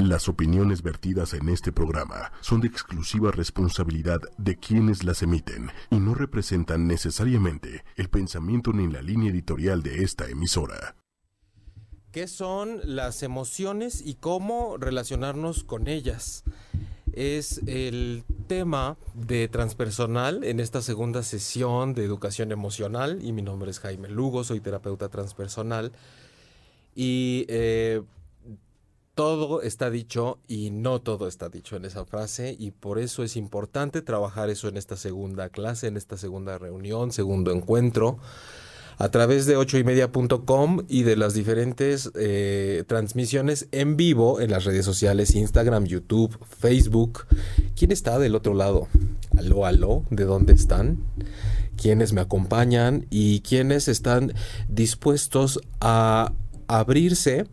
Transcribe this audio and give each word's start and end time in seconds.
Las 0.00 0.30
opiniones 0.30 0.82
vertidas 0.82 1.34
en 1.34 1.50
este 1.50 1.72
programa 1.72 2.32
son 2.40 2.62
de 2.62 2.68
exclusiva 2.68 3.32
responsabilidad 3.32 4.18
de 4.38 4.56
quienes 4.56 5.04
las 5.04 5.22
emiten 5.22 5.70
y 5.90 5.96
no 5.96 6.14
representan 6.14 6.86
necesariamente 6.86 7.84
el 7.96 8.08
pensamiento 8.08 8.72
ni 8.72 8.90
la 8.90 9.02
línea 9.02 9.30
editorial 9.30 9.82
de 9.82 10.02
esta 10.02 10.26
emisora. 10.26 10.96
¿Qué 12.12 12.28
son 12.28 12.80
las 12.82 13.22
emociones 13.22 14.00
y 14.00 14.14
cómo 14.14 14.78
relacionarnos 14.78 15.64
con 15.64 15.86
ellas? 15.86 16.44
Es 17.12 17.60
el 17.66 18.24
tema 18.46 18.96
de 19.12 19.48
transpersonal 19.48 20.44
en 20.44 20.60
esta 20.60 20.80
segunda 20.80 21.22
sesión 21.22 21.92
de 21.92 22.06
educación 22.06 22.52
emocional 22.52 23.18
y 23.22 23.32
mi 23.32 23.42
nombre 23.42 23.70
es 23.70 23.80
Jaime 23.80 24.08
Lugo, 24.08 24.44
soy 24.44 24.60
terapeuta 24.60 25.10
transpersonal 25.10 25.92
y 26.94 27.44
eh, 27.48 28.00
todo 29.14 29.62
está 29.62 29.90
dicho 29.90 30.38
y 30.48 30.70
no 30.70 31.00
todo 31.00 31.28
está 31.28 31.48
dicho 31.48 31.76
en 31.76 31.84
esa 31.84 32.04
frase 32.04 32.56
y 32.58 32.70
por 32.70 32.98
eso 32.98 33.22
es 33.22 33.36
importante 33.36 34.02
trabajar 34.02 34.50
eso 34.50 34.68
en 34.68 34.76
esta 34.76 34.96
segunda 34.96 35.48
clase, 35.48 35.88
en 35.88 35.96
esta 35.96 36.16
segunda 36.16 36.58
reunión, 36.58 37.12
segundo 37.12 37.50
encuentro 37.52 38.18
a 39.00 39.10
través 39.10 39.46
de 39.46 39.56
ochoymedia.com 39.56 40.82
y 40.86 41.04
de 41.04 41.16
las 41.16 41.32
diferentes 41.32 42.10
eh, 42.16 42.84
transmisiones 42.86 43.66
en 43.72 43.96
vivo 43.96 44.42
en 44.42 44.50
las 44.50 44.64
redes 44.64 44.84
sociales, 44.84 45.34
Instagram, 45.34 45.86
YouTube, 45.86 46.38
Facebook. 46.44 47.24
¿Quién 47.74 47.92
está 47.92 48.18
del 48.18 48.34
otro 48.34 48.52
lado? 48.52 48.88
Aló, 49.38 49.64
aló, 49.64 50.04
¿de 50.10 50.24
dónde 50.24 50.52
están? 50.52 50.98
¿Quiénes 51.80 52.12
me 52.12 52.20
acompañan? 52.20 53.06
¿Y 53.08 53.40
quiénes 53.40 53.88
están 53.88 54.34
dispuestos 54.68 55.60
a 55.80 56.34
abrirse? 56.68 57.46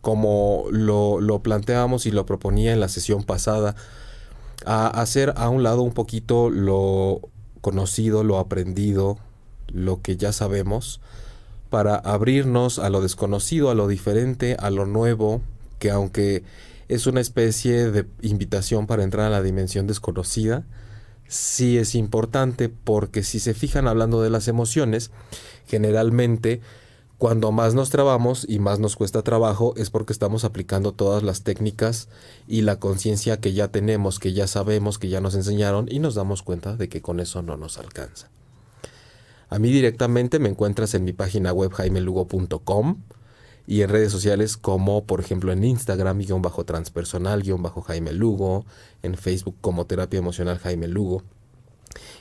Como 0.00 0.64
lo, 0.70 1.20
lo 1.20 1.42
planteábamos 1.42 2.06
y 2.06 2.10
lo 2.10 2.26
proponía 2.26 2.72
en 2.72 2.80
la 2.80 2.88
sesión 2.88 3.24
pasada, 3.24 3.74
a 4.64 4.88
hacer 4.88 5.34
a 5.36 5.48
un 5.48 5.62
lado 5.62 5.82
un 5.82 5.92
poquito 5.92 6.50
lo 6.50 7.20
conocido, 7.60 8.24
lo 8.24 8.38
aprendido, 8.38 9.18
lo 9.72 10.00
que 10.02 10.16
ya 10.16 10.32
sabemos, 10.32 11.00
para 11.70 11.96
abrirnos 11.96 12.78
a 12.78 12.90
lo 12.90 13.00
desconocido, 13.00 13.70
a 13.70 13.74
lo 13.74 13.88
diferente, 13.88 14.56
a 14.58 14.70
lo 14.70 14.86
nuevo, 14.86 15.42
que 15.78 15.90
aunque 15.90 16.44
es 16.88 17.06
una 17.06 17.20
especie 17.20 17.90
de 17.90 18.06
invitación 18.22 18.86
para 18.86 19.02
entrar 19.02 19.26
a 19.26 19.30
la 19.30 19.42
dimensión 19.42 19.86
desconocida, 19.86 20.64
sí 21.28 21.76
es 21.76 21.94
importante 21.94 22.70
porque 22.70 23.22
si 23.22 23.38
se 23.38 23.52
fijan 23.52 23.86
hablando 23.86 24.22
de 24.22 24.30
las 24.30 24.48
emociones, 24.48 25.10
generalmente 25.66 26.62
cuando 27.18 27.50
más 27.50 27.74
nos 27.74 27.90
trabamos 27.90 28.46
y 28.48 28.60
más 28.60 28.78
nos 28.78 28.94
cuesta 28.94 29.22
trabajo 29.22 29.74
es 29.76 29.90
porque 29.90 30.12
estamos 30.12 30.44
aplicando 30.44 30.92
todas 30.92 31.24
las 31.24 31.42
técnicas 31.42 32.08
y 32.46 32.62
la 32.62 32.78
conciencia 32.78 33.40
que 33.40 33.52
ya 33.52 33.68
tenemos, 33.68 34.20
que 34.20 34.32
ya 34.32 34.46
sabemos, 34.46 34.98
que 34.98 35.08
ya 35.08 35.20
nos 35.20 35.34
enseñaron 35.34 35.88
y 35.90 35.98
nos 35.98 36.14
damos 36.14 36.42
cuenta 36.42 36.76
de 36.76 36.88
que 36.88 37.02
con 37.02 37.18
eso 37.18 37.42
no 37.42 37.56
nos 37.56 37.78
alcanza. 37.78 38.30
A 39.50 39.58
mí 39.58 39.70
directamente 39.72 40.38
me 40.38 40.48
encuentras 40.48 40.94
en 40.94 41.04
mi 41.04 41.12
página 41.12 41.52
web 41.52 41.72
jaimelugo.com 41.72 43.02
y 43.66 43.82
en 43.82 43.90
redes 43.90 44.12
sociales 44.12 44.56
como 44.56 45.04
por 45.04 45.20
ejemplo 45.20 45.50
en 45.52 45.64
Instagram 45.64 46.18
guion 46.18 46.40
bajo 46.40 46.64
transpersonal 46.64 47.42
guion 47.42 47.62
bajo 47.62 47.82
Jaime 47.82 48.12
Lugo, 48.12 48.64
en 49.02 49.16
Facebook 49.16 49.56
como 49.60 49.86
terapia 49.86 50.18
emocional 50.18 50.58
Jaime 50.58 50.86
Lugo. 50.86 51.24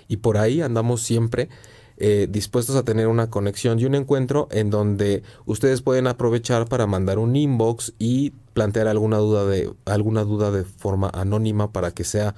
Y 0.08 0.18
por 0.18 0.38
ahí 0.38 0.62
andamos 0.62 1.04
siempre 1.04 1.50
eh, 1.98 2.28
dispuestos 2.30 2.76
a 2.76 2.84
tener 2.84 3.08
una 3.08 3.30
conexión 3.30 3.80
y 3.80 3.86
un 3.86 3.96
encuentro 3.96 4.48
en 4.52 4.70
donde 4.70 5.24
ustedes 5.46 5.82
pueden 5.82 6.06
aprovechar 6.06 6.68
para 6.68 6.86
mandar 6.86 7.18
un 7.18 7.36
inbox 7.36 7.94
y 7.98 8.32
plantear 8.54 8.88
alguna 8.88 9.18
duda 9.18 9.46
de 9.46 9.72
alguna 9.86 10.24
duda 10.24 10.52
de 10.52 10.64
forma 10.64 11.10
anónima 11.12 11.72
para 11.72 11.92
que 11.92 12.04
sea 12.04 12.36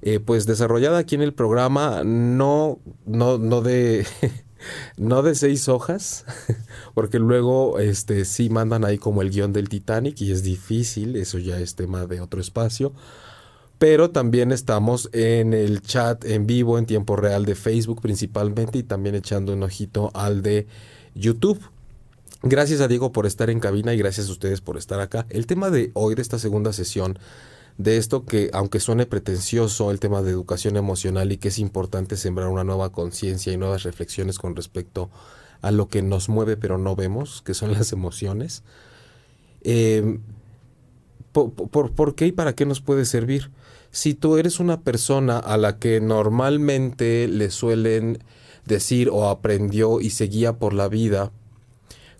eh, 0.00 0.20
pues 0.20 0.46
desarrollada 0.46 0.98
aquí 0.98 1.14
en 1.14 1.22
el 1.22 1.34
programa. 1.34 2.02
No 2.04 2.78
no 3.04 3.36
no 3.36 3.60
de 3.60 4.06
no 4.96 5.22
de 5.22 5.34
seis 5.34 5.68
hojas, 5.68 6.24
porque 6.94 7.18
luego 7.18 7.78
este 7.78 8.24
sí 8.24 8.48
mandan 8.48 8.84
ahí 8.84 8.96
como 8.96 9.20
el 9.20 9.30
guion 9.30 9.52
del 9.52 9.68
Titanic 9.68 10.20
y 10.22 10.32
es 10.32 10.42
difícil, 10.42 11.16
eso 11.16 11.38
ya 11.38 11.58
es 11.58 11.74
tema 11.74 12.06
de 12.06 12.20
otro 12.20 12.40
espacio 12.40 12.94
pero 13.84 14.08
también 14.08 14.50
estamos 14.50 15.10
en 15.12 15.52
el 15.52 15.82
chat 15.82 16.24
en 16.24 16.46
vivo 16.46 16.78
en 16.78 16.86
tiempo 16.86 17.16
real 17.16 17.44
de 17.44 17.54
Facebook 17.54 18.00
principalmente 18.00 18.78
y 18.78 18.82
también 18.82 19.14
echando 19.14 19.52
un 19.52 19.62
ojito 19.62 20.10
al 20.14 20.40
de 20.40 20.66
YouTube. 21.14 21.60
Gracias 22.42 22.80
a 22.80 22.88
Diego 22.88 23.12
por 23.12 23.26
estar 23.26 23.50
en 23.50 23.60
cabina 23.60 23.92
y 23.92 23.98
gracias 23.98 24.30
a 24.30 24.32
ustedes 24.32 24.62
por 24.62 24.78
estar 24.78 25.00
acá. 25.00 25.26
El 25.28 25.46
tema 25.46 25.68
de 25.68 25.90
hoy, 25.92 26.14
de 26.14 26.22
esta 26.22 26.38
segunda 26.38 26.72
sesión, 26.72 27.18
de 27.76 27.98
esto 27.98 28.24
que, 28.24 28.48
aunque 28.54 28.80
suene 28.80 29.04
pretencioso, 29.04 29.90
el 29.90 30.00
tema 30.00 30.22
de 30.22 30.30
educación 30.30 30.78
emocional 30.78 31.30
y 31.30 31.36
que 31.36 31.48
es 31.48 31.58
importante 31.58 32.16
sembrar 32.16 32.48
una 32.48 32.64
nueva 32.64 32.90
conciencia 32.90 33.52
y 33.52 33.58
nuevas 33.58 33.82
reflexiones 33.82 34.38
con 34.38 34.56
respecto 34.56 35.10
a 35.60 35.70
lo 35.72 35.88
que 35.88 36.00
nos 36.00 36.30
mueve 36.30 36.56
pero 36.56 36.78
no 36.78 36.96
vemos, 36.96 37.42
que 37.42 37.52
son 37.52 37.74
las 37.74 37.92
emociones. 37.92 38.62
Eh, 39.60 40.20
por, 41.34 42.14
qué 42.14 42.28
y 42.28 42.32
para 42.32 42.54
qué 42.54 42.64
nos 42.64 42.80
puede 42.80 43.04
servir? 43.04 43.50
Si 43.94 44.14
tú 44.14 44.38
eres 44.38 44.58
una 44.58 44.80
persona 44.80 45.38
a 45.38 45.56
la 45.56 45.78
que 45.78 46.00
normalmente 46.00 47.28
le 47.28 47.48
suelen 47.52 48.18
decir 48.66 49.08
o 49.08 49.28
aprendió 49.28 50.00
y 50.00 50.10
seguía 50.10 50.54
por 50.54 50.74
la 50.74 50.88
vida 50.88 51.30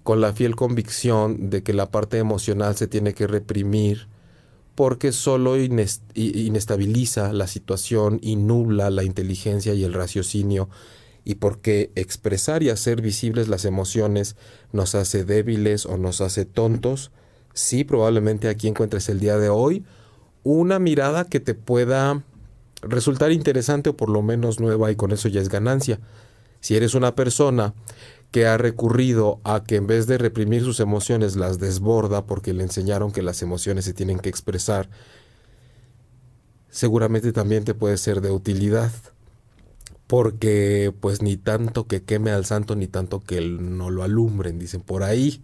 con 0.04 0.20
la 0.20 0.32
fiel 0.32 0.54
convicción 0.54 1.50
de 1.50 1.64
que 1.64 1.72
la 1.72 1.90
parte 1.90 2.18
emocional 2.18 2.76
se 2.76 2.86
tiene 2.86 3.12
que 3.12 3.26
reprimir 3.26 4.06
porque 4.76 5.10
solo 5.10 5.56
inestabiliza 5.58 7.32
la 7.32 7.48
situación 7.48 8.20
y 8.22 8.36
nubla 8.36 8.88
la 8.90 9.02
inteligencia 9.02 9.74
y 9.74 9.82
el 9.82 9.94
raciocinio 9.94 10.68
y 11.24 11.34
porque 11.34 11.90
expresar 11.96 12.62
y 12.62 12.70
hacer 12.70 13.02
visibles 13.02 13.48
las 13.48 13.64
emociones 13.64 14.36
nos 14.70 14.94
hace 14.94 15.24
débiles 15.24 15.86
o 15.86 15.98
nos 15.98 16.20
hace 16.20 16.44
tontos, 16.44 17.10
sí, 17.52 17.82
probablemente 17.82 18.46
aquí 18.46 18.68
encuentres 18.68 19.08
el 19.08 19.18
día 19.18 19.38
de 19.38 19.48
hoy 19.48 19.84
una 20.44 20.78
mirada 20.78 21.24
que 21.24 21.40
te 21.40 21.54
pueda 21.54 22.22
resultar 22.82 23.32
interesante 23.32 23.90
o 23.90 23.96
por 23.96 24.10
lo 24.10 24.22
menos 24.22 24.60
nueva 24.60 24.92
y 24.92 24.96
con 24.96 25.10
eso 25.10 25.28
ya 25.28 25.40
es 25.40 25.48
ganancia. 25.48 25.98
Si 26.60 26.76
eres 26.76 26.94
una 26.94 27.14
persona 27.14 27.74
que 28.30 28.46
ha 28.46 28.58
recurrido 28.58 29.40
a 29.44 29.64
que 29.64 29.76
en 29.76 29.86
vez 29.86 30.06
de 30.06 30.18
reprimir 30.18 30.62
sus 30.62 30.80
emociones 30.80 31.36
las 31.36 31.58
desborda 31.58 32.26
porque 32.26 32.52
le 32.52 32.62
enseñaron 32.62 33.12
que 33.12 33.22
las 33.22 33.42
emociones 33.42 33.84
se 33.84 33.94
tienen 33.94 34.18
que 34.18 34.28
expresar, 34.28 34.88
seguramente 36.68 37.32
también 37.32 37.64
te 37.64 37.74
puede 37.74 37.96
ser 37.96 38.20
de 38.20 38.30
utilidad. 38.30 38.92
Porque 40.06 40.92
pues 41.00 41.22
ni 41.22 41.38
tanto 41.38 41.86
que 41.86 42.02
queme 42.02 42.30
al 42.30 42.44
santo 42.44 42.76
ni 42.76 42.86
tanto 42.86 43.20
que 43.20 43.40
no 43.40 43.90
lo 43.90 44.02
alumbren, 44.02 44.58
dicen 44.58 44.82
por 44.82 45.02
ahí 45.02 45.42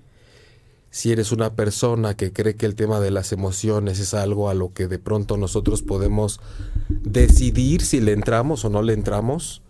si 0.91 1.13
eres 1.13 1.31
una 1.31 1.55
persona 1.55 2.17
que 2.17 2.33
cree 2.33 2.57
que 2.57 2.67
el 2.67 2.75
tema 2.75 2.99
de 3.01 3.13
las 3.13 3.33
emociones 3.33 4.01
es 4.01 4.13
algo 4.13 4.51
a 4.51 4.55
lo 4.55 4.73
que 4.73 4.89
de 4.89 4.99
pronto 4.99 5.37
nosotros 5.37 5.83
podemos 5.83 6.41
decidir 6.89 7.83
si 7.83 8.01
le 8.01 8.13
entramos 8.13 8.65
o 8.65 8.71
no 8.71 8.83
le 8.83 8.93
entramos, 8.93 9.63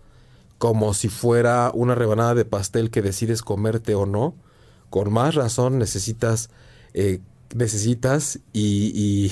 como 0.57 0.93
si 0.93 1.09
fuera 1.09 1.71
una 1.73 1.95
rebanada 1.95 2.33
de 2.33 2.45
pastel 2.45 2.89
que 2.89 3.03
decides 3.03 3.43
comerte 3.43 3.93
o 3.93 4.07
no, 4.07 4.35
con 4.89 5.13
más 5.13 5.35
razón 5.35 5.77
necesitas, 5.77 6.49
eh, 6.93 7.19
necesitas 7.55 8.39
y, 8.51 9.31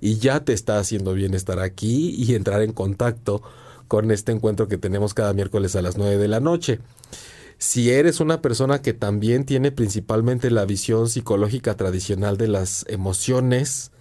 y, 0.00 0.18
ya 0.18 0.44
te 0.44 0.52
está 0.52 0.78
haciendo 0.78 1.14
bien 1.14 1.34
estar 1.34 1.60
aquí 1.60 2.14
y 2.18 2.34
entrar 2.34 2.62
en 2.62 2.72
contacto 2.72 3.42
con 3.86 4.10
este 4.10 4.32
encuentro 4.32 4.66
que 4.66 4.78
tenemos 4.78 5.14
cada 5.14 5.32
miércoles 5.32 5.76
a 5.76 5.82
las 5.82 5.96
9 5.96 6.18
de 6.18 6.28
la 6.28 6.40
noche. 6.40 6.80
Si 7.58 7.90
eres 7.90 8.20
una 8.20 8.42
persona 8.42 8.82
que 8.82 8.92
también 8.92 9.44
tiene 9.44 9.72
principalmente 9.72 10.50
la 10.50 10.66
visión 10.66 11.08
psicológica 11.08 11.74
tradicional 11.76 12.36
de 12.36 12.48
las 12.48 12.84
emociones, 12.88 13.92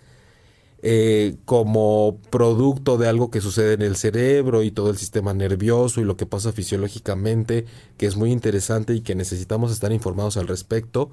eh, 0.88 1.38
como 1.46 2.19
producto 2.30 3.00
de 3.00 3.07
algo 3.07 3.31
que 3.31 3.42
sucede 3.42 3.74
en 3.74 3.81
el 3.81 3.96
cerebro 3.96 4.62
y 4.62 4.69
todo 4.69 4.92
el 4.92 4.98
sistema 4.98 5.34
nervioso 5.34 6.00
y 6.00 6.04
lo 6.04 6.16
que 6.16 6.28
pasa 6.28 6.52
fisiológicamente, 6.52 7.66
que 7.98 8.06
es 8.06 8.18
muy 8.18 8.31
interesante 8.31 8.94
y 8.94 9.02
que 9.02 9.16
necesitamos 9.16 9.72
estar 9.72 9.92
informados 9.92 10.38
al 10.38 10.48
respecto. 10.48 11.10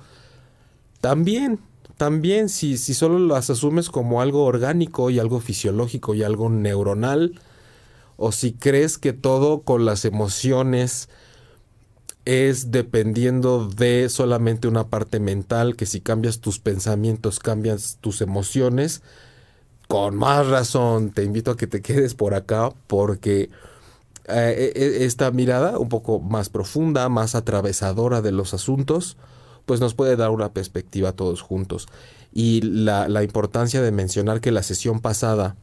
También, 1.00 1.58
también 1.96 2.50
si, 2.50 2.76
si 2.76 2.92
solo 2.92 3.18
las 3.18 3.48
asumes 3.48 3.88
como 3.88 4.20
algo 4.20 4.44
orgánico 4.44 5.08
y 5.08 5.18
algo 5.18 5.40
fisiológico 5.40 6.14
y 6.14 6.22
algo 6.22 6.50
neuronal, 6.50 7.40
o 8.18 8.30
si 8.30 8.52
crees 8.52 8.98
que 8.98 9.14
todo 9.14 9.62
con 9.62 9.86
las 9.86 10.04
emociones 10.04 11.08
es 12.24 12.70
dependiendo 12.70 13.68
de 13.68 14.08
solamente 14.08 14.68
una 14.68 14.88
parte 14.88 15.20
mental, 15.20 15.76
que 15.76 15.86
si 15.86 16.00
cambias 16.00 16.40
tus 16.40 16.58
pensamientos, 16.58 17.40
cambias 17.40 17.98
tus 18.00 18.20
emociones, 18.20 19.02
con 19.88 20.16
más 20.16 20.46
razón 20.46 21.10
te 21.10 21.24
invito 21.24 21.50
a 21.50 21.56
que 21.56 21.66
te 21.66 21.82
quedes 21.82 22.14
por 22.14 22.34
acá 22.34 22.70
porque 22.86 23.50
eh, 24.28 24.72
e, 24.74 24.82
e, 24.82 25.04
esta 25.04 25.30
mirada 25.32 25.78
un 25.78 25.88
poco 25.88 26.20
más 26.20 26.48
profunda, 26.48 27.08
más 27.08 27.34
atravesadora 27.34 28.22
de 28.22 28.32
los 28.32 28.54
asuntos, 28.54 29.16
pues 29.66 29.80
nos 29.80 29.94
puede 29.94 30.16
dar 30.16 30.30
una 30.30 30.52
perspectiva 30.52 31.10
a 31.10 31.12
todos 31.12 31.42
juntos. 31.42 31.88
y 32.32 32.62
la, 32.62 33.22
importancia 33.22 33.82
de 33.82 33.92
mencionar 33.92 34.40
que 34.40 34.52
la 34.52 34.62
sesión 34.62 35.00
pasada 35.00 35.56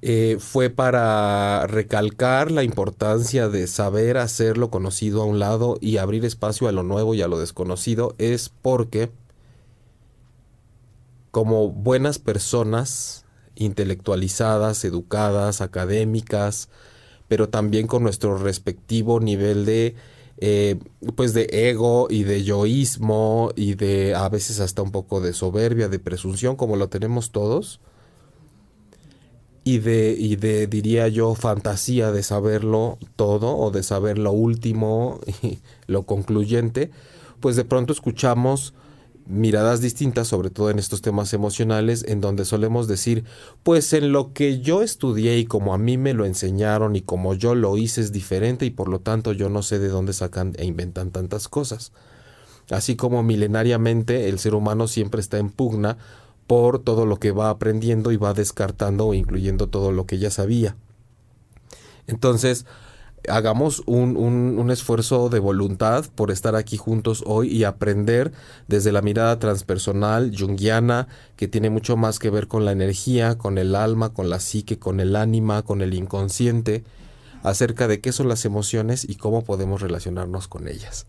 eh, 0.00 0.36
fue 0.38 0.70
para 0.70 1.66
recalcar 1.66 2.52
la 2.52 2.62
importancia 2.62 3.48
de 3.48 3.66
saber 3.66 4.16
hacer 4.16 4.56
lo 4.56 4.70
conocido 4.70 5.22
a 5.22 5.24
un 5.24 5.40
lado 5.40 5.76
y 5.80 5.96
abrir 5.96 6.24
espacio 6.24 6.68
a 6.68 6.72
lo 6.72 6.84
nuevo 6.84 7.14
y 7.14 7.22
a 7.22 7.28
lo 7.28 7.38
desconocido 7.40 8.14
es 8.18 8.48
porque 8.48 9.10
como 11.32 11.70
buenas 11.70 12.18
personas 12.18 13.24
intelectualizadas, 13.56 14.84
educadas, 14.84 15.60
académicas, 15.60 16.68
pero 17.26 17.48
también 17.48 17.88
con 17.88 18.04
nuestro 18.04 18.38
respectivo 18.38 19.18
nivel 19.18 19.64
de 19.64 19.96
eh, 20.40 20.78
pues 21.16 21.34
de 21.34 21.48
ego 21.50 22.06
y 22.08 22.22
de 22.22 22.44
yoísmo 22.44 23.50
y 23.56 23.74
de 23.74 24.14
a 24.14 24.28
veces 24.28 24.60
hasta 24.60 24.82
un 24.82 24.92
poco 24.92 25.20
de 25.20 25.32
soberbia, 25.32 25.88
de 25.88 25.98
presunción, 25.98 26.54
como 26.54 26.76
lo 26.76 26.88
tenemos 26.88 27.32
todos, 27.32 27.80
y 29.68 29.80
de, 29.80 30.16
y 30.18 30.36
de 30.36 30.66
diría 30.66 31.08
yo, 31.08 31.34
fantasía 31.34 32.10
de 32.10 32.22
saberlo 32.22 32.96
todo 33.16 33.54
o 33.54 33.70
de 33.70 33.82
saber 33.82 34.16
lo 34.16 34.32
último 34.32 35.20
y 35.42 35.58
lo 35.86 36.04
concluyente, 36.04 36.90
pues 37.40 37.54
de 37.54 37.66
pronto 37.66 37.92
escuchamos 37.92 38.72
miradas 39.26 39.82
distintas, 39.82 40.28
sobre 40.28 40.48
todo 40.48 40.70
en 40.70 40.78
estos 40.78 41.02
temas 41.02 41.34
emocionales, 41.34 42.02
en 42.08 42.22
donde 42.22 42.46
solemos 42.46 42.88
decir, 42.88 43.24
pues 43.62 43.92
en 43.92 44.10
lo 44.10 44.32
que 44.32 44.60
yo 44.60 44.80
estudié 44.80 45.36
y 45.36 45.44
como 45.44 45.74
a 45.74 45.78
mí 45.78 45.98
me 45.98 46.14
lo 46.14 46.24
enseñaron 46.24 46.96
y 46.96 47.02
como 47.02 47.34
yo 47.34 47.54
lo 47.54 47.76
hice 47.76 48.00
es 48.00 48.10
diferente 48.10 48.64
y 48.64 48.70
por 48.70 48.88
lo 48.88 49.00
tanto 49.00 49.32
yo 49.34 49.50
no 49.50 49.62
sé 49.62 49.78
de 49.78 49.88
dónde 49.88 50.14
sacan 50.14 50.54
e 50.56 50.64
inventan 50.64 51.10
tantas 51.10 51.46
cosas. 51.46 51.92
Así 52.70 52.96
como 52.96 53.22
milenariamente 53.22 54.30
el 54.30 54.38
ser 54.38 54.54
humano 54.54 54.88
siempre 54.88 55.20
está 55.20 55.36
en 55.36 55.50
pugna 55.50 55.98
por 56.48 56.80
todo 56.80 57.06
lo 57.06 57.18
que 57.20 57.30
va 57.30 57.50
aprendiendo 57.50 58.10
y 58.10 58.16
va 58.16 58.34
descartando 58.34 59.06
o 59.06 59.14
incluyendo 59.14 59.68
todo 59.68 59.92
lo 59.92 60.06
que 60.06 60.18
ya 60.18 60.30
sabía. 60.30 60.74
Entonces, 62.08 62.66
hagamos 63.28 63.82
un, 63.86 64.16
un, 64.16 64.70
esfuerzo 64.70 65.28
de 65.28 65.40
voluntad 65.40 66.06
por 66.14 66.30
estar 66.30 66.56
aquí 66.56 66.78
juntos 66.78 67.22
hoy 67.26 67.48
y 67.48 67.64
aprender 67.64 68.32
desde 68.66 68.92
la 68.92 69.02
mirada 69.02 69.38
transpersonal, 69.38 70.32
junguiana, 70.36 71.06
que 71.36 71.48
tiene 71.48 71.68
mucho 71.68 71.98
más 71.98 72.18
que 72.18 72.30
ver 72.30 72.48
con 72.48 72.64
la 72.64 72.72
energía, 72.72 73.36
con 73.36 73.58
el 73.58 73.74
alma, 73.74 74.14
con 74.14 74.30
la 74.30 74.40
psique, 74.40 74.78
con 74.78 75.00
el 75.00 75.16
ánima, 75.16 75.62
con 75.62 75.82
el 75.82 75.92
inconsciente, 75.92 76.82
acerca 77.42 77.88
de 77.88 78.00
qué 78.00 78.12
son 78.12 78.28
las 78.28 78.46
emociones 78.46 79.04
y 79.04 79.16
cómo 79.16 79.44
podemos 79.44 79.82
relacionarnos 79.82 80.48
con 80.48 80.66
ellas. 80.66 81.06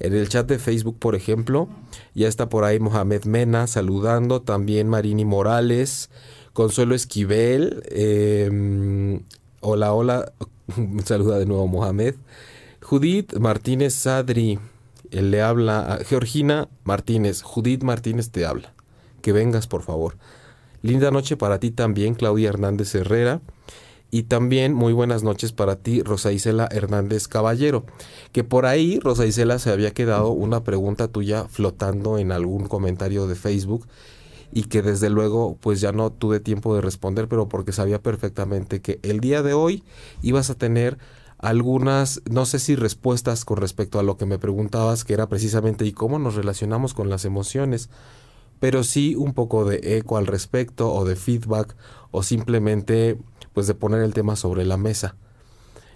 En 0.00 0.14
el 0.14 0.28
chat 0.28 0.46
de 0.46 0.58
Facebook, 0.58 0.98
por 0.98 1.14
ejemplo, 1.14 1.68
ya 2.14 2.28
está 2.28 2.48
por 2.48 2.64
ahí 2.64 2.78
Mohamed 2.78 3.24
Mena 3.24 3.66
saludando, 3.66 4.42
también 4.42 4.88
Marini 4.88 5.24
Morales, 5.24 6.10
Consuelo 6.52 6.94
Esquivel, 6.94 7.82
eh, 7.90 9.20
hola, 9.60 9.92
hola, 9.92 10.32
Saluda 11.04 11.38
de 11.38 11.46
nuevo 11.46 11.66
Mohamed. 11.66 12.14
Judith 12.80 13.36
Martínez 13.38 13.94
Sadri 13.94 14.58
él 15.10 15.30
le 15.30 15.42
habla 15.42 15.94
a 15.94 16.04
Georgina 16.04 16.68
Martínez. 16.84 17.42
Judith 17.42 17.82
Martínez 17.82 18.30
te 18.30 18.44
habla. 18.44 18.72
Que 19.22 19.32
vengas, 19.32 19.66
por 19.66 19.82
favor. 19.82 20.16
Linda 20.82 21.10
noche 21.10 21.36
para 21.36 21.58
ti 21.58 21.70
también, 21.70 22.14
Claudia 22.14 22.50
Hernández 22.50 22.94
Herrera. 22.94 23.40
Y 24.10 24.22
también 24.22 24.72
muy 24.72 24.94
buenas 24.94 25.22
noches 25.22 25.52
para 25.52 25.76
ti, 25.76 26.02
Rosa 26.02 26.32
Isela 26.32 26.68
Hernández 26.70 27.28
Caballero. 27.28 27.84
Que 28.32 28.42
por 28.42 28.64
ahí, 28.64 28.98
Rosa 29.00 29.26
Isela, 29.26 29.58
se 29.58 29.70
había 29.70 29.92
quedado 29.92 30.30
una 30.30 30.64
pregunta 30.64 31.08
tuya 31.08 31.44
flotando 31.48 32.18
en 32.18 32.32
algún 32.32 32.66
comentario 32.66 33.26
de 33.26 33.34
Facebook 33.34 33.86
y 34.50 34.64
que 34.64 34.80
desde 34.80 35.10
luego 35.10 35.58
pues 35.60 35.80
ya 35.80 35.92
no 35.92 36.10
tuve 36.10 36.40
tiempo 36.40 36.74
de 36.74 36.80
responder, 36.80 37.28
pero 37.28 37.48
porque 37.48 37.72
sabía 37.72 38.02
perfectamente 38.02 38.80
que 38.80 38.98
el 39.02 39.20
día 39.20 39.42
de 39.42 39.52
hoy 39.52 39.84
ibas 40.22 40.48
a 40.48 40.54
tener 40.54 40.98
algunas, 41.38 42.22
no 42.30 42.46
sé 42.46 42.58
si 42.58 42.74
respuestas 42.74 43.44
con 43.44 43.58
respecto 43.58 43.98
a 43.98 44.02
lo 44.02 44.16
que 44.16 44.26
me 44.26 44.38
preguntabas, 44.38 45.04
que 45.04 45.12
era 45.12 45.28
precisamente 45.28 45.84
y 45.84 45.92
cómo 45.92 46.18
nos 46.18 46.34
relacionamos 46.34 46.94
con 46.94 47.10
las 47.10 47.24
emociones, 47.24 47.90
pero 48.58 48.82
sí 48.82 49.14
un 49.14 49.34
poco 49.34 49.64
de 49.64 49.98
eco 49.98 50.16
al 50.16 50.26
respecto 50.26 50.92
o 50.92 51.04
de 51.04 51.14
feedback 51.14 51.76
o 52.10 52.22
simplemente 52.22 53.18
pues 53.58 53.66
de 53.66 53.74
poner 53.74 54.02
el 54.02 54.14
tema 54.14 54.36
sobre 54.36 54.64
la 54.64 54.76
mesa. 54.76 55.16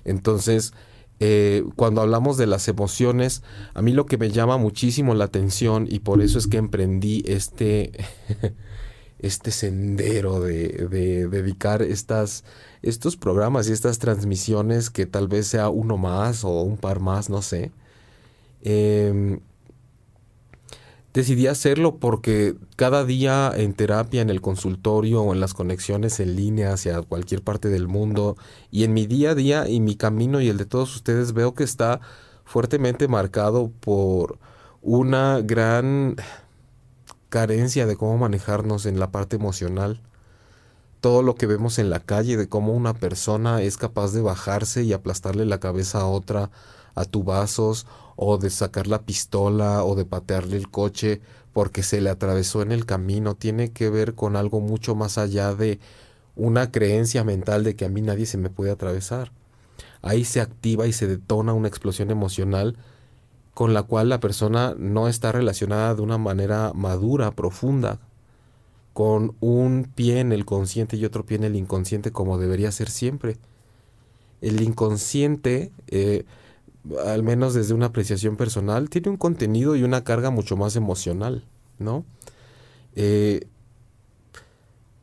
Entonces, 0.05 0.73
eh, 1.21 1.63
cuando 1.77 2.01
hablamos 2.01 2.37
de 2.37 2.49
las 2.49 2.67
emociones, 2.67 3.45
a 3.73 3.83
mí 3.83 3.93
lo 3.93 4.05
que 4.05 4.19
me 4.19 4.33
llama 4.33 4.57
muchísimo 4.57 5.15
la 5.15 5.27
atención 5.27 5.87
y 5.89 6.01
por 6.01 6.23
eso 6.23 6.41
es 6.41 6.49
que 6.49 6.57
emprendí 6.57 7.23
este, 7.25 7.93
este 9.21 9.53
sendero 9.53 10.41
de, 10.41 10.89
dedicar 11.31 11.83
estas, 11.83 12.43
estos 12.83 13.17
programas 13.17 13.69
y 13.69 13.73
estas 13.73 14.01
transmisiones, 14.01 14.91
que 14.91 15.07
tal 15.07 15.29
vez 15.29 15.47
sea 15.47 15.69
uno 15.69 15.99
más 15.99 16.43
o 16.43 16.63
un 16.63 16.79
par 16.79 16.99
más, 16.99 17.31
no 17.31 17.43
sé. 17.43 17.71
Em, 18.63 19.39
decidí 21.13 21.47
hacerlo 21.47 21.97
porque 21.97 22.55
cada 22.77 23.05
día 23.05 23.53
en 23.55 23.75
terapia, 23.75 24.23
en 24.23 24.31
el 24.31 24.41
consultorio 24.41 25.23
o 25.23 25.33
en 25.33 25.41
las 25.41 25.55
conexiones 25.55 26.21
en 26.21 26.37
línea 26.37 26.73
hacia 26.73 27.03
cualquier 27.03 27.43
parte 27.43 27.69
del 27.69 27.87
mundo 27.87 28.37
y 28.71 28.85
en 28.85 28.95
mi 28.95 29.07
día 29.07 29.33
a 29.33 29.35
día 29.35 29.69
y 29.69 29.81
mi 29.81 29.95
camino 29.95 30.41
y 30.41 30.49
el 30.49 30.57
de 30.57 30.65
todos 30.65 30.95
ustedes 30.97 31.33
veo 31.35 31.55
que 31.55 31.65
está 31.65 32.01
fuertemente 32.45 33.09
marcado 33.09 33.71
por 33.81 34.39
una 34.81 35.41
gran 35.41 36.17
carencia 37.29 37.87
de 37.87 37.97
cómo 37.97 38.19
manejarnos 38.19 38.87
en 38.87 38.99
la 38.99 39.11
parte 39.11 39.37
emocional. 39.37 40.01
Todo 41.01 41.23
lo 41.23 41.35
que 41.35 41.47
vemos 41.47 41.79
en 41.79 41.91
la 41.91 42.01
calle 42.01 42.37
de 42.37 42.49
cómo 42.49 42.73
una 42.75 42.95
persona 42.95 43.61
es 43.63 43.77
capaz 43.77 44.13
de 44.13 44.23
bajarse 44.23 44.83
y 44.83 44.93
aplastarle 44.93 45.45
la 45.47 45.59
cabeza 45.59 46.01
a 46.01 46.07
otra 46.07 46.51
a 46.95 47.05
vasos 47.25 47.87
o 48.17 48.39
de 48.39 48.51
sacar 48.51 48.87
la 48.87 49.03
pistola 49.03 49.85
o 49.85 49.95
de 49.95 50.05
patearle 50.05 50.57
el 50.57 50.71
coche 50.71 51.21
porque 51.53 51.83
se 51.83 52.01
le 52.01 52.11
atravesó 52.11 52.63
en 52.63 52.73
el 52.73 52.87
camino 52.87 53.35
tiene 53.35 53.73
que 53.73 53.91
ver 53.91 54.15
con 54.15 54.37
algo 54.37 54.61
mucho 54.61 54.95
más 54.95 55.19
allá 55.19 55.55
de 55.55 55.81
una 56.35 56.71
creencia 56.71 57.25
mental 57.25 57.65
de 57.65 57.77
que 57.77 57.85
a 57.85 57.89
mí 57.89 58.01
nadie 58.01 58.27
se 58.27 58.39
me 58.39 58.51
puede 58.51 58.71
atravesar. 58.71 59.33
Ahí 60.01 60.25
se 60.25 60.41
activa 60.41 60.87
y 60.87 60.93
se 60.93 61.07
detona 61.07 61.53
una 61.53 61.69
explosión 61.69 62.11
emocional 62.11 62.77
con 63.55 63.75
la 63.75 63.83
cual 63.83 64.09
la 64.09 64.21
persona 64.21 64.75
no 64.79 65.09
está 65.09 65.31
relacionada 65.31 65.95
de 65.95 66.03
una 66.03 66.19
manera 66.19 66.73
madura, 66.75 67.33
profunda, 67.33 68.01
con 68.95 69.37
un 69.41 69.91
pie 69.95 70.21
en 70.21 70.33
el 70.33 70.45
consciente 70.45 70.97
y 70.97 71.05
otro 71.05 71.25
pie 71.25 71.37
en 71.37 71.45
el 71.45 71.57
inconsciente 71.57 72.13
como 72.13 72.39
debería 72.39 72.73
ser 72.73 72.91
siempre. 72.91 73.37
El 74.41 74.61
inconsciente 74.63 75.71
eh, 75.89 76.25
al 77.05 77.23
menos 77.23 77.55
desde 77.55 77.75
una 77.75 77.87
apreciación 77.87 78.37
personal, 78.37 78.91
tiene 78.91 79.11
un 79.11 79.17
contenido 79.17 79.77
y 79.77 79.83
una 79.83 80.05
carga 80.05 80.31
mucho 80.31 80.57
más 80.57 80.77
emocional, 80.77 81.45
¿no? 81.79 82.05
Eh, 82.95 83.47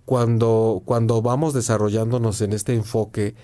cuando, 0.05 0.81
cuando 0.85 1.21
vamos 1.21 1.53
desarrollándonos 1.53 2.41
en 2.41 2.53
este 2.53 2.73
enfoque 2.73 3.35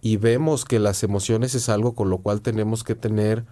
y 0.00 0.16
vemos 0.16 0.64
que 0.64 0.78
las 0.78 1.02
emociones 1.02 1.54
es 1.54 1.68
algo 1.68 1.94
con 1.94 2.10
lo 2.10 2.18
cual 2.18 2.42
tenemos 2.42 2.84
que 2.84 2.94
tener 2.94 3.44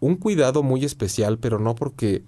un 0.00 0.16
cuidado 0.16 0.62
muy 0.62 0.84
especial, 0.84 1.38
pero 1.38 1.58
no 1.58 1.74
porque, 1.74 2.24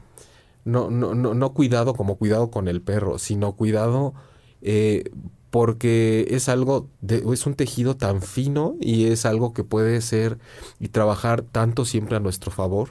no, 0.65 0.91
no, 0.91 1.15
no, 1.15 1.35
no 1.35 1.55
cuidado 1.55 1.95
como 1.95 2.17
cuidado 2.17 2.51
con 2.51 2.69
el 2.69 2.81
perro, 2.81 3.19
sino 3.19 3.57
cuidado 3.57 4.15
eh, 4.63 5.11
porque 5.51 6.27
es 6.31 6.49
algo, 6.49 6.89
de, 7.01 7.25
es 7.33 7.47
un 7.47 7.55
tejido 7.55 7.97
tan 7.97 8.23
fino 8.23 8.77
y 8.81 9.07
es 9.07 9.25
algo 9.25 9.53
que 9.53 9.65
puede 9.65 10.01
ser 10.01 10.39
y 10.79 10.89
trabajar 10.89 11.43
tanto 11.43 11.85
siempre 11.85 12.17
a 12.17 12.21
nuestro 12.21 12.51
favor, 12.51 12.91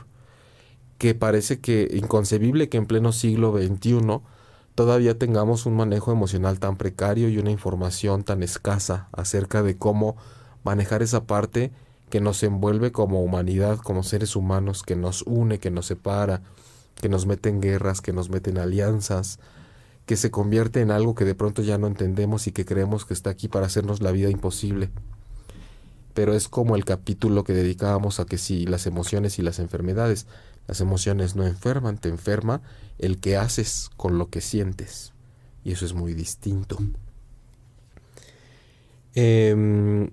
que 0.97 1.13
parece 1.13 1.59
que 1.59 1.89
inconcebible 1.93 2.69
que 2.69 2.77
en 2.77 2.87
pleno 2.87 3.11
siglo 3.11 3.55
XXI 3.55 4.21
todavía 4.73 5.17
tengamos 5.17 5.65
un 5.65 5.75
manejo 5.75 6.11
emocional 6.11 6.59
tan 6.59 6.77
precario 6.77 7.29
y 7.29 7.37
una 7.37 7.51
información 7.51 8.23
tan 8.23 8.43
escasa 8.43 9.09
acerca 9.11 9.61
de 9.63 9.77
cómo 9.77 10.17
manejar 10.63 11.01
esa 11.01 11.25
parte 11.25 11.71
que 12.09 12.21
nos 12.21 12.41
envuelve 12.43 12.91
como 12.91 13.21
humanidad, 13.21 13.77
como 13.77 14.03
seres 14.03 14.35
humanos, 14.35 14.83
que 14.83 14.95
nos 14.95 15.23
une, 15.23 15.59
que 15.59 15.71
nos 15.71 15.87
separa, 15.87 16.41
que 17.01 17.09
nos 17.09 17.25
mete 17.25 17.49
en 17.49 17.61
guerras, 17.61 18.01
que 18.01 18.13
nos 18.13 18.29
mete 18.29 18.49
en 18.49 18.57
alianzas, 18.57 19.39
que 20.07 20.15
se 20.15 20.31
convierte 20.31 20.79
en 20.79 20.89
algo 20.89 21.15
que 21.15 21.25
de 21.25 21.35
pronto 21.35 21.61
ya 21.61 21.77
no 21.77 21.85
entendemos 21.85 22.47
y 22.47 22.53
que 22.53 22.65
creemos 22.65 23.03
que 23.03 23.13
está 23.13 23.29
aquí 23.29 23.49
para 23.49 23.65
hacernos 23.65 24.01
la 24.01 24.13
vida 24.13 24.29
imposible. 24.29 24.89
Pero 26.13 26.33
es 26.33 26.47
como 26.47 26.77
el 26.77 26.85
capítulo 26.85 27.43
que 27.43 27.51
dedicábamos 27.51 28.21
a 28.21 28.25
que 28.25 28.37
si 28.37 28.65
las 28.65 28.87
emociones 28.87 29.37
y 29.37 29.41
las 29.41 29.59
enfermedades, 29.59 30.25
las 30.65 30.79
emociones 30.79 31.35
no 31.35 31.45
enferman, 31.45 31.97
te 31.97 32.07
enferma 32.07 32.61
el 32.99 33.19
que 33.19 33.35
haces 33.35 33.89
con 33.97 34.17
lo 34.17 34.29
que 34.29 34.39
sientes. 34.39 35.11
Y 35.65 35.73
eso 35.73 35.85
es 35.85 35.93
muy 35.93 36.13
distinto. 36.13 36.77
Em, 39.13 40.09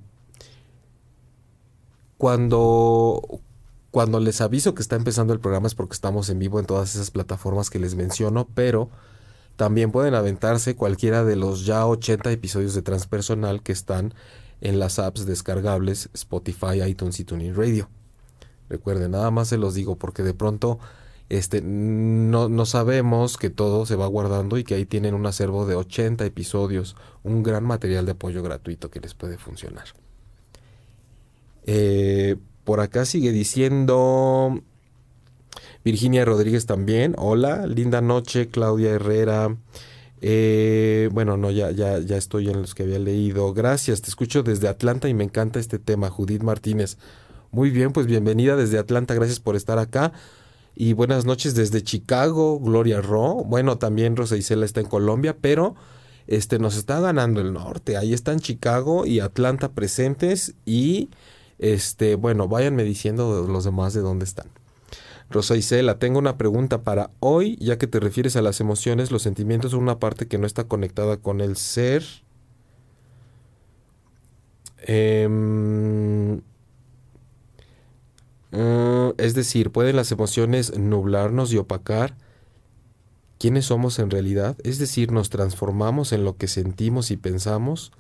cuando, 2.18 3.22
cuando 3.92 4.18
les 4.18 4.40
aviso 4.40 4.74
que 4.74 4.82
está 4.82 4.96
empezando 4.96 5.32
el 5.32 5.38
programa 5.38 5.68
es 5.68 5.76
porque 5.76 5.94
estamos 5.94 6.30
en 6.30 6.40
vivo 6.40 6.58
en 6.58 6.66
todas 6.66 6.96
esas 6.96 7.12
plataformas 7.12 7.70
que 7.70 7.78
les 7.78 7.94
menciono, 7.94 8.48
pero 8.54 8.90
también 9.56 9.92
pueden 9.92 10.14
aventarse 10.14 10.74
cualquiera 10.76 11.24
de 11.24 11.36
los 11.36 11.64
ya 11.64 11.86
80 11.86 12.30
episodios 12.32 12.74
de 12.74 12.82
Transpersonal 12.82 13.62
que 13.62 13.72
están 13.72 14.14
en 14.60 14.78
las 14.78 14.98
apps 14.98 15.26
descargables 15.26 16.10
Spotify, 16.14 16.82
iTunes 16.86 17.20
y 17.20 17.24
Tuning 17.24 17.54
Radio. 17.54 17.88
Recuerden, 18.68 19.12
nada 19.12 19.30
más 19.30 19.48
se 19.48 19.58
los 19.58 19.74
digo 19.74 19.96
porque 19.96 20.22
de 20.22 20.34
pronto 20.34 20.78
este, 21.28 21.62
no, 21.62 22.48
no, 22.48 22.66
sabemos 22.66 23.38
que 23.38 23.50
todo 23.50 23.86
se 23.86 23.96
va 23.96 24.06
guardando 24.06 24.58
y 24.58 24.64
que 24.64 24.74
ahí 24.74 24.84
tienen 24.84 25.14
un 25.14 25.26
acervo 25.26 25.66
de 25.66 25.74
80 25.74 26.24
episodios, 26.24 26.96
un 27.22 27.42
gran 27.42 27.64
material 27.64 28.04
de 28.04 28.12
apoyo 28.12 28.42
gratuito 28.42 28.90
que 28.90 29.00
les 29.00 29.14
puede 29.14 29.38
funcionar. 29.38 29.84
Eh, 31.64 32.36
por 32.64 32.80
acá 32.80 33.04
sigue 33.04 33.32
diciendo 33.32 34.62
Virginia 35.84 36.24
Rodríguez 36.24 36.66
también. 36.66 37.14
Hola, 37.18 37.66
linda 37.66 38.00
noche, 38.00 38.48
Claudia 38.48 38.90
Herrera. 38.90 39.56
Eh, 40.22 41.10
bueno, 41.12 41.36
no, 41.36 41.50
ya, 41.50 41.70
ya, 41.70 41.98
ya 41.98 42.16
estoy 42.16 42.48
en 42.48 42.62
los 42.62 42.74
que 42.74 42.84
había 42.84 42.98
leído. 42.98 43.52
Gracias, 43.52 44.00
te 44.00 44.08
escucho 44.08 44.42
desde 44.42 44.68
Atlanta 44.68 45.08
y 45.08 45.14
me 45.14 45.24
encanta 45.24 45.60
este 45.60 45.78
tema, 45.78 46.08
Judith 46.08 46.42
Martínez. 46.42 46.96
Muy 47.50 47.68
bien, 47.70 47.92
pues 47.92 48.06
bienvenida 48.06 48.56
desde 48.56 48.78
Atlanta, 48.78 49.12
gracias 49.14 49.40
por 49.40 49.56
estar 49.56 49.78
acá. 49.78 50.12
Y 50.74 50.94
buenas 50.94 51.26
noches 51.26 51.54
desde 51.54 51.82
Chicago, 51.82 52.58
Gloria 52.58 53.02
Ro. 53.02 53.44
Bueno, 53.44 53.76
también 53.76 54.16
Rosa 54.16 54.36
Isela 54.36 54.64
está 54.64 54.80
en 54.80 54.86
Colombia, 54.86 55.36
pero 55.38 55.76
este 56.26 56.58
nos 56.58 56.76
está 56.76 56.98
ganando 57.00 57.42
el 57.42 57.52
norte. 57.52 57.98
Ahí 57.98 58.14
están 58.14 58.40
Chicago 58.40 59.04
y 59.04 59.20
Atlanta 59.20 59.72
presentes 59.72 60.54
y 60.64 61.10
este, 61.58 62.14
bueno, 62.14 62.48
váyanme 62.48 62.82
diciendo 62.82 63.46
los 63.46 63.64
demás 63.64 63.92
de 63.92 64.00
dónde 64.00 64.24
están. 64.24 64.46
Rosa 65.30 65.56
Isela, 65.56 65.98
tengo 65.98 66.18
una 66.18 66.36
pregunta 66.36 66.82
para 66.82 67.10
hoy, 67.20 67.56
ya 67.60 67.78
que 67.78 67.86
te 67.86 68.00
refieres 68.00 68.36
a 68.36 68.42
las 68.42 68.60
emociones, 68.60 69.10
los 69.10 69.22
sentimientos 69.22 69.72
son 69.72 69.82
una 69.82 69.98
parte 69.98 70.28
que 70.28 70.38
no 70.38 70.46
está 70.46 70.64
conectada 70.64 71.16
con 71.16 71.40
el 71.40 71.56
ser. 71.56 72.04
Em, 74.86 76.40
mm, 78.50 79.10
es 79.18 79.34
decir, 79.34 79.70
¿pueden 79.70 79.96
las 79.96 80.12
emociones 80.12 80.76
nublarnos 80.78 81.52
y 81.52 81.56
opacar 81.58 82.16
quiénes 83.38 83.66
somos 83.66 83.98
en 83.98 84.10
realidad? 84.10 84.56
Es 84.62 84.78
decir, 84.78 85.10
nos 85.10 85.30
transformamos 85.30 86.12
en 86.12 86.24
lo 86.24 86.36
que 86.36 86.48
sentimos 86.48 87.10
y 87.10 87.16
pensamos, 87.16 87.92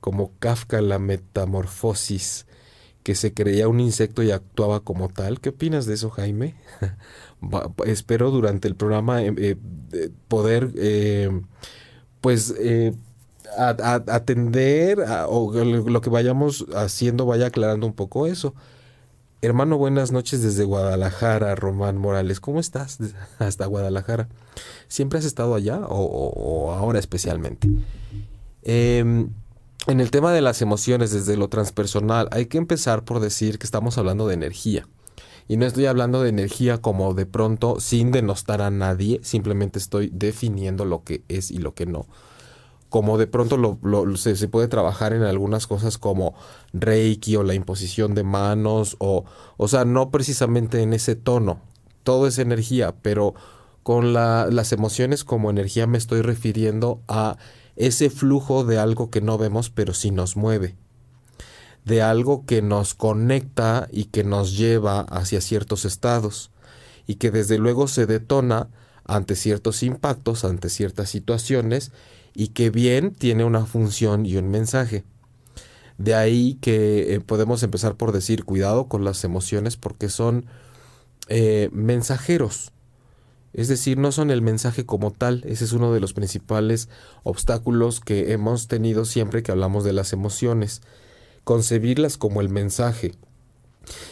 como 0.00 0.32
Kafka 0.38 0.80
la 0.80 0.98
metamorfosis 0.98 2.46
que 3.02 3.14
se 3.14 3.34
creía 3.34 3.68
un 3.68 3.80
insecto 3.80 4.22
y 4.22 4.30
actuaba 4.30 4.80
como 4.80 5.08
tal. 5.08 5.40
¿Qué 5.40 5.50
opinas 5.50 5.86
de 5.86 5.94
eso, 5.94 6.10
Jaime? 6.10 6.54
espero 7.86 8.30
durante 8.30 8.68
el 8.68 8.76
programa 8.76 9.22
eh, 9.22 9.34
eh, 9.36 10.10
poder, 10.28 10.72
eh, 10.76 11.30
pues, 12.20 12.54
atender 13.56 15.04
o 15.28 15.52
lo 15.52 16.00
que 16.00 16.10
vayamos 16.10 16.66
haciendo 16.74 17.26
vaya 17.26 17.46
aclarando 17.46 17.86
un 17.86 17.94
poco 17.94 18.26
eso. 18.26 18.54
Hermano, 19.44 19.76
buenas 19.76 20.12
noches 20.12 20.40
desde 20.40 20.62
Guadalajara, 20.62 21.56
Román 21.56 21.98
Morales. 21.98 22.38
¿Cómo 22.38 22.60
estás? 22.60 22.98
Hasta 23.40 23.66
Guadalajara. 23.66 24.28
¿Siempre 24.86 25.18
has 25.18 25.24
estado 25.24 25.56
allá 25.56 25.80
o, 25.88 26.70
ahora 26.70 27.00
especialmente? 27.00 27.68
Em, 28.62 29.30
en 29.86 30.00
el 30.00 30.10
tema 30.10 30.32
de 30.32 30.40
las 30.40 30.62
emociones 30.62 31.12
desde 31.12 31.36
lo 31.36 31.48
transpersonal, 31.48 32.28
hay 32.30 32.46
que 32.46 32.58
empezar 32.58 33.04
por 33.04 33.20
decir 33.20 33.58
que 33.58 33.66
estamos 33.66 33.98
hablando 33.98 34.26
de 34.26 34.34
energía. 34.34 34.86
Y 35.48 35.56
no 35.56 35.66
estoy 35.66 35.86
hablando 35.86 36.22
de 36.22 36.28
energía 36.28 36.78
como 36.78 37.14
de 37.14 37.26
pronto 37.26 37.80
sin 37.80 38.12
denostar 38.12 38.62
a 38.62 38.70
nadie, 38.70 39.20
simplemente 39.22 39.78
estoy 39.78 40.10
definiendo 40.12 40.84
lo 40.84 41.02
que 41.02 41.24
es 41.28 41.50
y 41.50 41.58
lo 41.58 41.74
que 41.74 41.86
no. 41.86 42.06
Como 42.88 43.18
de 43.18 43.26
pronto 43.26 43.78
se, 44.16 44.48
puede 44.48 44.68
trabajar 44.68 45.14
en 45.14 45.22
algunas 45.22 45.66
cosas 45.66 45.98
como 45.98 46.34
Reiki 46.72 47.36
o 47.36 47.42
la 47.42 47.54
imposición 47.54 48.14
de 48.14 48.22
manos, 48.22 48.96
o, 48.98 49.24
o 49.56 49.68
sea, 49.68 49.84
no 49.84 50.10
precisamente 50.10 50.82
en 50.82 50.92
ese 50.92 51.16
tono. 51.16 51.60
Todo 52.04 52.26
es 52.26 52.38
energía, 52.38 52.94
pero 53.02 53.34
con 53.82 54.12
la, 54.12 54.46
las 54.50 54.72
emociones 54.72 55.24
como 55.24 55.50
energía 55.50 55.86
me 55.86 55.98
estoy 55.98 56.20
refiriendo 56.20 57.00
a 57.08 57.38
ese 57.76 58.10
flujo 58.10 58.64
de 58.64 58.78
algo 58.78 59.10
que 59.10 59.20
no 59.20 59.38
vemos 59.38 59.70
pero 59.70 59.94
sí 59.94 60.10
nos 60.10 60.36
mueve, 60.36 60.76
de 61.84 62.02
algo 62.02 62.44
que 62.46 62.62
nos 62.62 62.94
conecta 62.94 63.88
y 63.90 64.04
que 64.04 64.24
nos 64.24 64.56
lleva 64.56 65.00
hacia 65.00 65.40
ciertos 65.40 65.84
estados 65.84 66.50
y 67.06 67.16
que 67.16 67.30
desde 67.30 67.58
luego 67.58 67.88
se 67.88 68.06
detona 68.06 68.68
ante 69.04 69.34
ciertos 69.34 69.82
impactos, 69.82 70.44
ante 70.44 70.68
ciertas 70.68 71.10
situaciones 71.10 71.92
y 72.34 72.48
que 72.48 72.70
bien 72.70 73.12
tiene 73.12 73.44
una 73.44 73.66
función 73.66 74.26
y 74.26 74.36
un 74.36 74.50
mensaje. 74.50 75.04
De 75.98 76.14
ahí 76.14 76.58
que 76.60 77.14
eh, 77.14 77.20
podemos 77.20 77.62
empezar 77.62 77.96
por 77.96 78.12
decir 78.12 78.44
cuidado 78.44 78.88
con 78.88 79.04
las 79.04 79.24
emociones 79.24 79.76
porque 79.76 80.08
son 80.08 80.46
eh, 81.28 81.68
mensajeros 81.72 82.72
es 83.52 83.68
decir, 83.68 83.98
no 83.98 84.12
son 84.12 84.30
el 84.30 84.42
mensaje 84.42 84.86
como 84.86 85.10
tal. 85.10 85.44
Ese 85.46 85.64
es 85.64 85.72
uno 85.72 85.92
de 85.92 86.00
los 86.00 86.14
principales 86.14 86.88
obstáculos 87.22 88.00
que 88.00 88.32
hemos 88.32 88.66
tenido 88.66 89.04
siempre 89.04 89.42
que 89.42 89.52
hablamos 89.52 89.84
de 89.84 89.92
las 89.92 90.12
emociones. 90.12 90.82
Concebirlas 91.44 92.16
como 92.16 92.40
el 92.40 92.48
mensaje. 92.48 93.12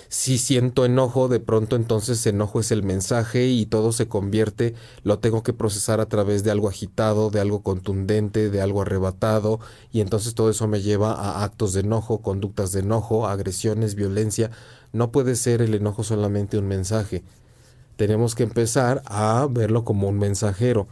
Si 0.08 0.38
siento 0.38 0.84
enojo, 0.84 1.28
de 1.28 1.38
pronto 1.38 1.76
entonces 1.76 2.26
enojo 2.26 2.60
es 2.60 2.72
el 2.72 2.82
mensaje 2.82 3.46
y 3.46 3.66
todo 3.66 3.92
se 3.92 4.08
convierte, 4.08 4.74
lo 5.04 5.20
tengo 5.20 5.44
que 5.44 5.52
procesar 5.52 6.00
a 6.00 6.06
través 6.06 6.42
de 6.42 6.50
algo 6.50 6.68
agitado, 6.68 7.30
de 7.30 7.40
algo 7.40 7.62
contundente, 7.62 8.50
de 8.50 8.60
algo 8.60 8.82
arrebatado, 8.82 9.60
y 9.92 10.00
entonces 10.00 10.34
todo 10.34 10.50
eso 10.50 10.66
me 10.66 10.82
lleva 10.82 11.12
a 11.12 11.44
actos 11.44 11.72
de 11.72 11.80
enojo, 11.80 12.20
conductas 12.20 12.72
de 12.72 12.80
enojo, 12.80 13.28
agresiones, 13.28 13.94
violencia. 13.94 14.50
No 14.92 15.12
puede 15.12 15.36
ser 15.36 15.62
el 15.62 15.74
enojo 15.74 16.02
solamente 16.02 16.58
un 16.58 16.66
mensaje, 16.66 17.22
tenemos 18.00 18.34
que 18.34 18.44
empezar 18.44 19.02
a 19.04 19.46
verlo 19.50 19.84
como 19.84 20.08
un 20.08 20.18
mensajero. 20.18 20.88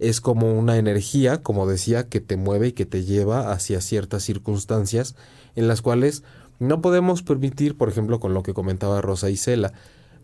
Es 0.00 0.20
como 0.20 0.58
una 0.58 0.76
energía, 0.76 1.40
como 1.40 1.68
decía, 1.68 2.08
que 2.08 2.20
te 2.20 2.36
mueve 2.36 2.66
y 2.66 2.72
que 2.72 2.84
te 2.84 3.04
lleva 3.04 3.52
hacia 3.52 3.80
ciertas 3.80 4.24
circunstancias 4.24 5.14
en 5.54 5.68
las 5.68 5.82
cuales 5.82 6.24
no 6.58 6.82
podemos 6.82 7.22
permitir, 7.22 7.76
por 7.76 7.88
ejemplo, 7.88 8.18
con 8.18 8.34
lo 8.34 8.42
que 8.42 8.54
comentaba 8.54 9.00
Rosa 9.00 9.30
Isela, 9.30 9.72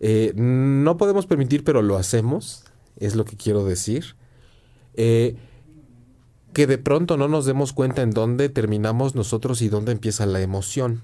eh, 0.00 0.32
no 0.34 0.96
podemos 0.96 1.26
permitir, 1.26 1.62
pero 1.62 1.82
lo 1.82 1.96
hacemos, 1.96 2.64
es 2.96 3.14
lo 3.14 3.24
que 3.24 3.36
quiero 3.36 3.64
decir, 3.64 4.16
eh, 4.94 5.36
que 6.52 6.66
de 6.66 6.78
pronto 6.78 7.16
no 7.16 7.28
nos 7.28 7.46
demos 7.46 7.72
cuenta 7.72 8.02
en 8.02 8.10
dónde 8.10 8.48
terminamos 8.48 9.14
nosotros 9.14 9.62
y 9.62 9.68
dónde 9.68 9.92
empieza 9.92 10.26
la 10.26 10.40
emoción. 10.40 11.02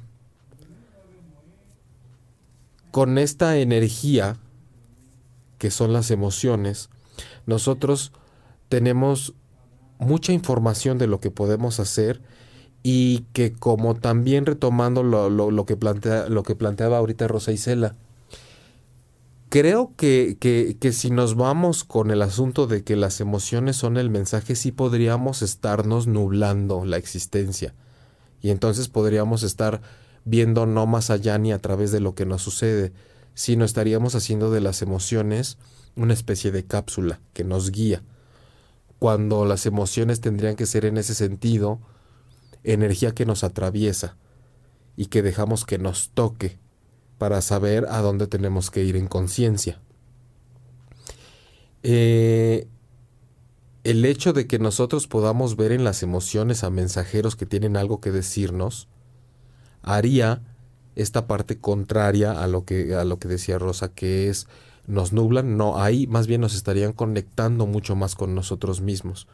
Con 2.91 3.17
esta 3.17 3.59
energía 3.59 4.37
que 5.61 5.71
son 5.71 5.93
las 5.93 6.11
emociones, 6.11 6.89
nosotros 7.45 8.13
tenemos 8.71 9.35
mucha 9.99 10.33
información 10.33 10.97
de 10.97 11.07
lo 11.07 11.21
que 11.21 11.31
podemos 11.31 11.81
hacer 11.81 12.23
y 12.83 13.27
que 13.35 13.53
como 13.53 13.95
también 13.95 14.47
retomando 14.47 15.03
lo, 15.03 15.67
que, 15.67 15.77
plantea, 15.77 16.31
lo 16.31 16.45
que 16.45 16.57
planteaba 16.57 16.97
ahorita 16.97 17.29
Rosa 17.29 17.53
Isela, 17.53 17.95
creo 19.51 19.93
que, 19.99 20.39
que, 20.41 20.79
que, 20.81 20.93
si 20.93 21.11
nos 21.11 21.37
vamos 21.37 21.85
con 21.85 22.11
el 22.11 22.23
asunto 22.23 22.67
de 22.67 22.83
que 22.83 22.97
las 22.97 23.21
emociones 23.21 23.77
son 23.77 23.99
el 23.99 24.09
mensaje, 24.09 24.57
sí 24.57 24.73
podríamos 24.73 25.43
estarnos 25.43 26.07
nublando 26.07 26.87
la 26.87 26.97
existencia. 26.97 27.75
Y 28.41 28.49
entonces 28.49 28.89
podríamos 28.89 29.43
estar 29.43 29.83
viendo 30.25 30.65
no 30.65 30.87
más 30.87 31.11
allá 31.11 31.37
ni 31.37 31.53
a 31.53 31.59
través 31.59 31.93
de 31.93 32.01
lo 32.01 32.15
que 32.15 32.25
nos 32.25 32.41
sucede, 32.41 32.95
sino 33.35 33.65
estaríamos 33.65 34.15
haciendo 34.15 34.51
de 34.51 34.61
las 34.61 34.83
emociones 34.83 35.59
una 35.97 36.15
especie 36.15 36.51
de 36.51 36.65
cápsula 36.65 37.21
que 37.33 37.45
nos 37.45 37.71
guía, 37.71 38.03
cuando 38.99 39.45
las 39.45 39.67
emociones 39.67 40.21
tendrían 40.21 40.57
que 40.57 40.67
ser 40.67 40.85
en 40.85 40.99
ese 40.99 41.15
sentido 41.15 41.81
energía 42.65 43.13
que 43.13 43.27
nos 43.27 43.45
atraviesa 43.45 44.17
y 44.97 45.07
que 45.07 45.23
dejamos 45.23 45.65
que 45.65 45.79
nos 45.79 46.11
toque 46.11 46.59
para 47.19 47.41
saber 47.41 47.87
a 47.89 48.01
dónde 48.01 48.27
tenemos 48.27 48.71
que 48.71 48.85
ir 48.85 48.97
en 48.97 49.07
conciencia. 49.07 49.81
Eh, 51.83 52.69
el 53.85 54.05
hecho 54.05 54.33
de 54.33 54.47
que 54.47 54.59
nosotros 54.59 55.07
podamos 55.07 55.57
ver 55.57 55.73
en 55.73 55.85
las 55.85 56.03
emociones 56.03 56.65
a 56.65 56.71
mensajeros 56.71 57.37
que 57.37 57.47
tienen 57.47 57.77
algo 57.77 58.01
que 58.01 58.11
decirnos 58.11 58.89
haría 59.83 60.43
esta 60.97 61.27
parte 61.27 61.59
contraria 61.59 62.33
a 62.33 62.47
lo 62.47 62.65
que, 62.65 62.95
a 62.95 63.05
lo 63.05 63.19
que 63.19 63.29
decía 63.29 63.59
Rosa, 63.59 63.93
que 63.93 64.29
es 64.29 64.47
nos 64.87 65.13
nublan, 65.13 65.57
no, 65.57 65.81
ahí 65.81 66.07
más 66.07 66.27
bien 66.27 66.41
nos 66.41 66.55
estarían 66.55 66.93
conectando 66.93 67.67
mucho 67.67 67.95
más 67.95 68.15
con 68.15 68.35
nosotros 68.35 68.81
mismos. 68.81 69.27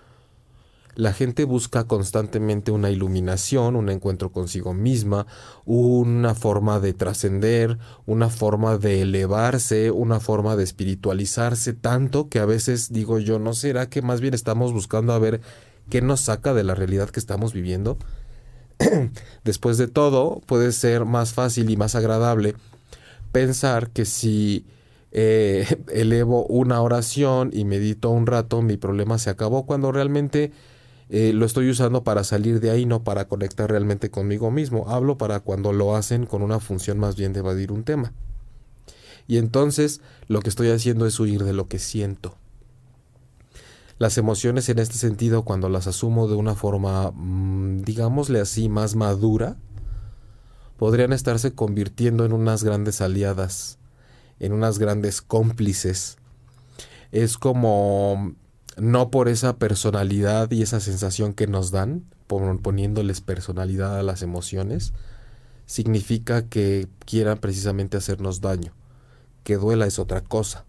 la 0.97 1.13
gente 1.13 1.45
busca 1.45 1.85
constantemente 1.85 2.71
una 2.71 2.91
iluminación, 2.91 3.77
un 3.77 3.91
encuentro 3.91 4.33
consigo 4.33 4.73
misma, 4.73 5.27
una 5.67 6.35
forma 6.35 6.81
de 6.81 6.95
trascender, 6.95 7.79
una 8.07 8.31
forma 8.31 8.79
de 8.79 9.03
elevarse, 9.03 9.91
una 9.91 10.21
forma 10.21 10.57
de 10.57 10.65
espiritualizarse, 10.65 11.75
tanto 11.75 12.31
que 12.31 12.39
a 12.39 12.47
veces 12.47 12.93
digo 12.95 13.19
yo, 13.19 13.39
¿no 13.39 13.53
será 13.53 13.91
que 13.91 14.01
más 14.01 14.23
bien 14.23 14.33
estamos 14.33 14.73
buscando 14.73 15.13
a 15.13 15.19
ver 15.19 15.43
qué 15.91 16.01
nos 16.01 16.23
saca 16.23 16.55
de 16.55 16.65
la 16.65 16.75
realidad 16.75 17.11
que 17.11 17.21
estamos 17.21 17.53
viviendo? 17.53 17.99
Después 19.45 19.79
de 19.79 19.89
todo, 19.89 20.41
puede 20.47 20.73
ser 20.73 21.05
más 21.05 21.33
fácil 21.33 21.71
y 21.71 21.77
más 21.77 21.95
agradable 21.95 22.55
pensar 23.33 23.91
que 23.91 24.07
si 24.07 24.65
eh, 25.13 25.67
elevo 25.93 26.47
una 26.47 26.81
oración 26.81 27.51
y 27.53 27.65
medito 27.65 28.11
un 28.11 28.27
rato, 28.27 28.63
mi 28.63 28.79
problema 28.79 29.19
se 29.19 29.31
acabó, 29.31 29.67
cuando 29.67 29.93
realmente 29.93 30.53
eh, 31.11 31.33
lo 31.35 31.45
estoy 31.45 31.69
usando 31.71 32.03
para 32.03 32.25
salir 32.25 32.61
de 32.61 32.71
ahí, 32.71 32.87
no 32.87 33.05
para 33.05 33.29
conectar 33.29 33.71
realmente 33.71 34.11
conmigo 34.11 34.51
mismo. 34.51 34.89
Hablo 34.89 35.19
para 35.19 35.41
cuando 35.41 35.73
lo 35.73 35.95
hacen 35.97 36.27
con 36.27 36.43
una 36.43 36.61
función 36.61 36.99
más 36.99 37.17
bien 37.17 37.33
de 37.33 37.41
evadir 37.41 37.73
un 37.73 37.85
tema. 37.85 38.13
Y 39.29 39.39
entonces 39.39 40.01
lo 40.29 40.41
que 40.41 40.49
estoy 40.49 40.71
haciendo 40.71 41.07
es 41.07 41.19
huir 41.21 41.45
de 41.45 41.53
lo 41.53 41.69
que 41.69 41.79
siento. 41.79 42.37
Las 43.99 44.19
emociones 44.19 44.69
en 44.69 44.79
este 44.79 44.97
sentido, 44.99 45.45
cuando 45.45 45.69
las 45.69 45.87
asumo 45.87 46.29
de 46.29 46.35
una 46.35 46.55
forma, 46.55 47.13
mm, 47.13 47.83
digámosle 47.83 48.41
así, 48.41 48.69
más 48.69 48.95
madura, 48.95 49.57
podrían 50.77 51.13
estarse 51.13 51.55
convirtiendo 51.55 52.27
en 52.27 52.33
unas 52.33 52.63
grandes 52.63 53.01
aliadas, 53.01 53.79
en 54.39 54.53
unas 54.53 54.79
grandes 54.79 55.23
cómplices. 55.23 56.19
Es 57.11 57.39
como 57.39 58.35
no 58.77 59.11
por 59.11 59.29
esa 59.29 59.57
personalidad 59.57 60.51
y 60.51 60.61
esa 60.61 60.81
sensación 60.81 61.33
que 61.33 61.47
nos 61.47 61.71
dan, 61.71 62.05
poniéndoles 62.27 63.23
personalidad 63.23 63.99
a 63.99 64.03
las 64.03 64.21
emociones, 64.21 64.93
significa 65.65 66.47
que 66.47 66.89
quieran 67.07 67.39
precisamente 67.39 67.97
hacernos 67.97 68.43
daño. 68.43 68.73
Que 69.43 69.57
duela 69.57 69.87
es 69.87 69.99
otra 69.99 70.21
cosa. 70.21 70.67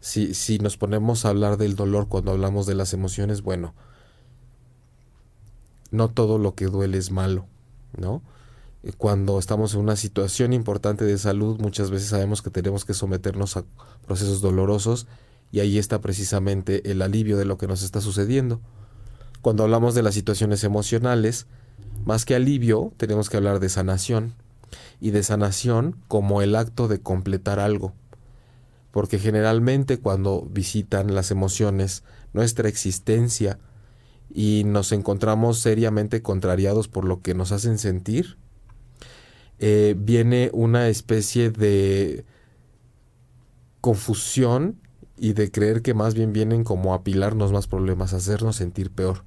Si, 0.00 0.58
nos 0.58 0.76
ponemos 0.76 1.24
a 1.24 1.28
hablar 1.28 1.58
del 1.58 1.76
dolor 1.76 2.08
cuando 2.08 2.32
hablamos 2.32 2.66
de 2.66 2.74
las 2.74 2.94
emociones, 2.94 3.42
bueno, 3.42 3.74
no 5.90 6.08
todo 6.08 6.38
lo 6.38 6.54
que 6.54 6.66
duele 6.66 6.96
es 6.96 7.10
malo, 7.10 7.46
¿no? 7.96 8.22
Cuando 8.96 9.38
estamos 9.38 9.74
en 9.74 9.80
una 9.80 9.96
situación 9.96 10.54
importante 10.54 11.04
de 11.04 11.18
salud, 11.18 11.60
muchas 11.60 11.90
veces 11.90 12.08
sabemos 12.08 12.40
que 12.40 12.50
tenemos 12.50 12.86
que 12.86 12.94
someternos 12.94 13.58
a 13.58 13.64
procesos 14.06 14.40
dolorosos 14.40 15.06
y 15.52 15.60
ahí 15.60 15.76
está 15.76 16.00
precisamente 16.00 16.90
el 16.90 17.02
alivio 17.02 17.36
de 17.36 17.44
lo 17.44 17.58
que 17.58 17.66
nos 17.66 17.82
está 17.82 18.00
sucediendo. 18.00 18.60
Cuando 19.42 19.64
hablamos 19.64 19.94
de 19.94 20.02
las 20.02 20.14
situaciones 20.14 20.64
emocionales, 20.64 21.46
más 22.04 22.24
que 22.24 22.34
alivio, 22.34 22.92
tenemos 22.96 23.28
que 23.28 23.36
hablar 23.36 23.60
de 23.60 23.68
sanación. 23.68 24.34
Y 25.00 25.10
de 25.10 25.22
sanación 25.22 25.96
como 26.08 26.42
el 26.42 26.54
acto 26.54 26.88
de 26.88 27.00
completar 27.00 27.58
algo. 27.58 27.92
Porque 28.90 29.18
generalmente 29.18 29.98
cuando 29.98 30.42
visitan 30.50 31.14
las 31.14 31.30
emociones 31.30 32.02
nuestra 32.32 32.68
existencia 32.68 33.58
y 34.32 34.62
nos 34.64 34.92
encontramos 34.92 35.58
seriamente 35.58 36.22
contrariados 36.22 36.88
por 36.88 37.04
lo 37.04 37.20
que 37.20 37.34
nos 37.34 37.52
hacen 37.52 37.78
sentir, 37.78 38.36
eh, 39.58 39.94
viene 39.98 40.50
una 40.52 40.88
especie 40.88 41.50
de 41.50 42.24
confusión 43.80 44.80
y 45.18 45.34
de 45.34 45.50
creer 45.50 45.82
que 45.82 45.92
más 45.92 46.14
bien 46.14 46.32
vienen 46.32 46.64
como 46.64 46.92
a 46.92 46.98
apilarnos 46.98 47.52
más 47.52 47.66
problemas, 47.66 48.14
a 48.14 48.16
hacernos 48.16 48.56
sentir 48.56 48.90
peor. 48.90 49.22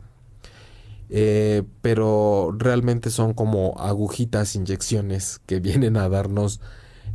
Eh, 1.09 1.61
pero 1.83 2.55
realmente 2.57 3.11
son 3.11 3.33
como 3.35 3.75
agujitas, 3.77 4.55
inyecciones 4.55 5.39
que 5.45 5.59
vienen 5.59 5.97
a 5.97 6.09
darnos 6.09 6.59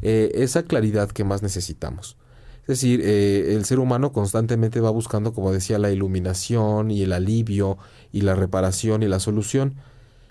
eh, 0.03 0.31
esa 0.35 0.63
claridad 0.63 1.11
que 1.11 1.25
más 1.25 1.43
necesitamos. 1.43 2.17
Es 2.69 2.83
decir, 2.83 3.01
eh, 3.03 3.55
el 3.55 3.65
ser 3.65 3.79
humano 3.79 4.13
constantemente 4.13 4.83
va 4.83 4.91
buscando, 4.91 5.33
como 5.33 5.53
decía, 5.53 5.79
la 5.79 5.91
iluminación 5.91 6.91
y 6.91 7.01
el 7.01 7.15
alivio 7.15 7.79
y 8.13 8.21
la 8.21 8.35
reparación 8.35 9.03
y 9.03 9.09
la 9.09 9.21
solución. 9.21 9.77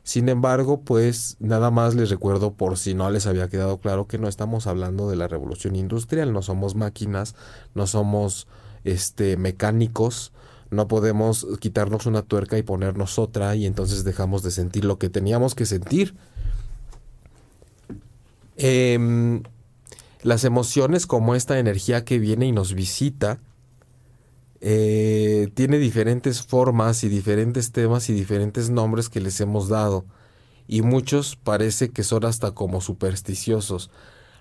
Sin 0.04 0.30
embargo, 0.30 0.82
pues 0.82 1.38
nada 1.40 1.72
más 1.72 1.96
les 1.96 2.12
recuerdo 2.12 2.54
por 2.54 2.78
si 2.78 2.94
no 2.94 3.10
les 3.10 3.26
había 3.26 3.50
quedado 3.50 3.80
claro 3.80 4.08
que 4.08 4.20
no 4.20 4.28
estamos 4.28 4.68
hablando 4.68 5.10
de 5.10 5.16
la 5.16 5.28
revolución 5.28 5.76
industrial, 5.76 6.32
no 6.32 6.44
somos 6.44 6.76
máquinas, 6.76 7.34
no 7.74 7.88
somos 7.88 8.48
este 8.84 9.36
mecánicos, 9.36 10.32
no 10.70 10.88
podemos 10.88 11.48
quitarnos 11.60 12.06
una 12.06 12.22
tuerca 12.22 12.60
y 12.60 12.62
ponernos 12.62 13.18
otra 13.18 13.56
y 13.56 13.66
entonces 13.66 14.04
dejamos 14.04 14.44
de 14.44 14.52
sentir 14.52 14.86
lo 14.86 15.00
que 15.00 15.10
teníamos 15.10 15.56
que 15.56 15.66
sentir. 15.66 16.14
Em, 18.58 19.42
las 20.22 20.44
emociones 20.44 21.06
como 21.08 21.36
esta 21.36 21.60
energía 21.60 22.06
que 22.06 22.20
viene 22.20 22.48
y 22.48 22.52
nos 22.52 22.74
visita, 22.74 23.40
eh, 24.60 25.50
tiene 25.54 25.78
diferentes 25.78 26.42
formas 26.42 27.04
y 27.04 27.10
diferentes 27.10 27.72
temas 27.72 28.10
y 28.10 28.14
diferentes 28.14 28.70
nombres 28.70 29.10
que 29.10 29.22
les 29.22 29.40
hemos 29.42 29.70
dado. 29.70 30.06
Y 30.68 30.82
muchos 30.82 31.36
parece 31.36 31.90
que 31.90 32.04
son 32.04 32.26
hasta 32.26 32.52
como 32.52 32.82
supersticiosos. 32.82 33.92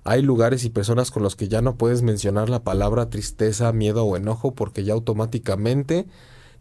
Hay 0.04 0.22
lugares 0.22 0.64
y 0.64 0.70
personas 0.70 1.10
con 1.10 1.22
los 1.22 1.36
que 1.36 1.48
ya 1.48 1.62
no 1.62 1.76
puedes 1.76 2.02
mencionar 2.02 2.48
la 2.48 2.62
palabra 2.62 3.10
tristeza, 3.10 3.72
miedo 3.72 4.04
o 4.04 4.16
enojo 4.16 4.54
porque 4.54 4.84
ya 4.84 4.94
automáticamente 4.94 6.06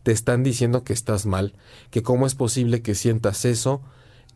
te 0.03 0.11
están 0.11 0.43
diciendo 0.43 0.83
que 0.83 0.93
estás 0.93 1.25
mal, 1.25 1.53
que 1.89 2.03
cómo 2.03 2.27
es 2.27 2.35
posible 2.35 2.81
que 2.81 2.95
sientas 2.95 3.45
eso, 3.45 3.81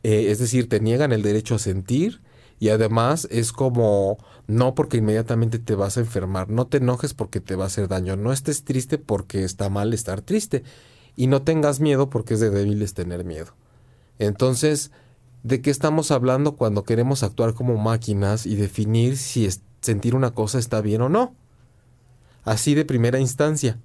eh, 0.03 0.27
es 0.29 0.39
decir, 0.39 0.69
te 0.69 0.79
niegan 0.79 1.11
el 1.11 1.21
derecho 1.21 1.55
a 1.55 1.59
sentir 1.59 2.21
y 2.59 2.69
además 2.69 3.27
es 3.31 3.53
como 3.53 4.17
no 4.47 4.75
porque 4.75 4.97
inmediatamente 4.97 5.59
te 5.59 5.75
vas 5.75 5.97
a 5.97 6.01
enfermar, 6.01 6.49
no 6.49 6.67
te 6.67 6.77
enojes 6.77 7.13
porque 7.13 7.39
te 7.39 7.55
va 7.55 7.63
a 7.63 7.67
hacer 7.67 7.87
daño, 7.87 8.17
no 8.17 8.33
estés 8.33 8.63
triste 8.63 8.97
porque 8.97 9.43
está 9.43 9.69
mal 9.69 9.93
estar 9.93 10.21
triste 10.21 10.63
y 11.15 11.27
no 11.27 11.41
tengas 11.41 11.79
miedo 11.79 12.09
porque 12.09 12.33
es 12.33 12.39
de 12.39 12.49
débiles 12.49 12.93
tener 12.93 13.23
miedo. 13.23 13.53
Entonces, 14.19 14.91
¿de 15.43 15.61
qué 15.61 15.69
estamos 15.69 16.11
hablando 16.11 16.55
cuando 16.55 16.83
queremos 16.83 17.23
actuar 17.23 17.53
como 17.53 17.77
máquinas 17.77 18.45
y 18.45 18.55
definir 18.55 19.17
si 19.17 19.47
sentir 19.81 20.13
una 20.13 20.31
cosa 20.31 20.59
está 20.59 20.81
bien 20.81 21.01
o 21.01 21.09
no? 21.09 21.35
Así 22.43 22.75
de 22.75 22.85
primera 22.85 23.19
instancia. 23.19 23.79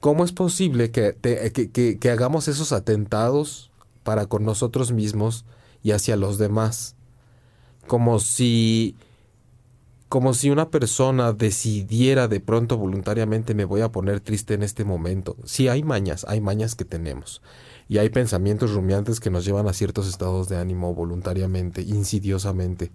¿Cómo 0.00 0.24
es 0.24 0.32
posible 0.32 0.90
que, 0.90 1.16
que, 1.22 1.98
que 1.98 2.10
hagamos 2.10 2.48
esos 2.48 2.72
atentados 2.72 3.70
para 4.02 4.26
con 4.26 4.44
nosotros 4.44 4.92
mismos 4.92 5.44
y 5.82 5.90
hacia 5.90 6.16
los 6.16 6.38
demás? 6.38 6.96
Como 7.88 8.20
si 8.20 8.94
como 10.08 10.32
si 10.32 10.48
una 10.50 10.70
persona 10.70 11.32
decidiera 11.32 12.28
de 12.28 12.40
pronto 12.40 12.78
voluntariamente 12.78 13.54
me 13.54 13.66
voy 13.66 13.82
a 13.82 13.92
poner 13.92 14.20
triste 14.20 14.54
en 14.54 14.62
este 14.62 14.84
momento. 14.84 15.36
Sí, 15.44 15.68
hay 15.68 15.82
mañas, 15.82 16.24
hay 16.28 16.40
mañas 16.40 16.74
que 16.74 16.86
tenemos. 16.86 17.42
Y 17.88 17.98
hay 17.98 18.08
pensamientos 18.08 18.72
rumiantes 18.72 19.20
que 19.20 19.30
nos 19.30 19.44
llevan 19.44 19.68
a 19.68 19.74
ciertos 19.74 20.08
estados 20.08 20.48
de 20.48 20.56
ánimo 20.56 20.94
voluntariamente, 20.94 21.82
insidiosamente. 21.82 22.90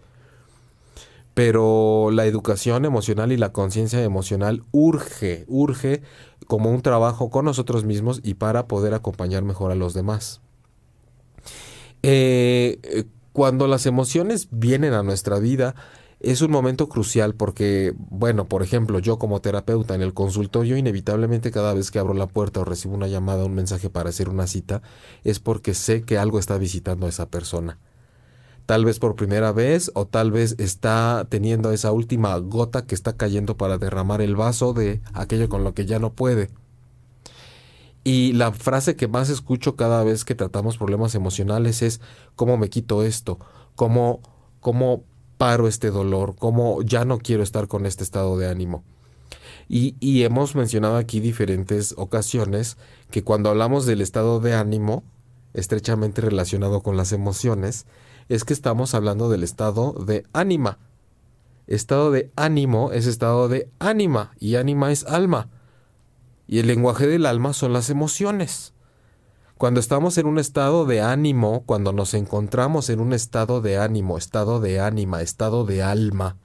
Pero 1.35 2.09
la 2.11 2.25
educación 2.25 2.85
emocional 2.85 3.31
y 3.31 3.37
la 3.37 3.51
conciencia 3.51 4.03
emocional 4.03 4.63
urge, 4.71 5.45
urge 5.47 6.01
como 6.47 6.71
un 6.71 6.81
trabajo 6.81 7.29
con 7.29 7.45
nosotros 7.45 7.85
mismos 7.85 8.21
y 8.23 8.35
para 8.35 8.67
poder 8.67 8.93
acompañar 8.93 9.43
mejor 9.43 9.71
a 9.71 9.75
los 9.75 9.93
demás. 9.93 10.41
Eh, 12.03 13.05
cuando 13.33 13.67
las 13.67 13.85
emociones 13.85 14.47
vienen 14.51 14.93
a 14.93 15.03
nuestra 15.03 15.39
vida, 15.39 15.75
es 16.19 16.41
un 16.41 16.51
momento 16.51 16.87
crucial 16.87 17.35
porque, 17.35 17.93
bueno, 17.97 18.45
por 18.45 18.63
ejemplo, 18.63 18.99
yo 18.99 19.19
como 19.19 19.41
terapeuta 19.41 19.93
en 19.93 20.01
el 20.01 20.13
consultorio, 20.13 20.77
inevitablemente 20.77 21.51
cada 21.51 21.73
vez 21.73 21.91
que 21.91 21.99
abro 21.99 22.13
la 22.13 22.27
puerta 22.27 22.61
o 22.61 22.65
recibo 22.65 22.93
una 22.95 23.07
llamada, 23.07 23.43
un 23.43 23.53
mensaje 23.53 23.89
para 23.89 24.09
hacer 24.09 24.29
una 24.29 24.47
cita, 24.47 24.81
es 25.25 25.39
porque 25.39 25.73
sé 25.73 26.03
que 26.03 26.17
algo 26.17 26.39
está 26.39 26.57
visitando 26.57 27.07
a 27.07 27.09
esa 27.09 27.27
persona. 27.29 27.79
Tal 28.65 28.85
vez 28.85 28.99
por 28.99 29.17
primera 29.17 29.51
vez 29.51 29.91
o 29.95 30.05
tal 30.05 30.31
vez 30.31 30.55
está 30.59 31.27
teniendo 31.27 31.73
esa 31.73 31.91
última 31.91 32.37
gota 32.37 32.85
que 32.85 32.95
está 32.95 33.17
cayendo 33.17 33.57
para 33.57 33.77
derramar 33.77 34.21
el 34.21 34.37
vaso 34.37 34.71
de 34.71 35.01
aquello 35.13 35.49
con 35.49 35.65
lo 35.65 35.73
que 35.73 35.85
ya 35.85 35.99
no 35.99 36.13
puede. 36.13 36.49
Y 38.03 38.33
la 38.33 38.51
frase 38.51 38.95
que 38.95 39.07
más 39.07 39.29
escucho 39.29 39.75
cada 39.75 40.03
vez 40.03 40.25
que 40.25 40.35
tratamos 40.35 40.77
problemas 40.77 41.15
emocionales 41.15 41.81
es 41.81 42.01
cómo 42.35 42.57
me 42.57 42.69
quito 42.69 43.03
esto, 43.03 43.39
cómo, 43.75 44.21
cómo 44.59 45.03
paro 45.37 45.67
este 45.67 45.89
dolor, 45.89 46.35
cómo 46.37 46.81
ya 46.81 47.05
no 47.05 47.19
quiero 47.19 47.43
estar 47.43 47.67
con 47.67 47.85
este 47.85 48.03
estado 48.03 48.37
de 48.37 48.49
ánimo. 48.49 48.83
Y, 49.69 50.23
hemos 50.23 50.55
mencionado 50.55 50.97
aquí 50.97 51.19
diferentes 51.19 51.95
ocasiones 51.97 52.77
que 53.09 53.23
cuando 53.23 53.49
hablamos 53.49 53.85
del 53.85 54.01
estado 54.01 54.39
de 54.39 54.53
ánimo, 54.53 55.03
estrechamente 55.53 56.21
relacionado 56.21 56.81
con 56.81 56.97
las 56.97 57.11
emociones, 57.11 57.85
es 58.29 58.43
que 58.43 58.53
estamos 58.53 58.93
hablando 58.93 59.29
del 59.29 59.43
estado 59.43 59.93
de 59.93 60.25
ánima. 60.33 60.79
Estado 61.65 62.11
de 62.11 62.31
ánimo 62.35 62.91
es 62.91 63.07
estado 63.07 63.47
de 63.47 63.69
ánima 63.79 64.31
y 64.39 64.55
ánima 64.55 64.91
es 64.91 65.05
alma. 65.05 65.49
Y 66.53 66.59
el 66.59 66.67
lenguaje 66.67 67.07
del 67.07 67.25
alma 67.25 67.51
son 67.51 67.73
las 67.73 67.89
emociones. 67.89 68.73
Cuando 69.57 69.79
estamos 69.79 70.19
en 70.19 70.27
un 70.27 70.37
estado 70.37 70.85
de 70.85 71.01
ánimo, 71.01 71.63
cuando 71.65 71.93
nos 71.93 72.13
encontramos 72.13 72.91
en 72.91 72.99
un 72.99 73.11
estado 73.11 73.59
de 73.59 73.79
ánimo, 73.79 74.19
estado 74.19 74.59
de 74.59 74.79
ánima, 74.79 75.23
estado 75.23 75.65
de 75.65 75.81
alma, 75.81 76.37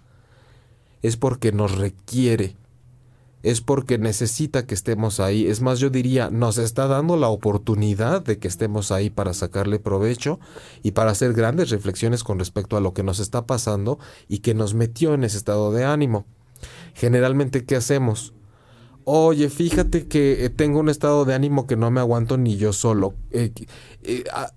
es 1.02 1.18
porque 1.18 1.52
nos 1.52 1.76
requiere, 1.76 2.56
es 3.42 3.60
porque 3.60 3.98
necesita 3.98 4.64
que 4.64 4.72
estemos 4.72 5.20
ahí. 5.20 5.46
Es 5.46 5.60
más, 5.60 5.78
yo 5.78 5.90
diría, 5.90 6.30
nos 6.30 6.56
está 6.56 6.86
dando 6.86 7.18
la 7.18 7.28
oportunidad 7.28 8.22
de 8.22 8.38
que 8.38 8.48
estemos 8.48 8.90
ahí 8.90 9.10
para 9.10 9.34
sacarle 9.34 9.78
provecho 9.78 10.40
y 10.82 10.92
para 10.92 11.10
hacer 11.10 11.34
grandes 11.34 11.68
reflexiones 11.68 12.24
con 12.24 12.38
respecto 12.38 12.78
a 12.78 12.80
lo 12.80 12.94
que 12.94 13.02
nos 13.02 13.20
está 13.20 13.44
pasando 13.44 13.98
y 14.26 14.38
que 14.38 14.54
nos 14.54 14.72
metió 14.72 15.12
en 15.12 15.24
ese 15.24 15.36
estado 15.36 15.70
de 15.70 15.84
ánimo. 15.84 16.24
Generalmente, 16.94 17.66
¿qué 17.66 17.76
hacemos? 17.76 18.32
Oye, 19.10 19.48
fíjate 19.48 20.06
que 20.06 20.44
eh, 20.44 20.50
tengo 20.50 20.80
un 20.80 20.90
estado 20.90 21.24
de 21.24 21.32
ánimo 21.32 21.66
que 21.66 21.76
no 21.76 21.90
me 21.90 21.98
aguanto 21.98 22.36
ni 22.36 22.58
yo 22.58 22.74
solo. 22.74 23.14
Eh, 23.30 23.52
eh, 24.02 24.24
ah, 24.34 24.52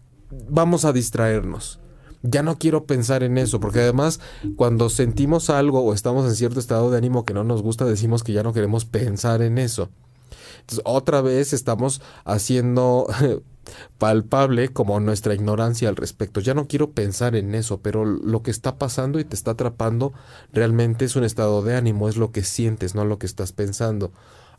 vamos 0.50 0.84
a 0.84 0.92
distraernos 0.92 1.80
ya 2.22 2.44
no 2.44 2.60
quiero 2.60 2.86
pensar 2.86 3.24
en 3.24 3.38
eso, 3.38 3.60
porque 3.60 3.80
además 3.80 4.20
cuando 4.56 4.90
sentimos 4.90 5.50
algo 5.50 5.82
o 5.82 5.94
estamos 5.94 6.28
en 6.28 6.36
cierto 6.36 6.60
estado 6.60 6.92
de 6.92 6.98
ánimo 6.98 7.26
que 7.26 7.34
no 7.34 7.44
nos 7.44 7.64
gusta, 7.64 7.86
decimos 7.86 8.24
que 8.24 8.34
ya 8.34 8.44
no 8.44 8.54
queremos 8.54 8.86
pensar 8.86 9.42
en 9.42 9.58
eso. 9.58 9.90
Entonces, 10.60 10.82
otra 10.86 11.22
vez 11.22 11.54
estamos 11.54 12.02
haciendo 12.26 13.08
palpable 13.98 14.70
como 14.70 15.00
nuestra 15.00 15.34
ignorancia 15.34 15.90
al 15.90 15.96
respecto. 15.96 16.42
Ya 16.42 16.54
no 16.54 16.68
quiero 16.68 16.92
pensar 16.92 17.36
en 17.36 17.56
eso, 17.56 17.80
pero 17.80 18.06
lo 18.06 18.44
que 18.44 18.52
está 18.52 18.78
pasando 18.78 19.20
y 19.20 19.24
te 19.24 19.36
está 19.36 19.52
atrapando 19.52 20.14
realmente 20.54 21.06
es 21.06 21.16
un 21.16 21.24
estado 21.24 21.64
de 21.64 21.76
ánimo, 21.76 22.08
es 22.08 22.18
lo 22.18 22.32
que 22.32 22.44
sientes, 22.44 22.94
no 22.94 23.06
lo 23.06 23.18
que 23.18 23.26
estás 23.26 23.54
pensando. 23.54 24.12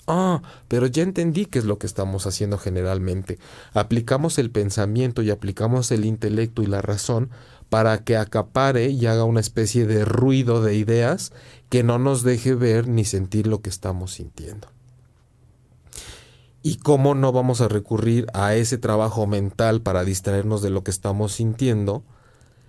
Ah, 0.07 0.43
pero 0.69 0.87
ya 0.87 1.03
entendí 1.03 1.47
qué 1.47 1.59
es 1.59 1.65
lo 1.65 1.79
que 1.79 1.87
estamos 1.87 2.27
haciendo 2.27 2.59
generalmente. 2.59 3.39
Aplicamos 3.73 4.39
el 4.39 4.51
pensamiento 4.51 5.23
y 5.23 5.31
aplicamos 5.31 5.91
el 5.93 6.05
intelecto 6.05 6.63
y 6.63 6.67
la 6.67 6.83
razón 6.83 7.31
para 7.69 8.05
que 8.05 8.17
acapare 8.17 8.91
y 8.91 9.07
haga 9.07 9.25
una 9.25 9.41
especie 9.41 9.87
de 9.87 10.05
ruido 10.05 10.63
de 10.63 10.75
ideas 10.75 11.33
que 11.69 11.83
no 11.83 11.99
nos 11.99 12.23
deje 12.23 12.55
ver 12.55 12.89
ni 12.89 13.05
sentir 13.05 13.47
lo 13.47 13.63
que 13.63 13.71
estamos 13.71 14.13
sintiendo. 14.13 14.69
¿Y 16.63 16.77
cómo 16.77 17.15
no 17.15 17.33
vamos 17.33 17.61
a 17.61 17.69
recurrir 17.69 18.27
a 18.35 18.55
ese 18.55 18.79
trabajo 18.79 19.27
mental 19.27 19.81
para 19.81 20.05
distraernos 20.05 20.63
de 20.63 20.71
lo 20.71 20.85
que 20.85 20.91
estamos 20.91 21.33
sintiendo 21.33 22.05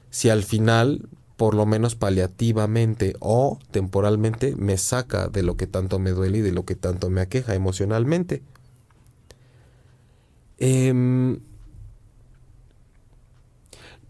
si 0.10 0.30
al 0.30 0.44
final, 0.44 1.10
por 1.44 1.56
lo 1.56 1.66
menos 1.66 1.96
paliativamente 1.96 3.18
o 3.20 3.60
temporalmente, 3.72 4.56
me 4.56 4.78
saca 4.78 5.28
de 5.28 5.44
lo 5.44 5.58
que 5.58 5.68
tanto 5.68 6.00
me 6.00 6.12
duele 6.12 6.38
y 6.38 6.42
de 6.42 6.54
lo 6.54 6.64
que 6.64 6.76
tanto 6.76 7.10
me 7.10 7.20
aqueja 7.20 7.54
emocionalmente? 7.54 8.42
Eh, 10.58 11.38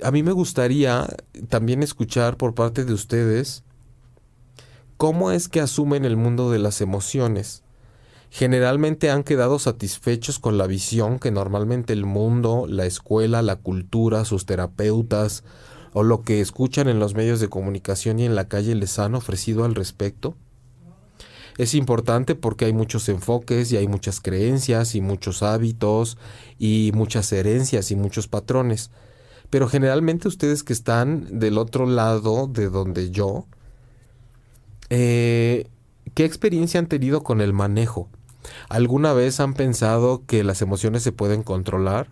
a 0.03 0.11
mí 0.11 0.21
me 0.21 0.31
gustaría 0.31 1.07
también 1.49 1.81
escuchar 1.81 2.37
por 2.37 2.53
parte 2.53 2.85
de 2.85 2.93
ustedes 2.93 3.63
cómo 4.97 5.31
es 5.31 5.47
que 5.47 5.59
asumen 5.59 6.05
el 6.05 6.17
mundo 6.17 6.51
de 6.51 6.59
las 6.59 6.81
emociones. 6.81 7.63
Generalmente 8.29 9.09
han 9.09 9.23
quedado 9.23 9.57
satisfechos 9.57 10.37
con 10.37 10.59
la 10.59 10.67
visión 10.67 11.17
que 11.17 11.31
normalmente 11.31 11.93
el 11.93 12.05
mundo, 12.05 12.67
la 12.69 12.85
escuela, 12.85 13.41
la 13.41 13.55
cultura, 13.55 14.23
sus 14.23 14.45
terapeutas 14.45 15.43
o 15.93 16.03
lo 16.03 16.23
que 16.23 16.41
escuchan 16.41 16.87
en 16.87 16.99
los 16.99 17.13
medios 17.13 17.39
de 17.39 17.49
comunicación 17.49 18.19
y 18.19 18.25
en 18.25 18.35
la 18.35 18.47
calle 18.47 18.75
les 18.75 18.99
han 18.99 19.15
ofrecido 19.15 19.63
al 19.63 19.75
respecto. 19.75 20.35
Es 21.57 21.75
importante 21.75 22.33
porque 22.35 22.65
hay 22.65 22.73
muchos 22.73 23.07
enfoques 23.09 23.71
y 23.71 23.77
hay 23.77 23.87
muchas 23.87 24.19
creencias 24.19 24.95
y 24.95 25.01
muchos 25.01 25.43
hábitos 25.43 26.17
y 26.57 26.91
muchas 26.95 27.31
herencias 27.31 27.91
y 27.91 27.95
muchos 27.95 28.27
patrones. 28.27 28.89
Pero 29.51 29.67
generalmente 29.67 30.27
ustedes 30.27 30.63
que 30.63 30.73
están 30.73 31.39
del 31.39 31.59
otro 31.59 31.85
lado 31.85 32.47
de 32.47 32.69
donde 32.69 33.11
yo, 33.11 33.45
eh, 34.89 35.67
¿qué 36.15 36.25
experiencia 36.25 36.79
han 36.79 36.87
tenido 36.87 37.21
con 37.21 37.39
el 37.39 37.53
manejo? 37.53 38.09
¿Alguna 38.67 39.13
vez 39.13 39.39
han 39.39 39.53
pensado 39.53 40.23
que 40.25 40.43
las 40.43 40.63
emociones 40.63 41.03
se 41.03 41.11
pueden 41.11 41.43
controlar? 41.43 42.09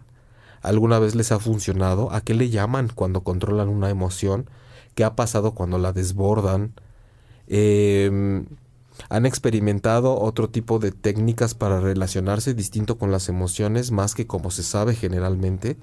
¿Alguna 0.62 1.00
vez 1.00 1.16
les 1.16 1.32
ha 1.32 1.40
funcionado? 1.40 2.12
¿A 2.12 2.22
qué 2.22 2.34
le 2.34 2.50
llaman 2.50 2.90
cuando 2.94 3.22
controlan 3.22 3.70
una 3.70 3.90
emoción? 3.90 4.50
¿Qué 4.96 5.04
ha 5.04 5.16
pasado 5.16 5.54
cuando 5.54 5.78
la 5.78 5.94
desbordan? 5.94 6.74
Em, 7.48 8.46
¿Han 9.10 9.26
experimentado 9.26 10.20
otro 10.20 10.50
tipo 10.50 10.80
de 10.80 10.92
técnicas 10.92 11.56
para 11.56 11.80
relacionarse 11.80 12.54
distinto 12.54 12.98
con 12.98 13.12
las 13.12 13.30
emociones 13.30 13.92
más 13.92 14.16
que 14.16 14.28
como 14.28 14.52
se 14.52 14.64
sabe 14.64 14.96
generalmente? 14.96 15.78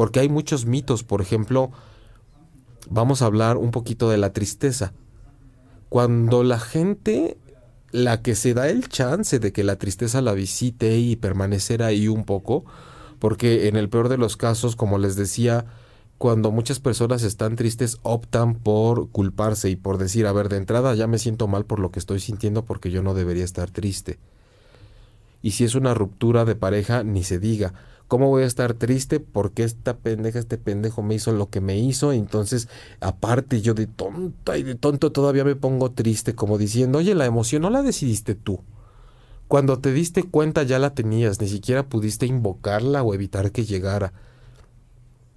porque 0.00 0.20
hay 0.20 0.30
muchos 0.30 0.64
mitos, 0.64 1.04
por 1.04 1.20
ejemplo, 1.20 1.72
vamos 2.88 3.20
a 3.20 3.26
hablar 3.26 3.58
un 3.58 3.70
poquito 3.70 4.08
de 4.08 4.16
la 4.16 4.32
tristeza. 4.32 4.94
Cuando 5.90 6.42
la 6.42 6.58
gente, 6.58 7.36
la 7.90 8.22
que 8.22 8.34
se 8.34 8.54
da 8.54 8.70
el 8.70 8.88
chance 8.88 9.38
de 9.38 9.52
que 9.52 9.62
la 9.62 9.76
tristeza 9.76 10.22
la 10.22 10.32
visite 10.32 10.96
y 10.96 11.16
permanecer 11.16 11.82
ahí 11.82 12.08
un 12.08 12.24
poco, 12.24 12.64
porque 13.20 13.68
en 13.68 13.76
el 13.76 13.88
peor 13.88 14.08
de 14.08 14.18
los 14.18 14.36
casos, 14.36 14.74
como 14.74 14.98
les 14.98 15.14
decía, 15.14 15.66
cuando 16.18 16.50
muchas 16.50 16.80
personas 16.80 17.22
están 17.22 17.54
tristes 17.54 17.98
optan 18.02 18.54
por 18.54 19.10
culparse 19.10 19.70
y 19.70 19.76
por 19.76 19.98
decir, 19.98 20.26
a 20.26 20.32
ver, 20.32 20.48
de 20.48 20.56
entrada 20.56 20.94
ya 20.94 21.06
me 21.06 21.18
siento 21.18 21.46
mal 21.46 21.64
por 21.64 21.78
lo 21.78 21.92
que 21.92 21.98
estoy 21.98 22.18
sintiendo 22.18 22.64
porque 22.64 22.90
yo 22.90 23.02
no 23.02 23.14
debería 23.14 23.44
estar 23.44 23.70
triste. 23.70 24.18
Y 25.42 25.52
si 25.52 25.64
es 25.64 25.74
una 25.74 25.94
ruptura 25.94 26.44
de 26.44 26.56
pareja, 26.56 27.04
ni 27.04 27.22
se 27.24 27.38
diga. 27.38 27.72
¿Cómo 28.08 28.28
voy 28.28 28.42
a 28.42 28.46
estar 28.46 28.74
triste 28.74 29.20
porque 29.20 29.62
esta 29.62 29.96
pendeja, 29.96 30.40
este 30.40 30.58
pendejo 30.58 31.02
me 31.02 31.14
hizo 31.14 31.32
lo 31.32 31.48
que 31.48 31.60
me 31.60 31.78
hizo? 31.78 32.12
Entonces, 32.12 32.68
aparte 33.00 33.60
yo 33.60 33.72
de 33.72 33.86
tonta 33.86 34.58
y 34.58 34.62
de 34.62 34.74
tonto 34.74 35.12
todavía 35.12 35.44
me 35.44 35.56
pongo 35.56 35.92
triste, 35.92 36.34
como 36.34 36.58
diciendo, 36.58 36.98
oye, 36.98 37.14
la 37.14 37.26
emoción 37.26 37.62
no 37.62 37.70
la 37.70 37.82
decidiste 37.82 38.34
tú. 38.34 38.60
Cuando 39.50 39.80
te 39.80 39.92
diste 39.92 40.22
cuenta 40.22 40.62
ya 40.62 40.78
la 40.78 40.94
tenías, 40.94 41.40
ni 41.40 41.48
siquiera 41.48 41.82
pudiste 41.82 42.24
invocarla 42.24 43.02
o 43.02 43.14
evitar 43.14 43.50
que 43.50 43.64
llegara. 43.64 44.12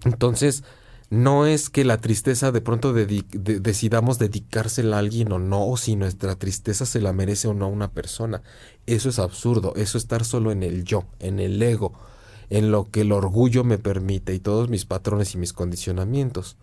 Entonces, 0.05 0.63
no 1.09 1.47
es 1.47 1.71
que 1.71 1.83
la 1.83 1.97
tristeza 1.97 2.51
de 2.51 2.61
pronto 2.61 2.93
decidamos 2.93 4.19
dedicársela 4.19 4.97
a 4.97 4.99
alguien 4.99 5.31
o 5.31 5.39
no, 5.39 5.67
o 5.67 5.77
si 5.77 5.95
nuestra 5.95 6.35
tristeza 6.35 6.85
se 6.85 7.01
la 7.01 7.11
merece 7.11 7.47
o 7.47 7.55
no 7.55 7.65
a 7.65 7.69
una 7.69 7.89
persona. 7.89 8.43
Eso 8.85 9.09
es 9.09 9.17
absurdo, 9.17 9.73
eso 9.77 9.97
es 9.97 10.03
estar 10.03 10.23
solo 10.25 10.51
en 10.51 10.61
el 10.61 10.83
yo, 10.83 11.05
en 11.19 11.39
el 11.39 11.59
ego 11.59 11.93
en 12.51 12.69
lo 12.69 12.91
que 12.91 13.01
el 13.01 13.11
orgullo 13.13 13.63
me 13.63 13.79
permite 13.79 14.35
y 14.35 14.39
todos 14.39 14.69
mis 14.69 14.85
patrones 14.85 15.33
y 15.33 15.39
mis 15.39 15.53
condicionamientos. 15.53 16.55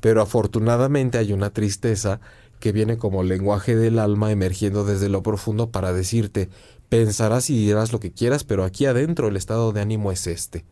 Pero 0.00 0.22
afortunadamente 0.22 1.18
hay 1.18 1.32
una 1.32 1.50
tristeza 1.50 2.20
que 2.58 2.72
viene 2.72 2.98
como 2.98 3.22
lenguaje 3.22 3.76
del 3.76 3.98
alma 3.98 4.32
emergiendo 4.32 4.84
desde 4.84 5.08
lo 5.08 5.22
profundo 5.22 5.70
para 5.70 5.92
decirte, 5.92 6.48
pensarás 6.90 7.48
y 7.48 7.56
dirás 7.56 7.92
lo 7.92 8.00
que 8.00 8.12
quieras, 8.12 8.44
pero 8.44 8.64
aquí 8.64 8.84
adentro 8.84 9.28
el 9.28 9.36
estado 9.36 9.72
de 9.72 9.80
ánimo 9.80 10.12
es 10.12 10.26
este, 10.26 10.66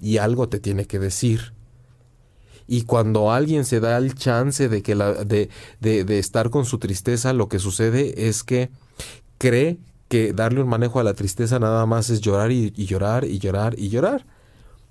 y 0.00 0.16
algo 0.16 0.48
te 0.48 0.60
tiene 0.60 0.86
que 0.86 0.98
decir. 0.98 1.52
Y 2.66 2.82
cuando 2.82 3.30
alguien 3.30 3.64
se 3.66 3.80
da 3.80 3.98
el 3.98 4.14
chance 4.14 4.68
de, 4.68 4.82
que 4.82 4.94
la, 4.94 5.12
de, 5.12 5.50
de, 5.80 6.04
de 6.04 6.18
estar 6.18 6.48
con 6.48 6.64
su 6.64 6.78
tristeza, 6.78 7.34
lo 7.34 7.48
que 7.48 7.58
sucede 7.58 8.26
es 8.28 8.42
que 8.42 8.70
cree 9.38 9.78
que 10.08 10.32
darle 10.32 10.62
un 10.62 10.68
manejo 10.68 11.00
a 11.00 11.04
la 11.04 11.14
tristeza 11.14 11.58
nada 11.58 11.84
más 11.86 12.10
es 12.10 12.20
llorar 12.20 12.52
y, 12.52 12.70
llorar 12.70 13.24
y 13.24 13.38
llorar 13.38 13.78
y 13.78 13.88
llorar. 13.88 14.24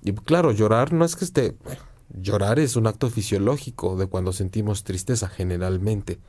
Y 0.03 0.13
claro, 0.13 0.51
llorar 0.51 0.93
no 0.93 1.05
es 1.05 1.15
que 1.15 1.25
esté... 1.25 1.55
Llorar 2.17 2.59
es 2.59 2.75
un 2.75 2.87
acto 2.87 3.09
fisiológico 3.09 3.97
de 3.97 4.05
cuando 4.05 4.31
sentimos 4.31 4.83
tristeza 4.83 5.27
generalmente. 5.27 6.19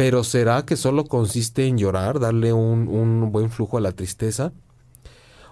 Pero 0.00 0.24
¿será 0.24 0.64
que 0.64 0.76
solo 0.76 1.04
consiste 1.04 1.66
en 1.66 1.76
llorar, 1.76 2.20
darle 2.20 2.54
un, 2.54 2.88
un 2.88 3.30
buen 3.32 3.50
flujo 3.50 3.76
a 3.76 3.82
la 3.82 3.92
tristeza? 3.92 4.50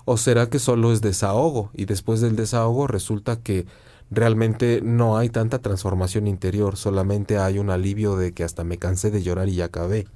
¿O 0.06 0.16
será 0.16 0.48
que 0.48 0.58
solo 0.58 0.90
es 0.90 1.02
desahogo 1.02 1.68
y 1.74 1.84
después 1.84 2.22
del 2.22 2.34
desahogo 2.34 2.86
resulta 2.86 3.36
que 3.42 3.66
realmente 4.10 4.80
no 4.82 5.18
hay 5.18 5.28
tanta 5.28 5.58
transformación 5.58 6.26
interior, 6.26 6.78
solamente 6.78 7.36
hay 7.36 7.58
un 7.58 7.68
alivio 7.68 8.16
de 8.16 8.32
que 8.32 8.42
hasta 8.42 8.64
me 8.64 8.78
cansé 8.78 9.10
de 9.10 9.22
llorar 9.22 9.50
y 9.50 9.56
ya 9.56 9.66
acabé? 9.66 10.06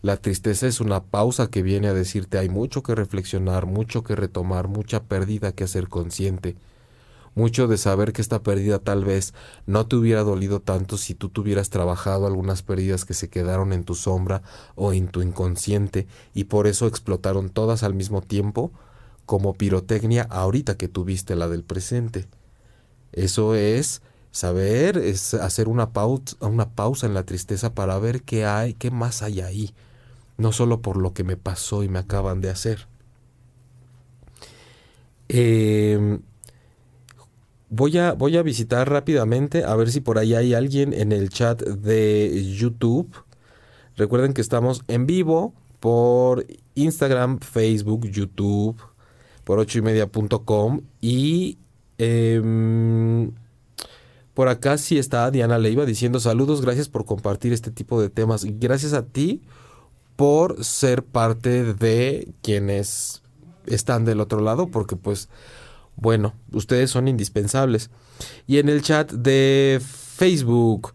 La 0.00 0.16
tristeza 0.16 0.68
es 0.68 0.80
una 0.80 1.02
pausa 1.02 1.50
que 1.50 1.64
viene 1.64 1.88
a 1.88 1.94
decirte 1.94 2.38
hay 2.38 2.50
mucho 2.50 2.84
que 2.84 2.94
reflexionar, 2.94 3.66
mucho 3.66 4.04
que 4.04 4.14
retomar, 4.14 4.68
mucha 4.68 5.02
pérdida 5.02 5.50
que 5.50 5.64
hacer 5.64 5.88
consciente. 5.88 6.54
Mucho 7.34 7.66
de 7.66 7.78
saber 7.78 8.12
que 8.12 8.20
esta 8.20 8.42
pérdida 8.42 8.78
tal 8.78 9.04
vez 9.04 9.32
no 9.66 9.86
te 9.86 9.96
hubiera 9.96 10.22
dolido 10.22 10.60
tanto 10.60 10.98
si 10.98 11.14
tú 11.14 11.30
tuvieras 11.30 11.70
trabajado 11.70 12.26
algunas 12.26 12.62
pérdidas 12.62 13.04
que 13.04 13.14
se 13.14 13.30
quedaron 13.30 13.72
en 13.72 13.84
tu 13.84 13.94
sombra 13.94 14.42
o 14.74 14.92
en 14.92 15.08
tu 15.08 15.22
inconsciente 15.22 16.06
y 16.34 16.44
por 16.44 16.66
eso 16.66 16.86
explotaron 16.86 17.48
todas 17.48 17.82
al 17.82 17.94
mismo 17.94 18.20
tiempo 18.20 18.72
como 19.24 19.54
pirotecnia 19.54 20.24
ahorita 20.30 20.76
que 20.76 20.88
tuviste 20.88 21.36
la 21.36 21.48
del 21.48 21.64
presente. 21.64 22.26
Eso 23.12 23.54
es 23.54 24.02
saber, 24.30 24.98
es 24.98 25.34
hacer 25.34 25.68
una, 25.68 25.92
pausa, 25.92 26.36
una 26.40 26.70
pausa 26.70 27.06
en 27.06 27.14
la 27.14 27.24
tristeza 27.24 27.74
para 27.74 27.98
ver 27.98 28.22
qué 28.22 28.44
hay, 28.44 28.74
qué 28.74 28.90
más 28.90 29.22
hay 29.22 29.40
ahí 29.40 29.74
no 30.36 30.52
solo 30.52 30.82
por 30.82 30.96
lo 30.96 31.14
que 31.14 31.24
me 31.24 31.36
pasó 31.36 31.82
y 31.82 31.88
me 31.88 31.98
acaban 32.00 32.40
de 32.40 32.50
hacer. 32.50 32.86
Em, 35.28 36.20
voy, 37.72 37.96
a, 37.98 38.12
voy 38.12 38.36
a 38.36 38.42
visitar 38.42 38.88
rápidamente 38.88 39.64
a 39.64 39.74
ver 39.74 39.90
si 39.90 40.00
por 40.00 40.18
ahí 40.18 40.34
hay 40.34 40.54
alguien 40.54 40.92
en 40.92 41.10
el 41.10 41.30
chat 41.30 41.62
de 41.62 42.54
YouTube. 42.54 43.10
Recuerden 43.96 44.34
que 44.34 44.42
estamos 44.42 44.84
en 44.88 45.06
vivo 45.06 45.54
por 45.80 46.46
Instagram, 46.74 47.40
Facebook, 47.40 48.06
YouTube, 48.08 48.76
por 49.44 49.58
ochoymedia.com 49.58 50.82
y 51.00 51.58
eh, 51.98 53.30
por 54.34 54.48
acá 54.48 54.78
sí 54.78 54.98
está 54.98 55.30
Diana 55.30 55.58
Leiva 55.58 55.84
diciendo 55.84 56.20
saludos, 56.20 56.60
gracias 56.60 56.88
por 56.88 57.06
compartir 57.06 57.52
este 57.52 57.70
tipo 57.70 58.00
de 58.00 58.10
temas. 58.10 58.44
Gracias 58.44 58.92
a 58.92 59.06
ti 59.06 59.42
por 60.16 60.62
ser 60.62 61.02
parte 61.02 61.72
de 61.74 62.32
quienes 62.42 63.22
están 63.66 64.04
del 64.04 64.20
otro 64.20 64.40
lado, 64.40 64.68
porque 64.68 64.96
pues, 64.96 65.28
bueno, 66.02 66.34
ustedes 66.50 66.90
son 66.90 67.06
indispensables. 67.06 67.90
Y 68.48 68.58
en 68.58 68.68
el 68.68 68.82
chat 68.82 69.12
de 69.12 69.80
Facebook 69.80 70.94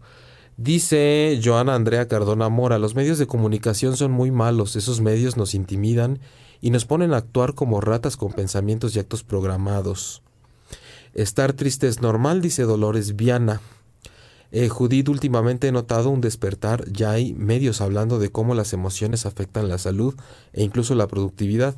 dice 0.58 1.40
Joana 1.42 1.74
Andrea 1.74 2.08
Cardona 2.08 2.50
Mora, 2.50 2.78
los 2.78 2.94
medios 2.94 3.18
de 3.18 3.26
comunicación 3.26 3.96
son 3.96 4.12
muy 4.12 4.30
malos, 4.30 4.76
esos 4.76 5.00
medios 5.00 5.38
nos 5.38 5.54
intimidan 5.54 6.20
y 6.60 6.70
nos 6.70 6.84
ponen 6.84 7.14
a 7.14 7.16
actuar 7.16 7.54
como 7.54 7.80
ratas 7.80 8.18
con 8.18 8.32
pensamientos 8.32 8.94
y 8.94 8.98
actos 8.98 9.24
programados. 9.24 10.22
Estar 11.14 11.54
triste 11.54 11.88
es 11.88 12.02
normal, 12.02 12.42
dice 12.42 12.64
Dolores 12.64 13.16
Viana. 13.16 13.62
Eh, 14.50 14.68
Judith, 14.68 15.08
últimamente 15.08 15.68
he 15.68 15.72
notado 15.72 16.10
un 16.10 16.20
despertar, 16.20 16.84
ya 16.92 17.12
hay 17.12 17.32
medios 17.32 17.80
hablando 17.80 18.18
de 18.18 18.30
cómo 18.30 18.54
las 18.54 18.74
emociones 18.74 19.24
afectan 19.24 19.70
la 19.70 19.78
salud 19.78 20.14
e 20.52 20.62
incluso 20.62 20.94
la 20.94 21.08
productividad. 21.08 21.76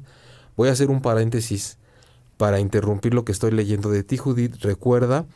Voy 0.57 0.69
a 0.69 0.73
hacer 0.73 0.91
un 0.91 1.01
paréntesis 1.01 1.79
para 2.41 2.59
interrumpir 2.59 3.13
lo 3.13 3.27
que 3.27 3.33
estoy 3.33 3.51
leyendo 3.51 3.91
de 3.91 4.03
ti, 4.03 4.17
Judith. 4.17 4.57
Recuerda 4.63 5.27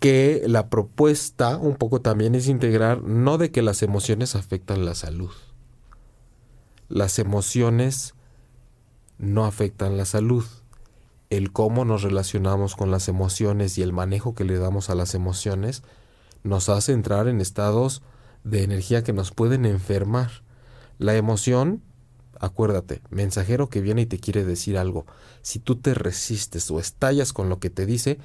que 0.00 0.42
la 0.46 0.70
propuesta 0.70 1.58
un 1.58 1.76
poco 1.76 2.00
también 2.00 2.34
es 2.34 2.48
integrar 2.48 3.02
no 3.02 3.36
de 3.36 3.50
que 3.50 3.60
las 3.60 3.82
emociones 3.82 4.34
afectan 4.34 4.86
la 4.86 4.94
salud. 4.94 5.32
Las 6.88 7.18
emociones 7.18 8.14
no 9.18 9.44
afectan 9.44 9.98
la 9.98 10.06
salud 10.06 10.46
el 11.30 11.52
cómo 11.52 11.84
nos 11.84 12.02
relacionamos 12.02 12.76
con 12.76 12.90
las 12.90 13.08
emociones 13.08 13.78
y 13.78 13.82
el 13.82 13.92
manejo 13.92 14.34
que 14.34 14.44
le 14.44 14.58
damos 14.58 14.90
a 14.90 14.94
las 14.94 15.14
emociones 15.14 15.82
nos 16.44 16.68
hace 16.68 16.92
entrar 16.92 17.28
en 17.28 17.40
estados 17.40 18.02
de 18.44 18.62
energía 18.62 19.02
que 19.02 19.12
nos 19.12 19.32
pueden 19.32 19.66
enfermar. 19.66 20.30
La 20.98 21.16
emoción, 21.16 21.82
acuérdate, 22.40 23.02
mensajero 23.10 23.68
que 23.68 23.80
viene 23.80 24.02
y 24.02 24.06
te 24.06 24.18
quiere 24.18 24.44
decir 24.44 24.78
algo. 24.78 25.06
Si 25.42 25.58
tú 25.58 25.76
te 25.76 25.94
resistes 25.94 26.70
o 26.70 26.78
estallas 26.78 27.32
con 27.32 27.48
lo 27.48 27.58
que 27.58 27.70
te 27.70 27.86
dice, 27.86 28.18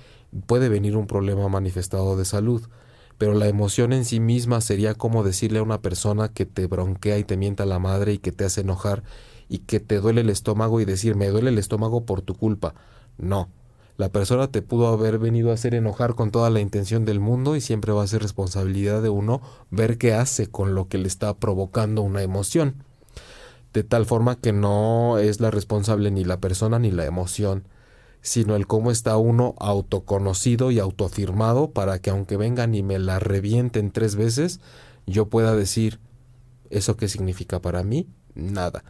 puede 0.46 0.70
venir 0.70 0.98
un 0.98 1.08
problema 1.08 1.48
manifestado 1.50 2.18
de 2.18 2.26
salud. 2.26 2.64
Pero 3.18 3.34
la 3.36 3.48
emoción 3.48 3.94
en 3.94 4.04
sí 4.04 4.20
misma 4.20 4.62
sería 4.62 4.96
como 4.96 5.24
decirle 5.24 5.60
a 5.60 5.64
una 5.64 5.82
persona 5.82 6.30
que 6.30 6.46
te 6.46 6.66
bronquea 6.66 7.20
y 7.20 7.24
te 7.24 7.38
mienta 7.38 7.66
la 7.66 7.78
madre 7.78 8.14
y 8.14 8.18
que 8.18 8.32
te 8.32 8.46
hace 8.46 8.62
enojar 8.62 9.04
y 9.48 9.60
que 9.60 9.80
te 9.80 10.00
duele 10.00 10.22
el 10.22 10.30
estómago 10.30 10.82
y 10.82 10.86
decir 10.86 11.16
me 11.16 11.28
duele 11.28 11.50
el 11.50 11.58
estómago 11.58 12.06
por 12.06 12.22
tu 12.22 12.34
culpa. 12.34 12.74
No. 13.18 13.50
La 13.98 14.10
persona 14.10 14.48
te 14.48 14.64
pudo 14.64 14.88
haber 14.88 15.20
venido 15.20 15.52
a 15.52 15.54
hacer 15.54 15.76
enojar 15.76 16.16
con 16.16 16.32
toda 16.32 16.50
la 16.50 16.62
intención 16.62 17.06
del 17.06 17.20
mundo 17.20 17.56
y 17.56 17.62
siempre 17.62 17.92
va 17.92 18.02
a 18.02 18.08
ser 18.08 18.24
responsabilidad 18.24 19.04
de 19.04 19.10
uno 19.10 19.42
ver 19.70 20.00
qué 20.00 20.14
hace 20.14 20.48
con 20.48 20.74
lo 20.74 20.88
que 20.88 20.98
le 20.98 21.08
está 21.08 21.36
provocando 21.36 22.02
una 22.02 22.24
emoción. 22.24 22.84
De 23.74 23.84
tal 23.84 24.06
forma 24.06 24.40
que 24.40 24.52
no 24.52 25.18
es 25.18 25.40
la 25.40 25.52
responsable 25.52 26.12
ni 26.12 26.24
la 26.24 26.40
persona 26.40 26.80
ni 26.80 26.92
la 26.92 27.06
emoción, 27.06 27.68
sino 28.22 28.56
el 28.56 28.68
cómo 28.68 28.92
está 28.92 29.18
uno 29.18 29.56
autoconocido 29.60 30.72
y 30.72 30.80
autoafirmado 30.80 31.72
para 31.72 32.00
que 32.00 32.10
aunque 32.10 32.38
vengan 32.38 32.76
y 32.76 32.84
me 32.84 33.00
la 33.00 33.20
revienten 33.20 33.92
tres 33.92 34.16
veces, 34.16 34.60
yo 35.08 35.30
pueda 35.30 35.56
decir, 35.56 36.00
¿eso 36.70 36.98
qué 36.98 37.08
significa 37.08 37.62
para 37.62 37.84
mí? 37.84 38.08
Nada. 38.36 38.84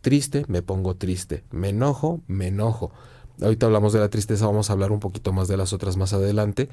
Triste, 0.00 0.44
me 0.48 0.62
pongo 0.62 0.96
triste. 0.96 1.44
Me 1.50 1.68
enojo, 1.68 2.22
me 2.26 2.48
enojo 2.48 2.92
Ahorita 3.40 3.66
hablamos 3.66 3.92
de 3.92 4.00
la 4.00 4.10
tristeza, 4.10 4.46
vamos 4.46 4.68
a 4.68 4.72
hablar 4.72 4.92
un 4.92 5.00
poquito 5.00 5.32
más 5.32 5.48
de 5.48 5.56
las 5.56 5.72
otras 5.72 5.96
más 5.96 6.12
adelante, 6.12 6.68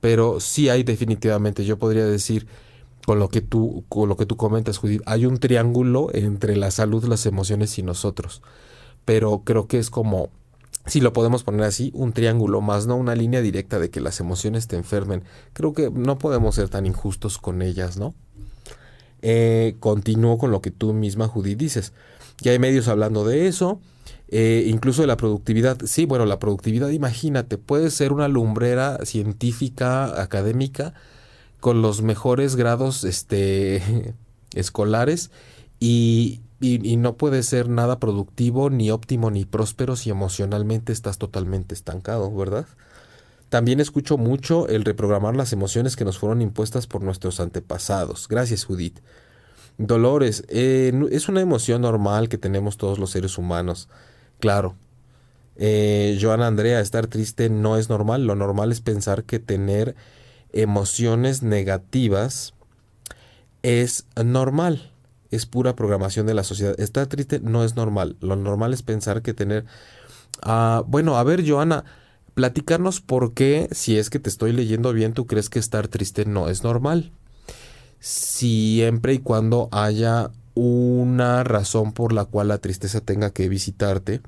pero 0.00 0.40
sí 0.40 0.68
hay 0.68 0.82
definitivamente, 0.82 1.64
yo 1.64 1.78
podría 1.78 2.06
decir, 2.06 2.46
con 3.04 3.18
lo 3.18 3.28
que 3.28 3.40
tú, 3.40 3.84
con 3.88 4.08
lo 4.08 4.16
que 4.16 4.26
tú 4.26 4.36
comentas, 4.36 4.78
Judith, 4.78 5.02
hay 5.06 5.26
un 5.26 5.38
triángulo 5.38 6.08
entre 6.12 6.56
la 6.56 6.70
salud, 6.70 7.04
las 7.04 7.26
emociones 7.26 7.78
y 7.78 7.82
nosotros. 7.82 8.42
Pero 9.04 9.42
creo 9.44 9.66
que 9.66 9.78
es 9.78 9.90
como, 9.90 10.30
si 10.86 11.00
lo 11.00 11.12
podemos 11.12 11.44
poner 11.44 11.62
así, 11.62 11.90
un 11.94 12.12
triángulo 12.12 12.60
más, 12.60 12.86
no 12.86 12.96
una 12.96 13.14
línea 13.14 13.42
directa 13.42 13.78
de 13.78 13.90
que 13.90 14.00
las 14.00 14.20
emociones 14.20 14.68
te 14.68 14.76
enfermen. 14.76 15.24
Creo 15.52 15.72
que 15.72 15.90
no 15.90 16.18
podemos 16.18 16.54
ser 16.54 16.68
tan 16.68 16.86
injustos 16.86 17.38
con 17.38 17.60
ellas, 17.62 17.98
¿no? 17.98 18.14
Eh, 19.20 19.76
continúo 19.80 20.38
con 20.38 20.50
lo 20.50 20.60
que 20.60 20.70
tú 20.70 20.92
misma, 20.92 21.28
Judith, 21.28 21.58
dices. 21.58 21.92
Ya 22.40 22.52
hay 22.52 22.58
medios 22.58 22.88
hablando 22.88 23.24
de 23.24 23.46
eso. 23.46 23.80
Eh, 24.28 24.64
incluso 24.66 25.02
de 25.02 25.06
la 25.06 25.16
productividad. 25.16 25.78
Sí, 25.84 26.06
bueno, 26.06 26.26
la 26.26 26.38
productividad, 26.38 26.88
imagínate, 26.88 27.58
puede 27.58 27.90
ser 27.90 28.12
una 28.12 28.28
lumbrera 28.28 28.98
científica, 29.04 30.20
académica, 30.20 30.94
con 31.64 31.80
los 31.80 32.02
mejores 32.02 32.56
grados 32.56 33.04
este, 33.04 34.14
escolares 34.54 35.30
y, 35.80 36.42
no 36.60 37.16
puede 37.16 37.42
ser 37.42 37.70
nada 37.70 37.98
productivo, 37.98 38.68
ni 38.68 38.90
óptimo, 38.90 39.30
ni 39.30 39.46
próspero 39.46 39.96
si 39.96 40.10
emocionalmente 40.10 40.92
estás 40.92 41.16
totalmente 41.16 41.74
estancado, 41.74 42.30
¿verdad? 42.34 42.66
También 43.48 43.80
escucho 43.80 44.18
mucho 44.18 44.68
el 44.68 44.84
reprogramar 44.84 45.36
las 45.36 45.54
emociones 45.54 45.96
que 45.96 46.04
nos 46.04 46.18
fueron 46.18 46.42
impuestas 46.42 46.86
por 46.86 47.02
nuestros 47.02 47.40
antepasados. 47.40 48.28
Gracias, 48.28 48.66
Judith. 48.66 48.98
Dolores, 49.78 50.44
eh, 50.48 50.92
es 51.10 51.30
una 51.30 51.40
emoción 51.40 51.80
normal 51.80 52.28
que 52.28 52.36
tenemos 52.36 52.76
todos 52.76 52.98
los 52.98 53.10
seres 53.10 53.38
humanos. 53.38 53.88
Claro. 54.38 54.76
Eh, 55.56 56.18
Joana 56.20 56.46
Andrea, 56.46 56.80
estar 56.80 57.06
triste 57.06 57.48
no 57.48 57.78
es 57.78 57.88
normal. 57.88 58.26
Lo 58.26 58.34
normal 58.34 58.70
es 58.70 58.82
pensar 58.82 59.24
que 59.24 59.38
tener 59.38 59.96
emociones 60.54 61.42
negativas 61.42 62.54
es 63.62 64.06
normal. 64.22 64.90
Es 65.30 65.46
pura 65.46 65.74
programación 65.74 66.26
de 66.26 66.34
la 66.34 66.44
sociedad. 66.44 66.78
Estar 66.78 67.08
triste 67.08 67.40
no 67.40 67.64
es 67.64 67.76
normal. 67.76 68.16
Lo 68.20 68.36
normal 68.36 68.72
es 68.72 68.82
pensar 68.82 69.20
que 69.20 69.34
tener... 69.34 69.64
Ah, 70.42 70.84
bueno, 70.86 71.16
a 71.18 71.24
ver, 71.24 71.48
Joana, 71.48 71.84
platicarnos 72.34 73.00
por 73.00 73.34
qué, 73.34 73.68
si 73.72 73.98
es 73.98 74.10
que 74.10 74.18
te 74.18 74.28
estoy 74.28 74.52
leyendo 74.52 74.92
bien, 74.92 75.12
tú 75.12 75.26
crees 75.26 75.48
que 75.50 75.58
estar 75.58 75.88
triste 75.88 76.24
no 76.24 76.48
es 76.48 76.62
normal. 76.62 77.12
Siempre 77.98 79.14
y 79.14 79.18
cuando 79.18 79.68
haya 79.72 80.30
una 80.54 81.42
razón 81.42 81.92
por 81.92 82.12
la 82.12 82.26
cual 82.26 82.48
la 82.48 82.58
tristeza 82.58 83.00
tenga 83.00 83.30
que 83.30 83.48
visitarte, 83.48 84.20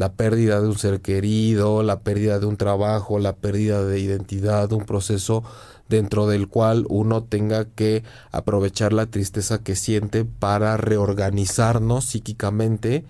la 0.00 0.14
pérdida 0.14 0.62
de 0.62 0.66
un 0.66 0.78
ser 0.78 1.02
querido, 1.02 1.82
la 1.82 2.00
pérdida 2.00 2.38
de 2.38 2.46
un 2.46 2.56
trabajo, 2.56 3.18
la 3.18 3.36
pérdida 3.36 3.84
de 3.84 4.00
identidad, 4.00 4.72
un 4.72 4.86
proceso 4.86 5.44
dentro 5.90 6.26
del 6.26 6.48
cual 6.48 6.86
uno 6.88 7.22
tenga 7.22 7.66
que 7.66 8.02
aprovechar 8.32 8.94
la 8.94 9.04
tristeza 9.04 9.62
que 9.62 9.76
siente 9.76 10.24
para 10.24 10.78
reorganizarnos 10.78 12.06
psíquicamente 12.06 13.04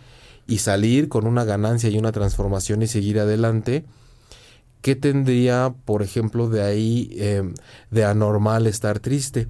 y 0.49 0.59
salir 0.59 1.09
con 1.09 1.29
una 1.29 1.45
ganancia 1.45 1.91
y 1.91 1.97
una 1.97 2.11
transformación 2.11 2.83
y 2.83 2.89
seguir 2.89 3.21
adelante. 3.21 3.85
¿Qué 4.83 4.97
tendría, 4.97 5.73
por 5.85 6.03
ejemplo, 6.03 6.49
de 6.49 6.65
ahí 6.65 7.11
eh, 7.13 7.55
de 7.93 8.05
anormal 8.05 8.67
estar 8.67 8.99
triste? 8.99 9.47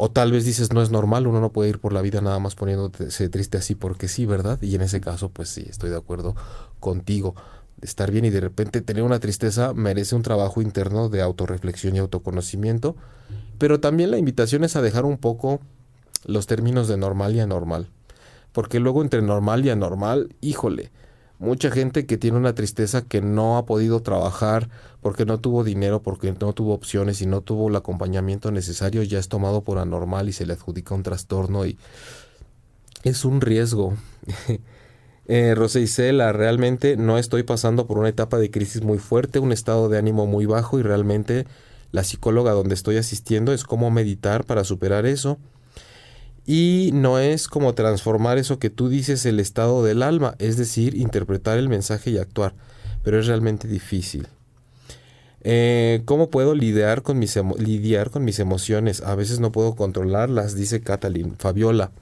O 0.00 0.12
tal 0.12 0.30
vez 0.30 0.44
dices, 0.44 0.72
no 0.72 0.80
es 0.80 0.92
normal, 0.92 1.26
uno 1.26 1.40
no 1.40 1.50
puede 1.50 1.70
ir 1.70 1.80
por 1.80 1.92
la 1.92 2.00
vida 2.02 2.20
nada 2.20 2.38
más 2.38 2.54
poniéndose 2.54 3.28
triste 3.28 3.58
así 3.58 3.74
porque 3.74 4.06
sí, 4.06 4.26
¿verdad? 4.26 4.62
Y 4.62 4.76
en 4.76 4.82
ese 4.82 5.00
caso, 5.00 5.28
pues 5.28 5.48
sí, 5.48 5.66
estoy 5.68 5.90
de 5.90 5.96
acuerdo 5.96 6.36
contigo. 6.78 7.34
Estar 7.82 8.12
bien 8.12 8.24
y 8.24 8.30
de 8.30 8.40
repente 8.40 8.80
tener 8.80 9.02
una 9.02 9.18
tristeza 9.18 9.74
merece 9.74 10.14
un 10.14 10.22
trabajo 10.22 10.62
interno 10.62 11.08
de 11.08 11.20
autorreflexión 11.20 11.96
y 11.96 11.98
autoconocimiento. 11.98 12.94
Pero 13.58 13.80
también 13.80 14.12
la 14.12 14.18
invitación 14.18 14.62
es 14.62 14.76
a 14.76 14.82
dejar 14.82 15.04
un 15.04 15.18
poco 15.18 15.60
los 16.24 16.46
términos 16.46 16.86
de 16.86 16.96
normal 16.96 17.34
y 17.34 17.40
anormal. 17.40 17.88
Porque 18.52 18.78
luego 18.78 19.02
entre 19.02 19.20
normal 19.20 19.66
y 19.66 19.70
anormal, 19.70 20.34
híjole, 20.40 20.92
mucha 21.40 21.72
gente 21.72 22.06
que 22.06 22.18
tiene 22.18 22.38
una 22.38 22.54
tristeza 22.54 23.02
que 23.02 23.20
no 23.20 23.58
ha 23.58 23.66
podido 23.66 24.00
trabajar 24.00 24.68
porque 25.08 25.24
no 25.24 25.40
tuvo 25.40 25.64
dinero, 25.64 26.02
porque 26.02 26.34
no 26.38 26.52
tuvo 26.52 26.74
opciones 26.74 27.22
y 27.22 27.26
no 27.26 27.40
tuvo 27.40 27.70
el 27.70 27.76
acompañamiento 27.76 28.50
necesario, 28.50 29.02
ya 29.02 29.18
es 29.18 29.30
tomado 29.30 29.62
por 29.62 29.78
anormal 29.78 30.28
y 30.28 30.34
se 30.34 30.44
le 30.44 30.52
adjudica 30.52 30.94
un 30.94 31.02
trastorno 31.02 31.64
y 31.64 31.78
es 33.04 33.24
un 33.24 33.40
riesgo. 33.40 33.96
eh, 35.26 35.56
Isela, 35.76 36.34
realmente 36.34 36.98
no 36.98 37.16
estoy 37.16 37.42
pasando 37.42 37.86
por 37.86 37.96
una 37.96 38.10
etapa 38.10 38.36
de 38.36 38.50
crisis 38.50 38.82
muy 38.82 38.98
fuerte, 38.98 39.38
un 39.38 39.50
estado 39.50 39.88
de 39.88 39.96
ánimo 39.96 40.26
muy 40.26 40.44
bajo 40.44 40.78
y 40.78 40.82
realmente 40.82 41.46
la 41.90 42.04
psicóloga 42.04 42.52
donde 42.52 42.74
estoy 42.74 42.98
asistiendo 42.98 43.54
es 43.54 43.64
cómo 43.64 43.90
meditar 43.90 44.44
para 44.44 44.62
superar 44.62 45.06
eso. 45.06 45.38
Y 46.44 46.90
no 46.92 47.18
es 47.18 47.48
como 47.48 47.72
transformar 47.72 48.36
eso 48.36 48.58
que 48.58 48.68
tú 48.68 48.90
dices 48.90 49.24
el 49.24 49.40
estado 49.40 49.82
del 49.82 50.02
alma, 50.02 50.34
es 50.38 50.58
decir, 50.58 50.94
interpretar 50.94 51.56
el 51.56 51.70
mensaje 51.70 52.10
y 52.10 52.18
actuar 52.18 52.52
pero 53.02 53.20
es 53.20 53.26
realmente 53.26 53.66
difícil. 53.66 54.28
Eh, 55.42 56.02
¿Cómo 56.04 56.30
puedo 56.30 56.54
lidiar 56.54 57.02
con, 57.02 57.18
mis 57.18 57.36
lidiar 57.58 58.10
con 58.10 58.24
mis 58.24 58.38
emociones? 58.38 59.02
A 59.02 59.14
veces 59.14 59.40
no 59.40 59.52
puedo 59.52 59.76
controlarlas, 59.76 60.54
dice 60.54 60.80
Catalin. 60.80 61.36
Fabiola, 61.36 61.92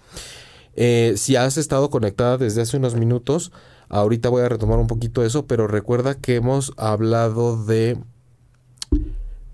eh, 0.75 1.15
si 1.17 1.37
has 1.37 1.57
estado 1.57 1.91
conectada 1.91 2.39
desde 2.39 2.63
hace 2.63 2.77
unos 2.77 2.95
minutos, 2.95 3.53
ahorita 3.89 4.29
voy 4.29 4.43
a 4.43 4.49
retomar 4.49 4.79
un 4.79 4.87
poquito 4.87 5.25
eso, 5.25 5.47
pero 5.47 5.67
recuerda 5.67 6.15
que 6.15 6.37
hemos 6.37 6.73
hablado 6.77 7.65
de... 7.65 7.99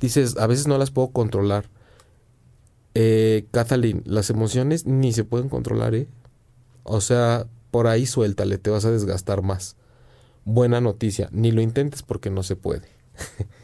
Dices, 0.01 0.37
a 0.37 0.47
veces 0.47 0.67
no 0.67 0.79
las 0.79 0.91
puedo 0.91 1.09
controlar. 1.09 1.67
Eh, 2.95 3.47
las 4.05 4.31
emociones 4.31 4.87
ni 4.87 5.13
se 5.13 5.25
pueden 5.25 5.49
controlar, 5.49 5.95
¿eh? 5.95 6.09
O 6.83 7.01
sea, 7.01 7.47
por 7.71 7.87
ahí 7.87 8.05
suéltale, 8.07 8.59
te 8.59 8.71
vas 8.71 8.85
a 8.85 8.91
desgastar 8.91 9.43
más. 9.43 9.77
Buena 10.45 10.81
noticia, 10.81 11.29
ni 11.33 11.53
lo 11.53 11.63
intentes 11.63 12.03
porque 12.03 12.31
no 12.31 12.43
se 12.43 12.57
puede. 12.57 12.89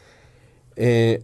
eh, 0.79 1.23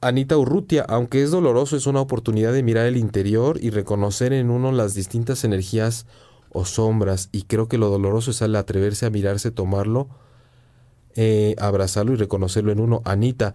Anita 0.00 0.36
Urrutia, 0.36 0.84
aunque 0.88 1.22
es 1.22 1.30
doloroso, 1.30 1.76
es 1.76 1.86
una 1.86 2.00
oportunidad 2.00 2.52
de 2.52 2.62
mirar 2.62 2.86
el 2.86 2.96
interior 2.96 3.58
y 3.60 3.70
reconocer 3.70 4.32
en 4.32 4.50
uno 4.50 4.70
las 4.70 4.94
distintas 4.94 5.44
energías 5.44 6.06
o 6.50 6.64
sombras. 6.64 7.28
Y 7.32 7.42
creo 7.42 7.68
que 7.68 7.78
lo 7.78 7.88
doloroso 7.88 8.30
es 8.30 8.42
al 8.42 8.54
atreverse 8.54 9.06
a 9.06 9.10
mirarse, 9.10 9.50
tomarlo, 9.50 10.08
eh, 11.16 11.56
abrazarlo 11.58 12.12
y 12.12 12.16
reconocerlo 12.16 12.70
en 12.70 12.80
uno. 12.80 13.00
Anita, 13.04 13.54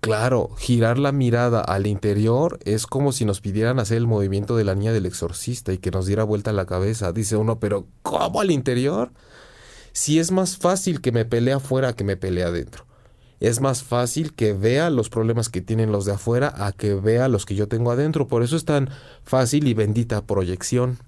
Claro, 0.00 0.50
girar 0.56 0.98
la 0.98 1.10
mirada 1.10 1.60
al 1.60 1.86
interior 1.88 2.60
es 2.64 2.86
como 2.86 3.10
si 3.10 3.24
nos 3.24 3.40
pidieran 3.40 3.80
hacer 3.80 3.96
el 3.96 4.06
movimiento 4.06 4.56
de 4.56 4.62
la 4.62 4.76
niña 4.76 4.92
del 4.92 5.04
exorcista 5.04 5.72
y 5.72 5.78
que 5.78 5.90
nos 5.90 6.06
diera 6.06 6.22
vuelta 6.22 6.52
la 6.52 6.64
cabeza. 6.64 7.12
Dice 7.12 7.36
uno, 7.36 7.58
pero 7.58 7.88
¿cómo 8.02 8.40
al 8.40 8.52
interior? 8.52 9.10
Si 9.92 10.20
es 10.20 10.30
más 10.30 10.58
fácil 10.58 11.00
que 11.00 11.10
me 11.10 11.24
pelee 11.24 11.54
afuera 11.54 11.94
que 11.94 12.04
me 12.04 12.16
pelee 12.16 12.44
adentro. 12.44 12.84
Es 13.40 13.60
más 13.60 13.82
fácil 13.82 14.34
que 14.34 14.52
vea 14.52 14.90
los 14.90 15.08
problemas 15.08 15.48
que 15.48 15.60
tienen 15.60 15.92
los 15.92 16.04
de 16.04 16.12
afuera 16.12 16.52
a 16.56 16.72
que 16.72 16.94
vea 16.94 17.28
los 17.28 17.44
que 17.44 17.54
yo 17.54 17.68
tengo 17.68 17.90
adentro. 17.90 18.28
Por 18.28 18.42
eso 18.42 18.56
es 18.56 18.64
tan 18.64 18.88
fácil 19.24 19.68
y 19.68 19.74
bendita 19.74 20.24
proyección. 20.24 20.98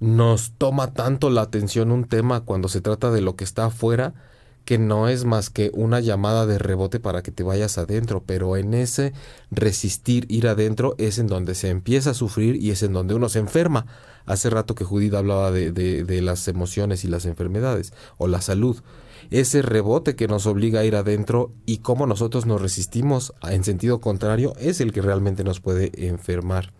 Nos 0.00 0.52
toma 0.58 0.92
tanto 0.92 1.30
la 1.30 1.42
atención 1.42 1.92
un 1.92 2.04
tema 2.04 2.40
cuando 2.40 2.68
se 2.68 2.80
trata 2.80 3.10
de 3.10 3.20
lo 3.20 3.36
que 3.36 3.44
está 3.44 3.66
afuera 3.66 4.14
que 4.64 4.78
no 4.78 5.08
es 5.08 5.24
más 5.24 5.50
que 5.50 5.70
una 5.74 6.00
llamada 6.00 6.46
de 6.46 6.58
rebote 6.58 7.00
para 7.00 7.22
que 7.22 7.32
te 7.32 7.42
vayas 7.42 7.78
adentro, 7.78 8.22
pero 8.24 8.56
en 8.56 8.74
ese 8.74 9.12
resistir 9.50 10.26
ir 10.28 10.46
adentro 10.46 10.94
es 10.98 11.18
en 11.18 11.26
donde 11.26 11.54
se 11.54 11.68
empieza 11.68 12.10
a 12.10 12.14
sufrir 12.14 12.56
y 12.56 12.70
es 12.70 12.82
en 12.82 12.92
donde 12.92 13.14
uno 13.14 13.28
se 13.28 13.40
enferma. 13.40 13.86
Hace 14.24 14.50
rato 14.50 14.74
que 14.74 14.84
Judith 14.84 15.14
hablaba 15.14 15.50
de, 15.50 15.72
de, 15.72 16.22
las 16.22 16.46
emociones 16.46 17.04
y 17.04 17.08
las 17.08 17.26
enfermedades 17.26 17.92
o 18.18 18.28
la 18.28 18.40
salud. 18.40 18.80
Ese 19.30 19.62
rebote 19.62 20.16
que 20.16 20.28
nos 20.28 20.46
obliga 20.46 20.80
a 20.80 20.84
ir 20.84 20.96
adentro 20.96 21.52
y 21.66 21.78
cómo 21.78 22.06
nosotros 22.06 22.46
nos 22.46 22.60
resistimos 22.60 23.32
en 23.48 23.64
sentido 23.64 24.00
contrario 24.00 24.54
es 24.58 24.80
el 24.80 24.92
que 24.92 25.02
realmente 25.02 25.44
nos 25.44 25.60
puede 25.60 25.90
enfermar. 26.08 26.72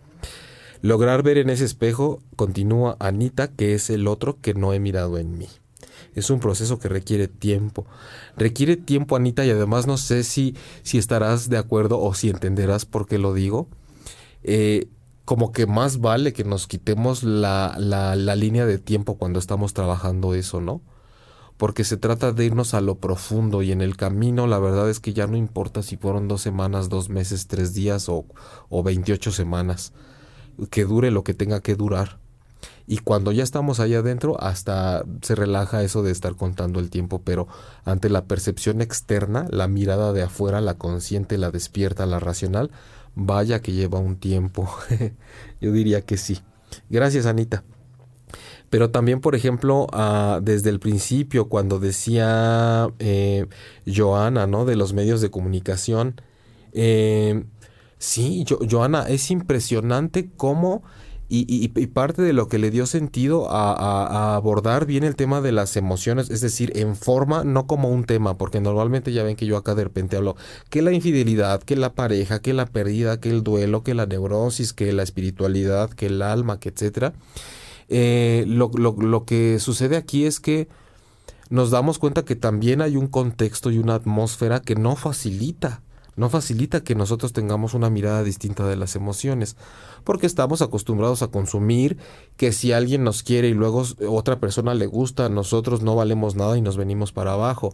Lograr 0.81 1.23
ver 1.23 1.37
en 1.37 1.49
ese 1.49 1.65
espejo, 1.65 2.21
continúa 2.35 2.97
Anita, 2.99 3.47
que 3.47 3.73
es 3.73 3.89
el 3.89 4.07
otro 4.07 4.39
que 4.41 4.53
no 4.53 4.73
he 4.73 4.79
mirado 4.79 5.17
en 5.17 5.37
mí 5.37 5.47
es 6.15 6.29
un 6.29 6.39
proceso 6.39 6.79
que 6.79 6.89
requiere 6.89 7.27
tiempo. 7.27 7.85
Requiere 8.37 8.77
tiempo, 8.77 9.15
Anita, 9.15 9.45
y 9.45 9.49
además 9.49 9.87
no 9.87 9.97
sé 9.97 10.23
si, 10.23 10.55
si 10.83 10.97
estarás 10.97 11.49
de 11.49 11.57
acuerdo 11.57 11.99
o 11.99 12.13
si 12.13 12.29
entenderás 12.29 12.85
por 12.85 13.07
qué 13.07 13.17
lo 13.17 13.33
digo. 13.33 13.67
Eh, 14.43 14.87
como 15.25 15.51
que 15.51 15.65
más 15.65 15.99
vale 15.99 16.33
que 16.33 16.43
nos 16.43 16.67
quitemos 16.67 17.23
la, 17.23 17.75
la, 17.79 18.15
la 18.15 18.35
línea 18.35 18.65
de 18.65 18.77
tiempo 18.77 19.17
cuando 19.17 19.39
estamos 19.39 19.73
trabajando 19.73 20.33
eso, 20.33 20.59
¿no? 20.59 20.81
Porque 21.63 21.85
se 21.85 21.95
trata 21.95 22.33
de 22.33 22.43
irnos 22.43 22.73
a 22.73 22.81
lo 22.81 22.95
profundo 22.95 23.61
y 23.61 23.71
en 23.71 23.79
el 23.79 23.95
camino 23.95 24.47
la 24.47 24.59
verdad 24.59 24.89
es 24.89 24.99
que 24.99 25.13
ya 25.13 25.27
no 25.27 25.37
importa 25.37 25.81
si 25.81 25.95
fueron 25.95 26.27
dos 26.27 26.41
semanas, 26.41 26.89
dos 26.89 27.07
meses, 27.07 27.47
tres 27.47 27.73
días 27.73 28.09
o, 28.09 28.25
o 28.67 28.83
28 28.83 29.31
semanas. 29.31 29.93
Que 30.69 30.83
dure 30.83 31.09
lo 31.09 31.23
que 31.23 31.33
tenga 31.33 31.61
que 31.61 31.75
durar 31.75 32.19
y 32.85 32.97
cuando 32.97 33.31
ya 33.31 33.43
estamos 33.43 33.79
allá 33.79 33.99
adentro 33.99 34.35
hasta 34.41 35.05
se 35.21 35.35
relaja 35.35 35.83
eso 35.83 36.03
de 36.03 36.11
estar 36.11 36.35
contando 36.35 36.81
el 36.81 36.89
tiempo, 36.89 37.21
pero 37.23 37.47
ante 37.85 38.09
la 38.09 38.25
percepción 38.25 38.81
externa, 38.81 39.47
la 39.49 39.69
mirada 39.69 40.11
de 40.11 40.23
afuera, 40.23 40.59
la 40.59 40.73
consciente, 40.73 41.37
la 41.37 41.49
despierta, 41.49 42.05
la 42.05 42.19
racional, 42.19 42.71
vaya 43.15 43.61
que 43.61 43.71
lleva 43.71 43.99
un 43.99 44.17
tiempo. 44.17 44.69
Yo 45.61 45.71
diría 45.71 46.01
que 46.01 46.17
sí. 46.17 46.41
Gracias, 46.89 47.25
Anita. 47.25 47.63
Pero 48.73 48.89
también, 48.89 49.21
por 49.21 49.35
ejemplo, 49.35 49.85
ah, 49.93 50.39
desde 50.41 50.71
el 50.71 50.79
principio, 50.79 51.47
cuando 51.47 51.77
decía 51.77 52.89
eh, 52.97 53.45
Joana, 53.85 54.47
¿no? 54.47 54.65
De 54.65 54.75
los 54.75 54.93
medios 54.93 55.21
de 55.21 55.29
comunicación. 55.29 56.19
Eh, 56.71 57.43
sí, 57.99 58.43
Joana, 58.67 59.03
es 59.03 59.29
impresionante 59.29 60.31
cómo 60.35 60.81
y, 61.29 61.67
parte 61.67 62.23
de 62.23 62.33
lo 62.33 62.47
que 62.47 62.57
le 62.57 62.71
dio 62.71 62.87
sentido 62.87 63.47
a, 63.47 64.35
abordar 64.35 64.87
bien 64.87 65.03
el 65.03 65.15
tema 65.15 65.41
de 65.41 65.51
las 65.51 65.77
emociones, 65.77 66.31
es 66.31 66.41
decir, 66.41 66.71
en 66.75 66.95
forma, 66.95 67.43
no 67.43 67.67
como 67.67 67.89
un 67.89 68.05
tema, 68.05 68.39
porque 68.39 68.59
normalmente 68.59 69.13
ya 69.13 69.21
ven 69.21 69.35
que 69.35 69.45
yo 69.45 69.55
acá 69.55 69.75
de 69.75 69.83
repente 69.83 70.17
hablo 70.17 70.35
que 70.71 70.81
la 70.81 70.91
infidelidad, 70.93 71.61
que 71.61 71.75
la 71.75 71.93
pareja, 71.93 72.39
que 72.39 72.53
la 72.53 72.65
pérdida, 72.65 73.19
que 73.19 73.29
el 73.29 73.43
duelo, 73.43 73.83
que 73.83 73.93
la 73.93 74.07
neurosis, 74.07 74.73
que 74.73 74.91
la 74.93 75.03
espiritualidad, 75.03 75.91
que 75.91 76.07
el 76.07 76.23
alma, 76.23 76.59
que 76.59 76.69
etcétera. 76.69 77.13
Eh, 77.89 78.45
lo, 78.47 78.69
lo 78.69 79.25
que 79.25 79.59
sucede 79.59 79.97
aquí 79.97 80.25
es 80.25 80.39
que 80.39 80.67
nos 81.49 81.71
damos 81.71 81.99
cuenta 81.99 82.25
que 82.25 82.35
también 82.35 82.81
hay 82.81 82.95
un 82.95 83.07
contexto 83.07 83.71
y 83.71 83.77
una 83.77 83.95
atmósfera 83.95 84.61
que 84.61 84.75
no 84.75 84.95
facilita 84.95 85.81
no 86.15 86.29
facilita 86.29 86.83
que 86.83 86.95
nosotros 86.95 87.33
tengamos 87.33 87.73
una 87.73 87.89
mirada 87.89 88.23
distinta 88.23 88.67
de 88.67 88.75
las 88.75 88.95
emociones, 88.95 89.55
porque 90.03 90.27
estamos 90.27 90.61
acostumbrados 90.61 91.23
a 91.23 91.27
consumir 91.27 91.97
que 92.37 92.51
si 92.51 92.71
alguien 92.71 93.03
nos 93.03 93.23
quiere 93.23 93.49
y 93.49 93.53
luego 93.53 93.83
otra 94.07 94.39
persona 94.39 94.73
le 94.73 94.85
gusta, 94.85 95.29
nosotros 95.29 95.81
no 95.81 95.95
valemos 95.95 96.35
nada 96.35 96.57
y 96.57 96.61
nos 96.61 96.77
venimos 96.77 97.11
para 97.11 97.33
abajo, 97.33 97.73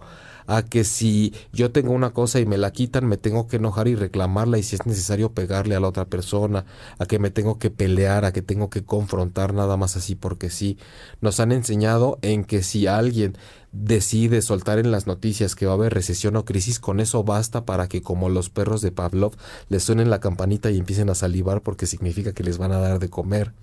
a 0.50 0.64
que 0.64 0.84
si 0.84 1.34
yo 1.54 1.72
tengo 1.72 1.94
una 1.94 2.10
cosa 2.10 2.40
y 2.40 2.46
me 2.48 2.58
la 2.58 2.72
quitan, 2.72 3.06
me 3.06 3.18
tengo 3.18 3.48
que 3.48 3.58
enojar 3.58 3.88
y 3.88 3.96
reclamarla 3.96 4.58
y 4.58 4.64
si 4.64 4.76
es 4.76 4.86
necesario 4.88 5.32
pegarle 5.32 5.76
a 5.76 5.80
la 5.80 5.88
otra 5.88 6.06
persona, 6.06 6.66
a 6.98 7.06
que 7.06 7.20
me 7.20 7.30
tengo 7.30 7.60
que 7.60 7.70
pelear, 7.70 8.26
a 8.26 8.34
que 8.34 8.42
tengo 8.42 8.70
que 8.72 8.84
confrontar 8.84 9.54
nada 9.54 9.78
más 9.78 9.96
así 9.96 10.16
porque 10.16 10.50
sí. 10.50 10.78
Nos 11.22 11.40
han 11.40 11.52
enseñado 11.52 12.18
en 12.24 12.44
que 12.44 12.64
si 12.64 12.88
alguien 12.88 13.38
decide 13.72 14.42
soltar 14.42 14.80
en 14.80 14.92
las 14.92 15.06
noticias 15.06 15.54
que 15.54 15.68
va 15.68 15.74
a 15.74 15.76
haber 15.76 15.94
recesión 15.94 16.36
o 16.36 16.46
crisis, 16.46 16.80
con 16.80 17.00
eso 17.00 17.24
basta 17.24 17.66
para 17.66 17.88
que 17.88 18.02
como 18.02 18.30
los 18.30 18.50
perros 18.50 18.82
de 18.82 18.92
Pavlov 18.92 19.36
les 19.70 19.84
suenen 19.84 20.10
la 20.10 20.20
campanita 20.20 20.72
y 20.72 20.80
empiecen 20.80 21.12
a 21.12 21.16
salivar 21.16 21.62
porque 21.62 21.86
significa 21.86 22.34
que 22.34 22.44
les 22.44 22.58
van 22.58 22.72
a 22.72 22.80
dar 22.80 22.98
de 22.98 23.10
comer. 23.10 23.54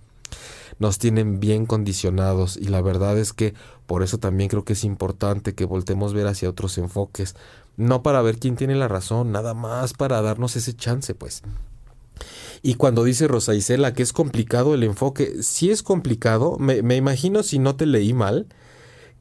Nos 0.78 0.98
tienen 0.98 1.40
bien 1.40 1.66
condicionados. 1.66 2.56
Y 2.56 2.66
la 2.66 2.80
verdad 2.80 3.18
es 3.18 3.32
que 3.32 3.54
por 3.86 4.02
eso 4.02 4.18
también 4.18 4.48
creo 4.48 4.64
que 4.64 4.74
es 4.74 4.84
importante 4.84 5.54
que 5.54 5.64
voltemos 5.64 6.12
ver 6.12 6.26
hacia 6.26 6.50
otros 6.50 6.76
enfoques, 6.78 7.34
no 7.76 8.02
para 8.02 8.22
ver 8.22 8.38
quién 8.38 8.56
tiene 8.56 8.74
la 8.74 8.88
razón, 8.88 9.32
nada 9.32 9.54
más 9.54 9.92
para 9.92 10.22
darnos 10.22 10.56
ese 10.56 10.74
chance, 10.74 11.14
pues. 11.14 11.42
Y 12.62 12.74
cuando 12.74 13.04
dice 13.04 13.28
Rosa 13.28 13.54
Isela 13.54 13.92
que 13.92 14.02
es 14.02 14.12
complicado 14.12 14.74
el 14.74 14.82
enfoque, 14.82 15.42
si 15.42 15.70
es 15.70 15.82
complicado, 15.82 16.56
me, 16.58 16.82
me 16.82 16.96
imagino 16.96 17.42
si 17.42 17.58
no 17.58 17.76
te 17.76 17.86
leí 17.86 18.12
mal, 18.12 18.46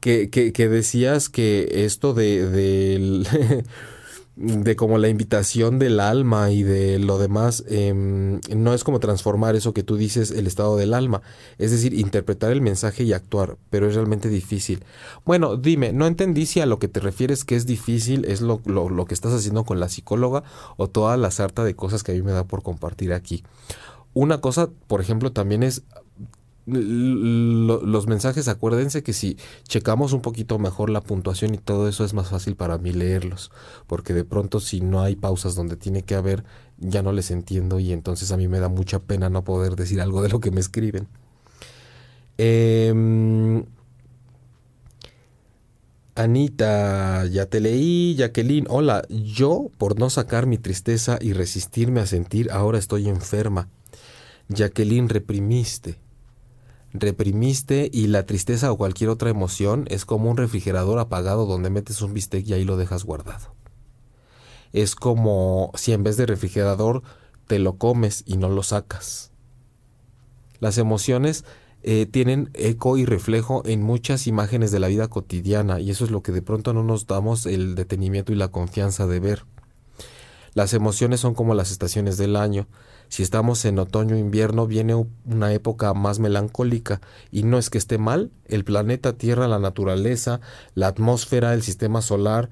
que, 0.00 0.30
que, 0.30 0.68
decías 0.68 1.28
que 1.28 1.84
esto 1.84 2.14
de, 2.14 3.24
de, 4.36 4.76
como 4.76 4.98
la 4.98 5.08
invitación 5.08 5.78
del 5.78 5.98
alma 5.98 6.50
y 6.50 6.62
de 6.62 6.98
lo 6.98 7.18
demás, 7.18 7.64
em, 7.68 8.38
no 8.54 8.74
es 8.74 8.84
como 8.84 9.00
transformar 9.00 9.56
eso 9.56 9.72
que 9.72 9.82
tú 9.82 9.96
dices, 9.96 10.30
el 10.30 10.46
estado 10.46 10.76
del 10.76 10.92
alma, 10.92 11.22
es 11.58 11.70
decir, 11.70 11.94
interpretar 11.94 12.52
el 12.52 12.60
mensaje 12.60 13.02
y 13.04 13.14
actuar, 13.14 13.56
pero 13.70 13.88
es 13.88 13.94
realmente 13.94 14.28
difícil. 14.28 14.84
Bueno, 15.24 15.56
dime, 15.56 15.92
no 15.92 16.06
entendí 16.06 16.44
si 16.44 16.60
a 16.60 16.66
lo 16.66 16.78
que 16.78 16.88
te 16.88 17.00
refieres 17.00 17.44
que 17.44 17.56
es 17.56 17.66
difícil 17.66 18.26
es 18.26 18.42
lo, 18.42 18.60
lo, 18.66 18.90
lo 18.90 19.06
que 19.06 19.14
estás 19.14 19.32
haciendo 19.32 19.64
con 19.64 19.80
la 19.80 19.88
psicóloga 19.88 20.44
o 20.76 20.88
toda 20.88 21.16
la 21.16 21.30
sarta 21.30 21.64
de 21.64 21.74
cosas 21.74 22.02
que 22.02 22.12
a 22.12 22.14
mí 22.14 22.22
me 22.22 22.32
da 22.32 22.44
por 22.44 22.62
compartir 22.62 23.14
aquí. 23.14 23.42
Una 24.12 24.40
cosa, 24.40 24.68
por 24.86 25.00
ejemplo, 25.00 25.32
también 25.32 25.62
es 25.62 25.82
los 26.66 28.06
mensajes, 28.08 28.48
acuérdense 28.48 29.04
que 29.04 29.12
si 29.12 29.36
checamos 29.68 30.12
un 30.12 30.20
poquito 30.20 30.58
mejor 30.58 30.90
la 30.90 31.00
puntuación 31.00 31.54
y 31.54 31.58
todo 31.58 31.88
eso 31.88 32.04
es 32.04 32.12
más 32.12 32.30
fácil 32.30 32.56
para 32.56 32.76
mí 32.78 32.92
leerlos, 32.92 33.52
porque 33.86 34.14
de 34.14 34.24
pronto 34.24 34.58
si 34.58 34.80
no 34.80 35.00
hay 35.00 35.14
pausas 35.14 35.54
donde 35.54 35.76
tiene 35.76 36.02
que 36.02 36.16
haber, 36.16 36.44
ya 36.78 37.02
no 37.02 37.12
les 37.12 37.30
entiendo 37.30 37.78
y 37.78 37.92
entonces 37.92 38.32
a 38.32 38.36
mí 38.36 38.48
me 38.48 38.58
da 38.58 38.68
mucha 38.68 38.98
pena 38.98 39.30
no 39.30 39.44
poder 39.44 39.76
decir 39.76 40.00
algo 40.00 40.22
de 40.22 40.28
lo 40.28 40.40
que 40.40 40.50
me 40.50 40.60
escriben. 40.60 41.06
Em, 42.36 43.64
Anita, 46.16 47.26
ya 47.26 47.46
te 47.46 47.60
leí, 47.60 48.16
Jacqueline, 48.16 48.66
hola, 48.68 49.04
yo 49.08 49.70
por 49.78 50.00
no 50.00 50.10
sacar 50.10 50.46
mi 50.46 50.58
tristeza 50.58 51.18
y 51.20 51.32
resistirme 51.32 52.00
a 52.00 52.06
sentir, 52.06 52.50
ahora 52.50 52.78
estoy 52.78 53.08
enferma. 53.08 53.68
Jacqueline, 54.48 55.08
reprimiste 55.08 56.05
reprimiste 57.00 57.90
y 57.92 58.06
la 58.06 58.26
tristeza 58.26 58.72
o 58.72 58.76
cualquier 58.76 59.10
otra 59.10 59.30
emoción 59.30 59.86
es 59.88 60.04
como 60.04 60.30
un 60.30 60.36
refrigerador 60.36 60.98
apagado 60.98 61.46
donde 61.46 61.70
metes 61.70 62.02
un 62.02 62.14
bistec 62.14 62.46
y 62.46 62.52
ahí 62.52 62.64
lo 62.64 62.76
dejas 62.76 63.04
guardado. 63.04 63.54
Es 64.72 64.94
como 64.94 65.72
si 65.74 65.92
en 65.92 66.02
vez 66.02 66.16
de 66.16 66.26
refrigerador 66.26 67.02
te 67.46 67.58
lo 67.58 67.76
comes 67.76 68.22
y 68.26 68.36
no 68.36 68.48
lo 68.48 68.62
sacas. 68.62 69.30
Las 70.60 70.78
emociones 70.78 71.44
eh, 71.82 72.06
tienen 72.06 72.50
eco 72.54 72.96
y 72.96 73.04
reflejo 73.04 73.62
en 73.64 73.82
muchas 73.82 74.26
imágenes 74.26 74.72
de 74.72 74.80
la 74.80 74.88
vida 74.88 75.08
cotidiana 75.08 75.80
y 75.80 75.90
eso 75.90 76.04
es 76.04 76.10
lo 76.10 76.22
que 76.22 76.32
de 76.32 76.42
pronto 76.42 76.72
no 76.72 76.82
nos 76.82 77.06
damos 77.06 77.46
el 77.46 77.74
detenimiento 77.74 78.32
y 78.32 78.36
la 78.36 78.48
confianza 78.48 79.06
de 79.06 79.20
ver. 79.20 79.44
Las 80.52 80.72
emociones 80.72 81.20
son 81.20 81.34
como 81.34 81.54
las 81.54 81.70
estaciones 81.70 82.16
del 82.16 82.34
año. 82.34 82.66
Si 83.08 83.22
estamos 83.22 83.64
en 83.64 83.78
otoño 83.78 84.16
invierno, 84.16 84.66
viene 84.66 84.94
una 85.24 85.52
época 85.52 85.94
más 85.94 86.18
melancólica. 86.18 87.00
Y 87.30 87.44
no 87.44 87.58
es 87.58 87.70
que 87.70 87.78
esté 87.78 87.98
mal, 87.98 88.30
el 88.46 88.64
planeta 88.64 89.12
Tierra, 89.14 89.48
la 89.48 89.58
naturaleza, 89.58 90.40
la 90.74 90.88
atmósfera, 90.88 91.54
el 91.54 91.62
sistema 91.62 92.02
solar, 92.02 92.50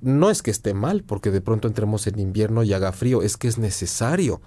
no 0.00 0.30
es 0.30 0.42
que 0.42 0.50
esté 0.50 0.74
mal, 0.74 1.02
porque 1.02 1.30
de 1.30 1.40
pronto 1.40 1.68
entremos 1.68 2.06
en 2.06 2.18
invierno 2.18 2.62
y 2.62 2.72
haga 2.72 2.92
frío, 2.92 3.22
es 3.22 3.36
que 3.36 3.48
es 3.48 3.58
necesario. 3.58 4.40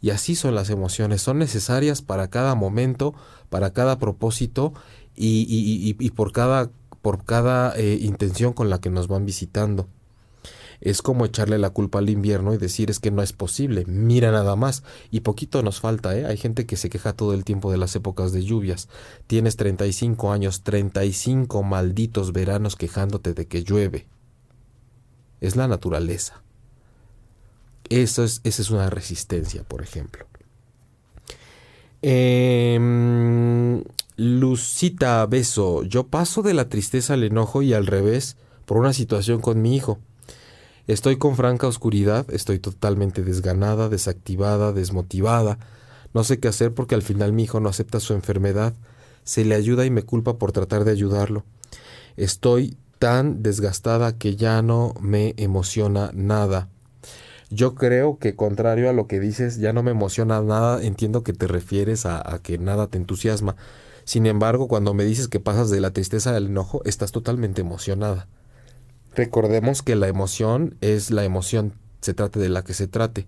Y 0.00 0.10
así 0.10 0.34
son 0.34 0.54
las 0.54 0.68
emociones, 0.68 1.22
son 1.22 1.38
necesarias 1.38 2.02
para 2.02 2.28
cada 2.28 2.54
momento, 2.56 3.14
para 3.50 3.72
cada 3.72 3.98
propósito 3.98 4.72
y, 5.14 6.10
por 6.10 6.32
cada, 6.32 6.70
por 7.02 7.24
cada 7.24 7.76
eh, 7.76 7.98
intención 8.00 8.52
con 8.52 8.68
la 8.68 8.80
que 8.80 8.90
nos 8.90 9.06
van 9.06 9.24
visitando 9.26 9.88
es 10.82 11.00
como 11.00 11.24
echarle 11.24 11.58
la 11.58 11.70
culpa 11.70 12.00
al 12.00 12.10
invierno 12.10 12.52
y 12.52 12.58
decir 12.58 12.90
es 12.90 12.98
que 12.98 13.12
no 13.12 13.22
es 13.22 13.32
posible, 13.32 13.84
mira 13.86 14.32
nada 14.32 14.56
más. 14.56 14.82
Y 15.12 15.20
poquito 15.20 15.62
nos 15.62 15.80
falta, 15.80 16.18
¿eh? 16.18 16.26
Hay 16.26 16.36
gente 16.36 16.66
que 16.66 16.76
se 16.76 16.90
queja 16.90 17.12
todo 17.12 17.34
el 17.34 17.44
tiempo 17.44 17.70
de 17.70 17.78
las 17.78 17.94
épocas 17.94 18.32
de 18.32 18.42
lluvias. 18.42 18.88
Tienes 19.28 19.56
35 19.56 20.32
años, 20.32 20.62
35 20.64 21.62
malditos 21.62 22.32
veranos 22.32 22.74
quejándote 22.74 23.32
de 23.32 23.46
que 23.46 23.62
llueve. 23.62 24.08
Es 25.40 25.54
la 25.54 25.68
naturaleza. 25.68 26.42
Eso 27.88 28.24
es, 28.24 28.40
esa 28.42 28.62
es 28.62 28.70
una 28.70 28.90
resistencia, 28.90 29.62
por 29.62 29.82
ejemplo. 29.82 30.26
Em, 32.02 33.84
Lucita 34.16 35.24
Beso, 35.26 35.84
yo 35.84 36.08
paso 36.08 36.42
de 36.42 36.54
la 36.54 36.68
tristeza 36.68 37.14
al 37.14 37.22
enojo 37.22 37.62
y 37.62 37.72
al 37.72 37.86
revés 37.86 38.36
por 38.66 38.78
una 38.78 38.92
situación 38.92 39.40
con 39.40 39.62
mi 39.62 39.76
hijo. 39.76 40.00
Estoy 40.88 41.16
con 41.16 41.36
franca 41.36 41.68
oscuridad, 41.68 42.26
estoy 42.32 42.58
totalmente 42.58 43.22
desganada, 43.22 43.88
desactivada, 43.88 44.72
desmotivada. 44.72 45.58
No 46.12 46.24
sé 46.24 46.40
qué 46.40 46.48
hacer 46.48 46.74
porque 46.74 46.96
al 46.96 47.02
final 47.02 47.32
mi 47.32 47.44
hijo 47.44 47.60
no 47.60 47.68
acepta 47.68 48.00
su 48.00 48.14
enfermedad. 48.14 48.74
Se 49.22 49.44
le 49.44 49.54
ayuda 49.54 49.86
y 49.86 49.90
me 49.90 50.02
culpa 50.02 50.38
por 50.38 50.50
tratar 50.50 50.84
de 50.84 50.90
ayudarlo. 50.90 51.44
Estoy 52.16 52.76
tan 52.98 53.42
desgastada 53.44 54.18
que 54.18 54.34
ya 54.34 54.60
no 54.60 54.94
me 55.00 55.34
emociona 55.36 56.10
nada. 56.14 56.68
Yo 57.48 57.74
creo 57.76 58.18
que 58.18 58.34
contrario 58.34 58.90
a 58.90 58.92
lo 58.92 59.06
que 59.06 59.20
dices, 59.20 59.58
ya 59.58 59.72
no 59.72 59.82
me 59.82 59.92
emociona 59.92 60.40
nada, 60.40 60.82
entiendo 60.82 61.22
que 61.22 61.32
te 61.32 61.46
refieres 61.46 62.06
a, 62.06 62.34
a, 62.34 62.40
que 62.40 62.58
nada 62.58 62.88
te 62.88 62.98
entusiasma. 62.98 63.56
Sin 64.04 64.26
embargo, 64.26 64.66
cuando 64.66 64.94
me 64.94 65.04
dices 65.04 65.28
que 65.28 65.38
pasas 65.38 65.70
de 65.70 65.80
la 65.80 65.92
tristeza 65.92 66.34
al 66.34 66.46
enojo, 66.46 66.82
estás 66.84 67.12
totalmente 67.12 67.60
emocionada. 67.60 68.26
Recordemos 69.14 69.82
que 69.82 69.94
la 69.94 70.08
emoción 70.08 70.76
es 70.80 71.10
la 71.10 71.24
emoción, 71.24 71.74
se 72.00 72.14
trate 72.14 72.40
de 72.40 72.48
la 72.48 72.62
que 72.62 72.74
se 72.74 72.88
trate. 72.88 73.26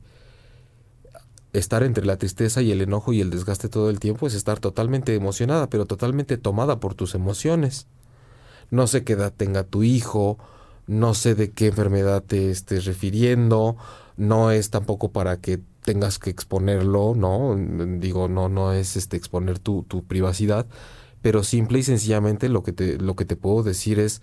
Estar 1.53 1.83
entre 1.83 2.07
la 2.07 2.17
tristeza 2.17 2.63
y 2.63 2.73
el 2.73 2.81
enojo 2.81 3.13
y 3.13 3.21
el 3.21 3.31
desgaste 3.31 3.69
todo 3.69 3.91
el 3.91 4.01
tiempo 4.01 4.27
es 4.27 4.35
estar 4.35 4.59
totalmente 4.61 5.15
emocionada, 5.15 5.69
pero 5.69 5.87
totalmente 5.87 6.37
tomada 6.37 6.81
por 6.81 6.95
tus 6.95 7.15
emociones. 7.15 7.87
No 8.71 8.87
sé 8.87 9.05
qué 9.05 9.13
edad 9.13 9.33
tenga 9.37 9.63
tu 9.63 9.83
hijo, 9.83 10.39
no 10.87 11.15
sé 11.15 11.35
de 11.35 11.53
qué 11.53 11.69
enfermedad 11.69 12.23
te 12.23 12.51
estés 12.51 12.87
refiriendo, 12.87 13.77
no 14.17 14.51
es 14.51 14.71
tampoco 14.71 15.13
para 15.13 15.37
que 15.41 15.61
tengas 15.83 16.19
que 16.19 16.31
exponerlo, 16.31 17.15
¿no? 17.15 17.57
Digo, 17.99 18.29
no, 18.29 18.49
no 18.49 18.73
es 18.73 18.97
este 18.97 19.17
exponer 19.17 19.59
tu, 19.59 19.83
tu 19.83 20.03
privacidad, 20.05 20.67
pero 21.23 21.45
simple 21.45 21.79
y 21.79 21.83
sencillamente 21.83 22.49
lo 22.49 22.63
que 22.63 22.73
te, 22.73 22.99
lo 22.99 23.17
que 23.17 23.27
te 23.27 23.37
puedo 23.37 23.63
decir 23.63 23.99
es 23.99 24.23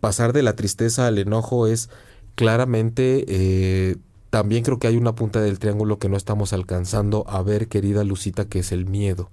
pasar 0.00 0.32
de 0.32 0.42
la 0.42 0.56
tristeza 0.56 1.06
al 1.06 1.18
enojo 1.18 1.66
es 1.66 1.90
claramente, 2.34 3.24
eh, 3.28 3.96
también 4.30 4.64
creo 4.64 4.78
que 4.78 4.86
hay 4.86 4.96
una 4.96 5.14
punta 5.14 5.40
del 5.40 5.58
triángulo 5.58 5.98
que 5.98 6.08
no 6.08 6.16
estamos 6.16 6.52
alcanzando 6.52 7.24
a 7.28 7.42
ver, 7.42 7.68
querida 7.68 8.04
Lucita, 8.04 8.46
que 8.46 8.60
es 8.60 8.72
el 8.72 8.86
miedo. 8.86 9.30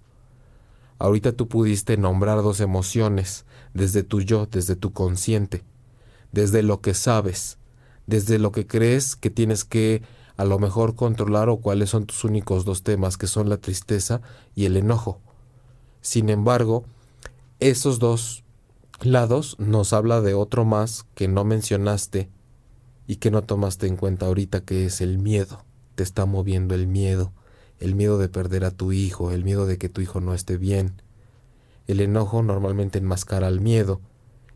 Ahorita 0.99 1.32
tú 1.32 1.47
pudiste 1.47 1.97
nombrar 1.97 2.41
dos 2.41 2.59
emociones, 2.59 3.45
desde 3.74 4.03
tu 4.03 4.22
yo, 4.22 4.47
desde 4.47 4.76
tu 4.76 4.93
consciente, 4.93 5.63
desde 6.32 6.63
lo 6.63 6.82
que 6.82 6.93
sabes, 6.93 7.57
desde 8.07 8.39
lo 8.39 8.51
que 8.51 8.65
crees 8.65 9.15
que 9.15 9.30
tienes 9.30 9.63
que 9.63 10.01
a 10.36 10.45
lo 10.45 10.59
mejor 10.59 10.95
controlar 10.95 11.49
o 11.49 11.57
cuáles 11.57 11.91
son 11.91 12.05
tus 12.05 12.24
únicos 12.24 12.65
dos 12.65 12.84
temas, 12.84 13.18
que 13.18 13.28
son 13.28 13.49
la 13.49 13.57
tristeza 13.57 14.22
y 14.55 14.65
el 14.65 14.78
enojo. 14.78 15.20
Sin 16.01 16.30
embargo, 16.30 16.86
esos 17.59 17.99
dos 17.99 18.43
lados 19.06 19.56
nos 19.60 19.93
habla 19.93 20.22
de 20.22 20.34
otro 20.34 20.66
más 20.66 21.06
que 21.16 21.28
no 21.28 21.43
mencionaste 21.43 22.30
y 23.06 23.18
que 23.18 23.32
no 23.32 23.43
tomaste 23.43 23.88
en 23.88 23.95
cuenta 23.95 24.26
ahorita, 24.26 24.62
que 24.62 24.86
es 24.86 25.02
el 25.02 25.18
miedo. 25.18 25.64
Te 25.95 26.04
está 26.04 26.26
moviendo 26.26 26.76
el 26.76 26.88
miedo, 26.88 27.32
el 27.80 27.95
miedo 27.95 28.18
de 28.18 28.30
perder 28.30 28.66
a 28.66 28.72
tu 28.72 28.91
hijo, 28.91 29.32
el 29.32 29.43
miedo 29.43 29.66
de 29.66 29.78
que 29.78 29.89
tu 29.89 30.02
hijo 30.02 30.20
no 30.20 30.34
esté 30.34 30.58
bien. 30.58 31.02
El 31.88 32.02
enojo 32.02 32.43
normalmente 32.43 32.98
enmascara 32.98 33.48
el 33.48 33.62
miedo 33.62 34.02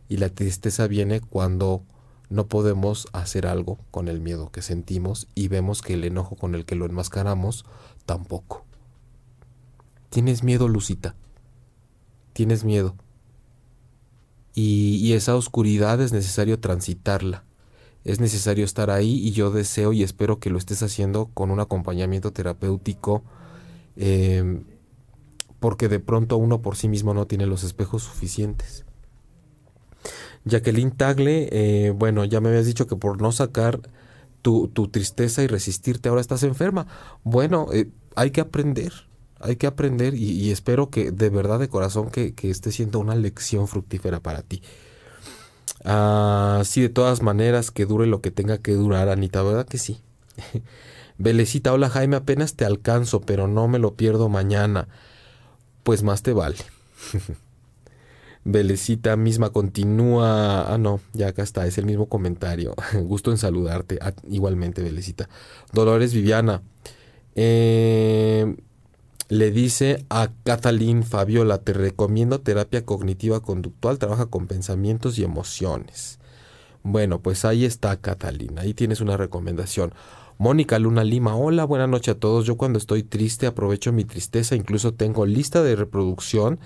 y 0.10 0.18
la 0.18 0.30
tristeza 0.30 0.88
viene 0.88 1.22
cuando 1.22 1.84
no 2.30 2.48
podemos 2.48 3.08
hacer 3.14 3.48
algo 3.48 3.78
con 3.92 4.08
el 4.08 4.22
miedo 4.22 4.52
que 4.52 4.62
sentimos 4.62 5.28
y 5.36 5.48
vemos 5.48 5.82
que 5.82 5.94
el 5.94 6.04
enojo 6.04 6.36
con 6.36 6.56
el 6.56 6.66
que 6.66 6.76
lo 6.76 6.86
enmascaramos 6.86 7.66
tampoco. 8.06 8.66
¿Tienes 10.10 10.44
miedo, 10.44 10.68
Lucita? 10.68 11.16
¿Tienes 12.34 12.66
miedo? 12.66 12.96
Y, 14.54 15.14
esa 15.14 15.36
oscuridad 15.36 16.02
es 16.02 16.12
necesario 16.12 16.60
transitarla. 16.60 17.44
Es 18.04 18.20
necesario 18.20 18.66
estar 18.66 18.90
ahí 18.90 19.14
y 19.14 19.32
yo 19.32 19.52
deseo 19.52 19.94
y 19.94 20.04
espero 20.04 20.40
que 20.40 20.50
lo 20.50 20.58
estés 20.58 20.82
haciendo 20.82 21.30
con 21.34 21.52
un 21.52 21.60
acompañamiento 21.60 22.32
terapéutico 22.32 23.24
em, 23.96 24.64
porque 25.60 25.88
de 25.88 26.00
pronto 26.00 26.38
uno 26.38 26.62
por 26.62 26.76
sí 26.76 26.88
mismo 26.90 27.14
no 27.14 27.28
tiene 27.28 27.46
los 27.46 27.64
espejos 27.64 28.04
suficientes. 28.04 28.86
Jacqueline 30.46 30.92
Tagle, 30.92 31.50
eh, 31.52 31.92
bueno, 31.92 32.26
ya 32.26 32.42
me 32.42 32.50
habías 32.50 32.66
dicho 32.66 32.88
que 32.88 32.96
por 32.96 33.22
no 33.22 33.32
sacar 33.32 33.80
tu, 34.42 34.68
tu 34.70 34.88
tristeza 34.88 35.44
y 35.44 35.48
resistirte 35.48 36.10
ahora 36.10 36.22
estás 36.22 36.42
enferma. 36.42 36.88
Bueno, 37.24 37.68
eh, 37.72 37.90
hay 38.16 38.32
que 38.32 38.42
aprender, 38.42 38.92
hay 39.44 39.56
que 39.56 39.68
aprender 39.68 40.14
y, 40.16 40.52
espero 40.52 40.90
que 40.90 41.12
de 41.12 41.30
verdad 41.30 41.60
de 41.60 41.70
corazón 41.70 42.10
que, 42.10 42.34
esté 42.44 42.72
siendo 42.72 43.00
una 43.00 43.16
lección 43.16 43.68
fructífera 43.68 44.20
para 44.20 44.42
ti. 44.42 44.62
Ah, 45.84 46.62
sí, 46.66 46.82
de 46.82 46.90
todas 46.90 47.22
maneras, 47.22 47.72
que 47.72 47.86
dure 47.86 48.08
lo 48.08 48.22
que 48.22 48.32
tenga 48.32 48.58
que 48.58 48.74
durar, 48.74 49.10
Anita, 49.10 49.42
¿verdad 49.44 49.66
que 49.66 49.78
sí? 49.78 50.00
Belecita, 51.18 51.74
hola 51.74 51.90
Jaime, 51.90 52.16
apenas 52.16 52.56
te 52.56 52.66
alcanzo, 52.66 53.22
pero 53.22 53.48
no 53.48 53.68
me 53.68 53.80
lo 53.80 53.96
pierdo 53.96 54.30
mañana. 54.30 54.88
Pues 55.84 56.04
más 56.04 56.24
te 56.24 56.34
vale. 56.34 56.58
Belecita 58.44 59.16
misma 59.18 59.52
continúa. 59.52 60.74
Ah, 60.74 60.78
no, 60.78 61.00
ya 61.14 61.28
acá 61.28 61.44
está, 61.44 61.68
es 61.68 61.78
el 61.78 61.86
mismo 61.86 62.08
comentario. 62.08 62.76
Gusto 63.04 63.32
en 63.32 63.38
saludarte. 63.38 64.00
Ah, 64.02 64.14
igualmente, 64.30 64.82
Belecita. 64.82 65.30
Dolores 65.74 66.14
Viviana. 66.14 66.62
Eh, 67.36 68.56
le 69.32 69.50
dice 69.50 70.06
a 70.10 70.30
Kathleen 70.44 71.04
Fabiola, 71.04 71.60
te 71.60 71.72
recomiendo 71.72 72.42
terapia 72.42 72.84
cognitiva 72.84 73.40
conductual, 73.40 73.98
trabaja 73.98 74.26
con 74.26 74.46
pensamientos 74.46 75.18
y 75.18 75.24
emociones. 75.24 76.20
Bueno, 76.84 77.22
pues 77.22 77.46
ahí 77.46 77.64
está 77.64 77.96
Kathleen, 77.96 78.60
ahí 78.60 78.74
tienes 78.74 79.00
una 79.00 79.16
recomendación. 79.16 79.94
Mónica 80.38 80.80
Luna 80.80 81.06
Lima, 81.06 81.38
hola, 81.38 81.64
buena 81.64 81.88
noche 81.88 82.12
a 82.12 82.20
todos. 82.20 82.46
Yo 82.46 82.58
cuando 82.58 82.78
estoy 82.78 83.04
triste 83.04 83.48
aprovecho 83.48 83.94
mi 83.94 84.04
tristeza, 84.04 84.58
incluso 84.58 84.96
tengo 84.96 85.26
lista 85.26 85.64
de 85.64 85.78
reproducción 85.78 86.60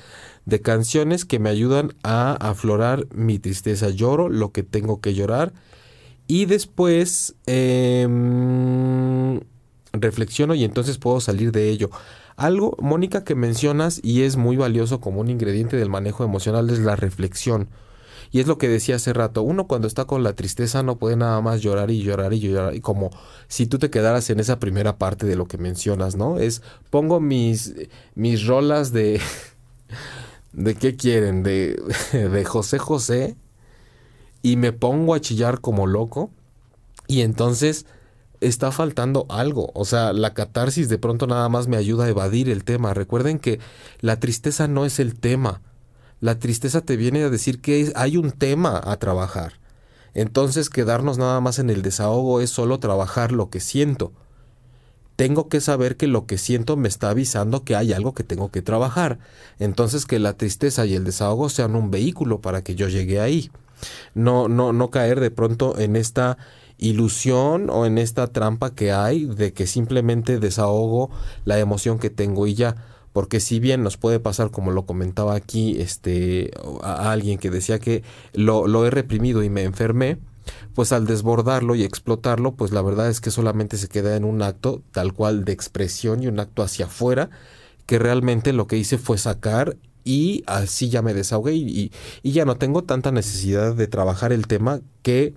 de 0.45 0.59
canciones 0.59 1.23
que 1.23 1.37
me 1.37 1.51
ayudan 1.51 1.93
a 2.01 2.31
aflorar 2.33 3.05
mi 3.13 3.37
tristeza. 3.37 3.91
Lloro 3.91 4.27
lo 4.27 4.51
que 4.51 4.63
tengo 4.63 5.01
que 5.01 5.13
llorar 5.13 5.53
y 6.25 6.45
después 6.45 7.35
em, 7.45 9.39
reflexiono 9.93 10.55
y 10.55 10.63
entonces 10.63 10.97
puedo 10.97 11.21
salir 11.21 11.51
de 11.51 11.69
ello. 11.69 11.91
Algo, 12.35 12.75
Mónica, 12.79 13.23
que 13.23 13.35
mencionas 13.35 13.99
y 14.03 14.23
es 14.23 14.35
muy 14.35 14.57
valioso 14.57 14.99
como 14.99 15.21
un 15.21 15.29
ingrediente 15.29 15.77
del 15.77 15.89
manejo 15.89 16.23
emocional 16.23 16.69
es 16.69 16.79
la 16.79 16.95
reflexión. 16.95 17.69
Y 18.31 18.39
es 18.39 18.47
lo 18.47 18.57
que 18.57 18.67
decía 18.67 18.97
hace 18.97 19.13
rato, 19.13 19.43
uno 19.43 19.67
cuando 19.67 19.87
está 19.87 20.05
con 20.05 20.23
la 20.23 20.33
tristeza 20.33 20.83
no 20.83 20.97
puede 20.97 21.15
nada 21.15 21.39
más 21.41 21.61
llorar 21.61 21.91
y 21.91 22.01
llorar 22.01 22.33
y 22.33 22.39
llorar, 22.39 22.75
y 22.75 22.81
como 22.81 23.11
si 23.47 23.67
tú 23.67 23.77
te 23.77 23.89
quedaras 23.89 24.29
en 24.29 24.39
esa 24.39 24.59
primera 24.59 24.97
parte 24.97 25.25
de 25.25 25.35
lo 25.35 25.47
que 25.47 25.57
mencionas, 25.57 26.15
¿no? 26.15 26.39
Es 26.39 26.61
pongo 26.89 27.21
mis, 27.21 27.75
mis 28.15 28.45
rolas 28.45 28.91
de, 28.91 29.21
¿De 30.55 30.75
qué 30.75 30.95
quieren? 30.95 31.43
¿De, 31.43 31.81
de 32.13 32.45
José 32.45 32.79
José? 32.79 33.35
Y 34.41 34.57
me 34.57 34.71
pongo 34.71 35.13
a 35.13 35.21
chillar 35.21 35.59
como 35.59 35.87
loco. 35.87 36.31
Y 37.07 37.21
entonces 37.21 37.85
está 38.41 38.71
faltando 38.71 39.25
algo. 39.29 39.71
O 39.73 39.85
sea, 39.85 40.13
la 40.13 40.33
catarsis 40.33 40.89
de 40.89 40.97
pronto 40.97 41.27
nada 41.27 41.49
más 41.49 41.67
me 41.67 41.77
ayuda 41.77 42.05
a 42.05 42.09
evadir 42.09 42.49
el 42.49 42.63
tema. 42.63 42.93
Recuerden 42.93 43.39
que 43.39 43.59
la 44.01 44.19
tristeza 44.19 44.67
no 44.67 44.85
es 44.85 44.99
el 44.99 45.19
tema. 45.19 45.61
La 46.21 46.39
tristeza 46.39 46.81
te 46.81 46.95
viene 46.97 47.23
a 47.23 47.29
decir 47.29 47.61
que 47.61 47.91
hay 47.95 48.17
un 48.17 48.31
tema 48.31 48.81
a 48.83 48.97
trabajar. 48.97 49.53
Entonces 50.13 50.69
quedarnos 50.69 51.17
nada 51.17 51.41
más 51.41 51.59
en 51.59 51.69
el 51.69 51.81
desahogo 51.81 52.39
es 52.39 52.49
solo 52.49 52.79
trabajar 52.79 53.31
lo 53.31 53.49
que 53.49 53.59
siento. 53.59 54.13
Tengo 55.17 55.47
que 55.47 55.61
saber 55.61 55.97
que 55.97 56.07
lo 56.07 56.25
que 56.25 56.37
siento 56.37 56.77
me 56.77 56.87
está 56.87 57.09
avisando 57.09 57.63
que 57.63 57.75
hay 57.75 57.93
algo 57.93 58.13
que 58.13 58.23
tengo 58.23 58.49
que 58.49 58.61
trabajar. 58.61 59.19
Entonces 59.59 60.05
que 60.05 60.19
la 60.19 60.33
tristeza 60.33 60.85
y 60.85 60.95
el 60.95 61.03
desahogo 61.03 61.49
sean 61.49 61.75
un 61.75 61.91
vehículo 61.91 62.41
para 62.41 62.63
que 62.63 62.75
yo 62.75 62.87
llegue 62.87 63.19
ahí. 63.19 63.51
No, 64.13 64.47
no, 64.47 64.73
no 64.73 64.89
caer 64.89 65.19
de 65.19 65.31
pronto 65.31 65.77
en 65.77 65.95
esta 65.95 66.37
ilusión 66.77 67.69
o 67.69 67.85
en 67.85 67.97
esta 67.97 68.27
trampa 68.27 68.73
que 68.73 68.91
hay 68.91 69.25
de 69.25 69.53
que 69.53 69.67
simplemente 69.67 70.39
desahogo 70.39 71.09
la 71.45 71.59
emoción 71.59 71.99
que 71.99 72.09
tengo 72.09 72.47
y 72.47 72.55
ya. 72.55 72.75
Porque 73.13 73.39
si 73.39 73.59
bien 73.59 73.81
nos 73.81 73.95
puede 73.95 74.19
pasar 74.19 74.51
como 74.51 74.71
lo 74.71 74.85
comentaba 74.85 75.35
aquí 75.35 75.79
este 75.79 76.51
a 76.83 77.11
alguien 77.11 77.37
que 77.37 77.49
decía 77.49 77.79
que 77.79 78.03
lo, 78.33 78.67
lo 78.67 78.85
he 78.85 78.89
reprimido 78.89 79.41
y 79.41 79.49
me 79.49 79.63
enfermé 79.63 80.17
pues 80.73 80.91
al 80.91 81.07
desbordarlo 81.07 81.75
y 81.75 81.83
explotarlo 81.83 82.55
pues 82.55 82.71
la 82.71 82.81
verdad 82.81 83.09
es 83.09 83.21
que 83.21 83.31
solamente 83.31 83.77
se 83.77 83.87
queda 83.87 84.15
en 84.15 84.25
un 84.25 84.41
acto 84.41 84.83
tal 84.91 85.13
cual 85.13 85.45
de 85.45 85.53
expresión 85.53 86.21
y 86.21 86.27
un 86.27 86.39
acto 86.39 86.61
hacia 86.61 86.85
afuera 86.85 87.29
que 87.85 87.99
realmente 87.99 88.53
lo 88.53 88.67
que 88.67 88.77
hice 88.77 88.97
fue 88.97 89.17
sacar 89.17 89.77
y 90.03 90.43
así 90.45 90.89
ya 90.89 91.01
me 91.01 91.13
desahogué 91.13 91.55
y, 91.55 91.91
y 92.21 92.31
ya 92.31 92.45
no 92.45 92.57
tengo 92.57 92.83
tanta 92.83 93.11
necesidad 93.11 93.73
de 93.73 93.87
trabajar 93.87 94.33
el 94.33 94.45
tema 94.45 94.81
que 95.01 95.33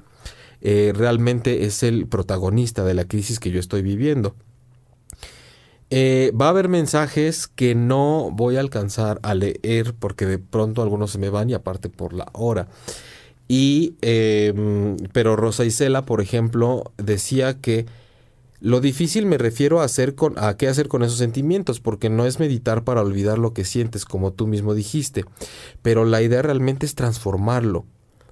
eh, 0.60 0.92
realmente 0.94 1.64
es 1.64 1.82
el 1.82 2.06
protagonista 2.06 2.84
de 2.84 2.94
la 2.94 3.04
crisis 3.04 3.38
que 3.38 3.50
yo 3.50 3.60
estoy 3.60 3.82
viviendo. 3.82 4.34
Eh, 5.90 6.32
va 6.38 6.46
a 6.46 6.50
haber 6.50 6.68
mensajes 6.68 7.46
que 7.48 7.74
no 7.74 8.30
voy 8.32 8.56
a 8.56 8.60
alcanzar 8.60 9.20
a 9.22 9.34
leer 9.34 9.94
porque 9.98 10.26
de 10.26 10.38
pronto 10.38 10.82
algunos 10.82 11.12
se 11.12 11.18
me 11.18 11.30
van 11.30 11.48
y 11.48 11.54
aparte 11.54 11.88
por 11.88 12.12
la 12.12 12.28
hora. 12.32 12.68
Y, 13.48 13.94
em, 14.02 14.96
pero 15.12 15.36
Rosa 15.36 15.64
Isela, 15.64 16.04
por 16.04 16.20
ejemplo, 16.20 16.92
decía 16.98 17.58
que 17.58 17.86
lo 18.60 18.80
difícil 18.80 19.24
me 19.24 19.38
refiero 19.38 19.80
a, 19.80 19.84
hacer 19.84 20.14
con, 20.14 20.34
a 20.36 20.56
qué 20.56 20.68
hacer 20.68 20.88
con 20.88 21.02
esos 21.02 21.18
sentimientos, 21.18 21.80
porque 21.80 22.10
no 22.10 22.26
es 22.26 22.38
meditar 22.40 22.84
para 22.84 23.00
olvidar 23.00 23.38
lo 23.38 23.54
que 23.54 23.64
sientes, 23.64 24.04
como 24.04 24.32
tú 24.32 24.46
mismo 24.46 24.74
dijiste, 24.74 25.24
pero 25.80 26.04
la 26.04 26.20
idea 26.20 26.42
realmente 26.42 26.84
es 26.84 26.94
transformarlo. 26.94 27.86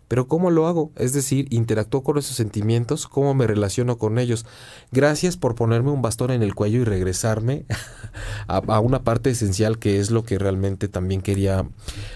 Pero 0.09 0.29
¿cómo 0.29 0.51
lo 0.51 0.67
hago? 0.67 0.93
Es 0.97 1.13
decir, 1.13 1.47
interactúo 1.51 2.03
con 2.03 2.19
esos 2.19 2.37
sentimientos, 2.37 3.09
cómo 3.09 3.35
me 3.35 3.47
relaciono 3.47 3.99
con 3.99 4.19
ellos. 4.19 4.47
Gracias 4.93 5.37
por 5.37 5.55
ponerme 5.55 5.91
un 5.91 6.03
bastón 6.03 6.31
en 6.31 6.43
el 6.43 6.55
cuello 6.55 6.81
y 6.81 6.85
regresarme 6.85 7.65
a, 8.47 8.81
una 8.81 9.03
parte 9.03 9.31
esencial 9.31 9.79
que 9.79 9.99
es 9.99 10.11
lo 10.11 10.25
que 10.25 10.39
realmente 10.39 10.89
también 10.89 11.23
quería 11.23 11.69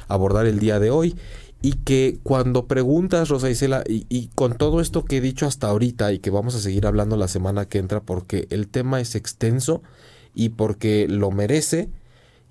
abordar 0.09 0.47
el 0.47 0.61
día 0.61 0.79
de 0.79 0.91
hoy. 0.91 1.17
Y 1.63 1.73
que 1.73 2.21
cuando 2.23 2.67
preguntas, 2.67 3.29
Rosa 3.29 3.51
Isela, 3.51 3.85
y, 3.87 4.07
y 4.09 4.29
con 4.29 4.57
todo 4.57 4.81
esto 4.81 5.05
que 5.05 5.19
he 5.19 5.21
dicho 5.21 5.47
hasta 5.47 5.69
ahorita 5.69 6.11
y 6.13 6.19
que 6.19 6.31
vamos 6.31 6.55
a 6.55 6.61
seguir 6.61 6.87
hablando 6.87 7.17
la 7.17 7.29
semana 7.29 7.67
que 7.67 7.79
entra 7.79 8.01
porque 8.01 8.47
el 8.51 8.69
tema 8.69 9.01
es 9.01 9.15
extenso 9.15 9.83
y 10.35 10.51
porque 10.51 11.07
lo 11.07 11.31
merece 11.31 11.91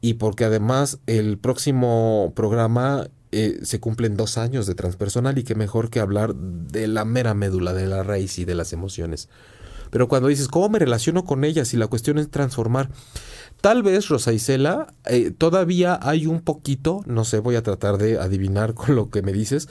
y 0.01 0.15
porque 0.15 0.45
además 0.45 0.99
el 1.07 1.37
próximo 1.37 2.33
programa 2.35 3.07
eh, 3.31 3.59
se 3.61 3.79
cumplen 3.79 4.17
dos 4.17 4.37
años 4.37 4.65
de 4.65 4.75
transpersonal 4.75 5.37
y 5.37 5.43
qué 5.43 5.55
mejor 5.55 5.89
que 5.89 5.99
hablar 5.99 6.35
de 6.35 6.87
la 6.87 7.05
mera 7.05 7.33
médula, 7.33 7.73
de 7.73 7.87
la 7.87 8.03
raíz 8.03 8.39
y 8.39 8.45
de 8.45 8.55
las 8.55 8.73
emociones. 8.73 9.29
Pero 9.91 10.07
cuando 10.07 10.27
dices, 10.27 10.47
¿cómo 10.47 10.69
me 10.69 10.79
relaciono 10.79 11.25
con 11.25 11.43
ellas? 11.43 11.73
Y 11.73 11.77
la 11.77 11.87
cuestión 11.87 12.17
es 12.17 12.29
transformar. 12.29 12.89
Tal 13.61 13.83
vez, 13.83 14.07
Rosa 14.07 14.31
Isela, 14.33 14.93
eh, 15.05 15.31
todavía 15.31 15.99
hay 16.01 16.27
un 16.27 16.41
poquito, 16.41 17.01
no 17.05 17.25
sé, 17.25 17.39
voy 17.39 17.55
a 17.55 17.63
tratar 17.63 17.97
de 17.97 18.19
adivinar 18.19 18.73
con 18.75 18.95
lo 18.95 19.09
que 19.09 19.21
me 19.21 19.33
dices, 19.33 19.67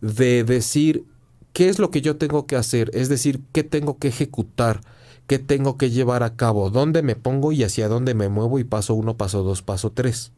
de 0.00 0.44
decir 0.44 1.04
qué 1.52 1.68
es 1.68 1.78
lo 1.78 1.90
que 1.90 2.00
yo 2.00 2.16
tengo 2.16 2.46
que 2.46 2.56
hacer, 2.56 2.90
es 2.94 3.08
decir, 3.08 3.40
qué 3.52 3.62
tengo 3.62 3.98
que 3.98 4.08
ejecutar, 4.08 4.80
qué 5.26 5.38
tengo 5.38 5.76
que 5.76 5.90
llevar 5.90 6.22
a 6.22 6.36
cabo, 6.36 6.70
dónde 6.70 7.02
me 7.02 7.16
pongo 7.16 7.52
y 7.52 7.62
hacia 7.64 7.88
dónde 7.88 8.14
me 8.14 8.28
muevo 8.28 8.58
y 8.58 8.64
paso 8.64 8.94
uno, 8.94 9.16
paso 9.16 9.42
dos, 9.42 9.62
paso 9.62 9.90
tres. 9.90 10.32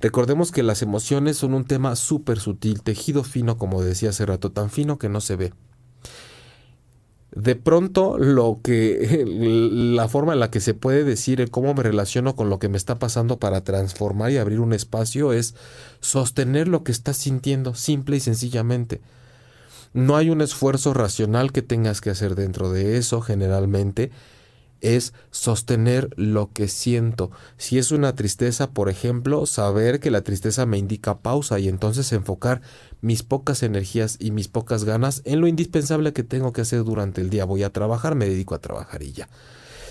Recordemos 0.00 0.52
que 0.52 0.62
las 0.62 0.82
emociones 0.82 1.36
son 1.38 1.54
un 1.54 1.64
tema 1.64 1.96
súper 1.96 2.38
sutil, 2.38 2.82
tejido 2.82 3.24
fino, 3.24 3.56
como 3.56 3.82
decía 3.82 4.10
hace 4.10 4.26
rato, 4.26 4.52
tan 4.52 4.70
fino 4.70 4.98
que 4.98 5.08
no 5.08 5.20
se 5.20 5.36
ve. 5.36 5.52
De 7.34 7.54
pronto, 7.54 8.16
lo 8.18 8.60
que 8.62 9.24
la 9.26 10.08
forma 10.08 10.32
en 10.32 10.40
la 10.40 10.50
que 10.50 10.60
se 10.60 10.74
puede 10.74 11.04
decir 11.04 11.50
cómo 11.50 11.74
me 11.74 11.82
relaciono 11.82 12.34
con 12.34 12.48
lo 12.48 12.58
que 12.58 12.68
me 12.68 12.78
está 12.78 12.98
pasando 12.98 13.38
para 13.38 13.62
transformar 13.62 14.30
y 14.30 14.38
abrir 14.38 14.60
un 14.60 14.72
espacio 14.72 15.32
es 15.32 15.54
sostener 16.00 16.68
lo 16.68 16.82
que 16.82 16.92
estás 16.92 17.16
sintiendo, 17.16 17.74
simple 17.74 18.16
y 18.16 18.20
sencillamente. 18.20 19.00
No 19.92 20.16
hay 20.16 20.30
un 20.30 20.40
esfuerzo 20.40 20.94
racional 20.94 21.52
que 21.52 21.62
tengas 21.62 22.00
que 22.00 22.10
hacer 22.10 22.34
dentro 22.34 22.70
de 22.70 22.96
eso, 22.96 23.20
generalmente 23.20 24.10
es 24.80 25.12
sostener 25.30 26.10
lo 26.16 26.52
que 26.52 26.68
siento. 26.68 27.30
Si 27.56 27.78
es 27.78 27.90
una 27.90 28.14
tristeza, 28.14 28.70
por 28.70 28.88
ejemplo, 28.88 29.46
saber 29.46 30.00
que 30.00 30.10
la 30.10 30.22
tristeza 30.22 30.66
me 30.66 30.78
indica 30.78 31.18
pausa 31.18 31.58
y 31.58 31.68
entonces 31.68 32.12
enfocar 32.12 32.62
mis 33.00 33.22
pocas 33.22 33.62
energías 33.62 34.16
y 34.20 34.30
mis 34.30 34.48
pocas 34.48 34.84
ganas 34.84 35.22
en 35.24 35.40
lo 35.40 35.46
indispensable 35.46 36.12
que 36.12 36.22
tengo 36.22 36.52
que 36.52 36.62
hacer 36.62 36.84
durante 36.84 37.20
el 37.20 37.30
día. 37.30 37.44
Voy 37.44 37.62
a 37.62 37.72
trabajar, 37.72 38.14
me 38.14 38.28
dedico 38.28 38.54
a 38.54 38.60
trabajar 38.60 39.02
y 39.02 39.12
ya. 39.12 39.28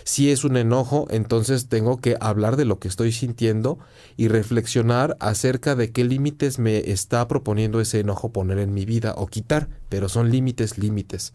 Si 0.04 0.30
es 0.30 0.44
un 0.44 0.56
enojo, 0.56 1.08
entonces 1.10 1.68
tengo 1.68 1.98
que 1.98 2.16
hablar 2.20 2.58
de 2.58 2.66
lo 2.66 2.78
que 2.78 2.88
estoy 2.88 3.12
sintiendo 3.12 3.80
y 4.18 4.28
reflexionar 4.28 5.18
acerca 5.20 5.76
de 5.76 5.92
qué 5.92 6.04
límites 6.04 6.60
me 6.60 6.92
está 6.92 7.28
proponiendo 7.28 7.82
ese 7.82 8.02
enojo 8.02 8.32
poner 8.32 8.60
en 8.60 8.72
mi 8.72 8.86
vida 8.86 9.16
o 9.18 9.26
quitar, 9.26 9.68
pero 9.90 10.08
son 10.08 10.30
límites, 10.30 10.78
límites 10.78 11.34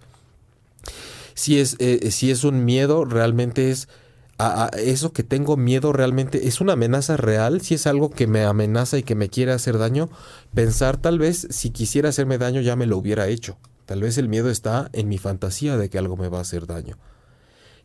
si 1.41 1.59
es, 1.59 1.77
eh, 1.79 2.11
si 2.11 2.31
es 2.31 2.45
un 2.45 2.67
miedo, 2.67 3.07
realmente 3.07 3.71
es 3.71 3.89
a, 4.37 4.69
eso 4.77 5.15
que 5.15 5.23
tengo 5.23 5.57
miedo 5.57 5.91
realmente 5.95 6.49
es 6.49 6.61
una 6.61 6.75
amenaza 6.75 7.17
real, 7.17 7.63
si 7.63 7.75
es 7.75 7.87
algo 7.87 8.11
que 8.11 8.27
me 8.27 8.45
amenaza 8.45 8.99
y 8.99 9.03
que 9.05 9.15
me 9.15 9.31
quiere 9.31 9.53
hacer 9.53 9.79
daño, 9.79 10.11
pensar 10.53 10.99
tal 10.99 11.19
vez 11.19 11.49
si 11.49 11.71
quisiera 11.71 12.11
hacerme 12.11 12.37
daño 12.37 12.61
ya 12.61 12.77
me 12.77 12.85
lo 12.85 12.99
hubiera 12.99 13.27
hecho. 13.27 13.57
Tal 13.87 14.03
vez 14.03 14.19
el 14.19 14.29
miedo 14.29 14.51
está 14.51 14.91
en 14.93 15.09
mi 15.09 15.17
fantasía 15.17 15.79
de 15.79 15.89
que 15.89 15.97
algo 15.97 16.19
me 16.19 16.29
va 16.29 16.39
a 16.39 16.43
hacer 16.43 16.67
daño. 16.67 16.99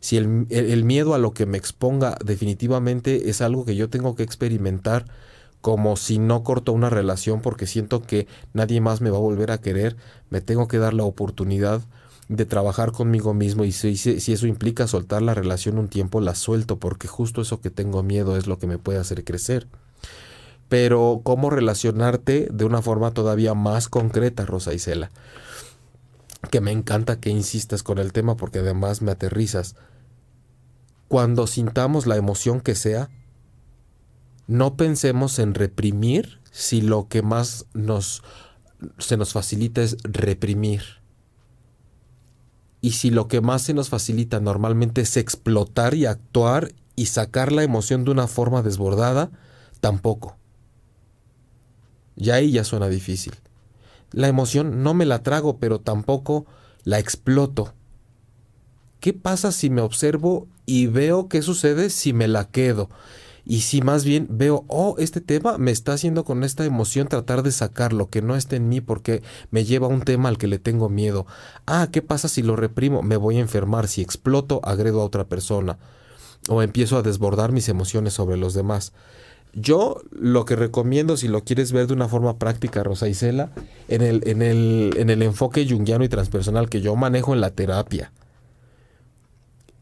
Si 0.00 0.18
el, 0.18 0.46
el 0.50 0.84
miedo 0.84 1.14
a 1.14 1.18
lo 1.18 1.32
que 1.32 1.46
me 1.46 1.56
exponga 1.56 2.18
definitivamente 2.22 3.30
es 3.30 3.40
algo 3.40 3.64
que 3.64 3.74
yo 3.74 3.88
tengo 3.88 4.16
que 4.16 4.22
experimentar, 4.22 5.06
como 5.62 5.96
si 5.96 6.18
no 6.18 6.44
corto 6.44 6.74
una 6.74 6.90
relación 6.90 7.40
porque 7.40 7.66
siento 7.66 8.02
que 8.02 8.26
nadie 8.52 8.82
más 8.82 9.00
me 9.00 9.08
va 9.08 9.16
a 9.16 9.20
volver 9.20 9.50
a 9.50 9.62
querer, 9.62 9.96
me 10.28 10.42
tengo 10.42 10.68
que 10.68 10.76
dar 10.76 10.92
la 10.92 11.04
oportunidad 11.04 11.80
de 12.28 12.44
trabajar 12.44 12.92
conmigo 12.92 13.34
mismo 13.34 13.64
y 13.64 13.72
si, 13.72 13.96
si, 13.96 14.32
eso 14.32 14.46
implica 14.46 14.88
soltar 14.88 15.22
la 15.22 15.34
relación 15.34 15.78
un 15.78 15.88
tiempo, 15.88 16.20
la 16.20 16.34
suelto 16.34 16.78
porque 16.78 17.06
justo 17.06 17.40
eso 17.40 17.60
que 17.60 17.70
tengo 17.70 18.02
miedo 18.02 18.36
es 18.36 18.46
lo 18.46 18.58
que 18.58 18.66
me 18.66 18.78
puede 18.78 18.98
hacer 18.98 19.24
crecer. 19.24 19.68
Pero 20.68 21.20
cómo 21.22 21.50
relacionarte 21.50 22.48
de 22.52 22.64
una 22.64 22.82
forma 22.82 23.12
todavía 23.12 23.54
más 23.54 23.88
concreta, 23.88 24.44
Rosa 24.44 24.74
Isela. 24.74 25.12
Que 26.50 26.60
me 26.60 26.72
encanta 26.72 27.20
que 27.20 27.30
insistas 27.30 27.84
con 27.84 27.98
el 27.98 28.12
tema 28.12 28.36
porque 28.36 28.58
además 28.58 29.02
me 29.02 29.12
aterrizas. 29.12 29.76
Cuando 31.06 31.46
sintamos 31.46 32.06
la 32.06 32.16
emoción 32.16 32.60
que 32.60 32.74
sea, 32.74 33.10
no 34.48 34.76
pensemos 34.76 35.38
en 35.38 35.54
reprimir 35.54 36.40
si 36.50 36.80
lo 36.80 37.06
que 37.06 37.22
más 37.22 37.66
nos 37.74 38.24
se 38.98 39.16
nos 39.16 39.32
facilita 39.32 39.82
es 39.82 39.96
reprimir 40.02 40.82
y 42.80 42.92
si 42.92 43.10
lo 43.10 43.28
que 43.28 43.40
más 43.40 43.62
se 43.62 43.74
nos 43.74 43.88
facilita 43.88 44.40
normalmente 44.40 45.00
es 45.00 45.16
explotar 45.16 45.94
y 45.94 46.06
actuar 46.06 46.72
y 46.94 47.06
sacar 47.06 47.52
la 47.52 47.62
emoción 47.62 48.04
de 48.04 48.10
una 48.10 48.26
forma 48.26 48.62
desbordada, 48.62 49.30
tampoco. 49.80 50.36
Ya 52.16 52.34
ahí 52.34 52.52
ya 52.52 52.64
suena 52.64 52.88
difícil. 52.88 53.34
La 54.12 54.28
emoción 54.28 54.82
no 54.82 54.94
me 54.94 55.04
la 55.04 55.22
trago, 55.22 55.58
pero 55.58 55.80
tampoco 55.80 56.46
la 56.84 56.98
exploto. 56.98 57.74
¿Qué 59.00 59.12
pasa 59.12 59.52
si 59.52 59.68
me 59.68 59.82
observo 59.82 60.48
y 60.64 60.86
veo 60.86 61.28
qué 61.28 61.42
sucede 61.42 61.90
si 61.90 62.12
me 62.12 62.28
la 62.28 62.48
quedo? 62.48 62.88
Y 63.46 63.60
si 63.60 63.80
más 63.80 64.04
bien 64.04 64.26
veo, 64.28 64.64
oh, 64.66 64.96
este 64.98 65.20
tema 65.20 65.56
me 65.56 65.70
está 65.70 65.92
haciendo 65.92 66.24
con 66.24 66.42
esta 66.42 66.64
emoción 66.64 67.06
tratar 67.06 67.44
de 67.44 67.52
sacar 67.52 67.92
lo 67.92 68.10
que 68.10 68.20
no 68.20 68.34
está 68.34 68.56
en 68.56 68.68
mí 68.68 68.80
porque 68.80 69.22
me 69.52 69.64
lleva 69.64 69.86
a 69.86 69.90
un 69.90 70.02
tema 70.02 70.28
al 70.28 70.36
que 70.36 70.48
le 70.48 70.58
tengo 70.58 70.88
miedo. 70.88 71.26
Ah, 71.64 71.88
¿qué 71.92 72.02
pasa 72.02 72.28
si 72.28 72.42
lo 72.42 72.56
reprimo? 72.56 73.02
Me 73.02 73.16
voy 73.16 73.36
a 73.36 73.40
enfermar, 73.40 73.86
si 73.86 74.02
exploto, 74.02 74.60
agredo 74.64 75.00
a 75.00 75.04
otra 75.04 75.24
persona 75.24 75.78
o 76.48 76.60
empiezo 76.60 76.96
a 76.96 77.02
desbordar 77.02 77.52
mis 77.52 77.68
emociones 77.68 78.14
sobre 78.14 78.36
los 78.36 78.52
demás. 78.52 78.92
Yo 79.52 80.02
lo 80.10 80.44
que 80.44 80.56
recomiendo, 80.56 81.16
si 81.16 81.28
lo 81.28 81.44
quieres 81.44 81.70
ver 81.70 81.86
de 81.86 81.94
una 81.94 82.08
forma 82.08 82.38
práctica, 82.38 82.82
Rosa 82.82 83.08
Isela, 83.08 83.52
en 83.86 84.02
el, 84.02 84.26
en 84.28 84.42
el, 84.42 84.90
en 84.96 85.08
el 85.08 85.22
enfoque 85.22 85.66
junguiano 85.68 86.04
y 86.04 86.08
transpersonal 86.08 86.68
que 86.68 86.80
yo 86.80 86.96
manejo 86.96 87.32
en 87.32 87.40
la 87.40 87.50
terapia, 87.50 88.12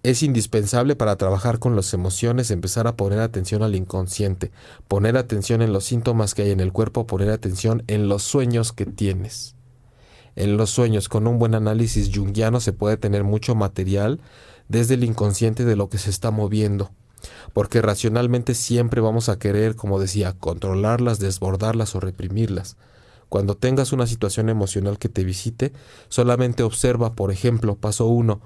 es 0.04 0.22
indispensable 0.22 0.94
para 0.94 1.16
trabajar 1.16 1.58
con 1.58 1.74
las 1.74 1.92
emociones 1.92 2.52
empezar 2.52 2.86
a 2.86 2.96
poner 2.96 3.18
atención 3.18 3.64
al 3.64 3.74
inconsciente, 3.74 4.52
poner 4.86 5.16
atención 5.16 5.62
en 5.62 5.72
los 5.72 5.84
síntomas 5.84 6.34
que 6.34 6.42
hay 6.42 6.52
en 6.52 6.60
el 6.60 6.72
cuerpo, 6.72 7.08
poner 7.08 7.30
atención 7.30 7.82
en 7.88 8.08
los 8.08 8.22
sueños 8.22 8.72
que 8.72 8.86
tienes. 8.86 9.56
En 10.36 10.56
los 10.56 10.70
sueños, 10.70 11.08
con 11.08 11.26
un 11.26 11.38
buen 11.38 11.54
análisis 11.54 12.10
junguiano 12.14 12.60
se 12.60 12.72
puede 12.72 12.96
tener 12.96 13.24
mucho 13.24 13.56
material 13.56 14.20
desde 14.68 14.94
el 14.94 15.02
inconsciente 15.02 15.64
de 15.64 15.74
lo 15.74 15.88
que 15.88 15.98
se 15.98 16.10
está 16.10 16.30
moviendo 16.30 16.92
porque 17.52 17.82
racionalmente 17.82 18.54
siempre 18.54 19.00
vamos 19.00 19.28
a 19.28 19.38
querer, 19.38 19.76
como 19.76 19.98
decía, 19.98 20.34
controlarlas, 20.38 21.18
desbordarlas 21.18 21.94
o 21.94 22.00
reprimirlas. 22.00 22.76
Cuando 23.28 23.56
tengas 23.56 23.92
una 23.92 24.06
situación 24.06 24.48
emocional 24.48 24.98
que 24.98 25.08
te 25.08 25.24
visite, 25.24 25.72
solamente 26.08 26.62
observa, 26.62 27.14
por 27.14 27.30
ejemplo, 27.30 27.76
paso 27.76 28.06
uno, 28.06 28.40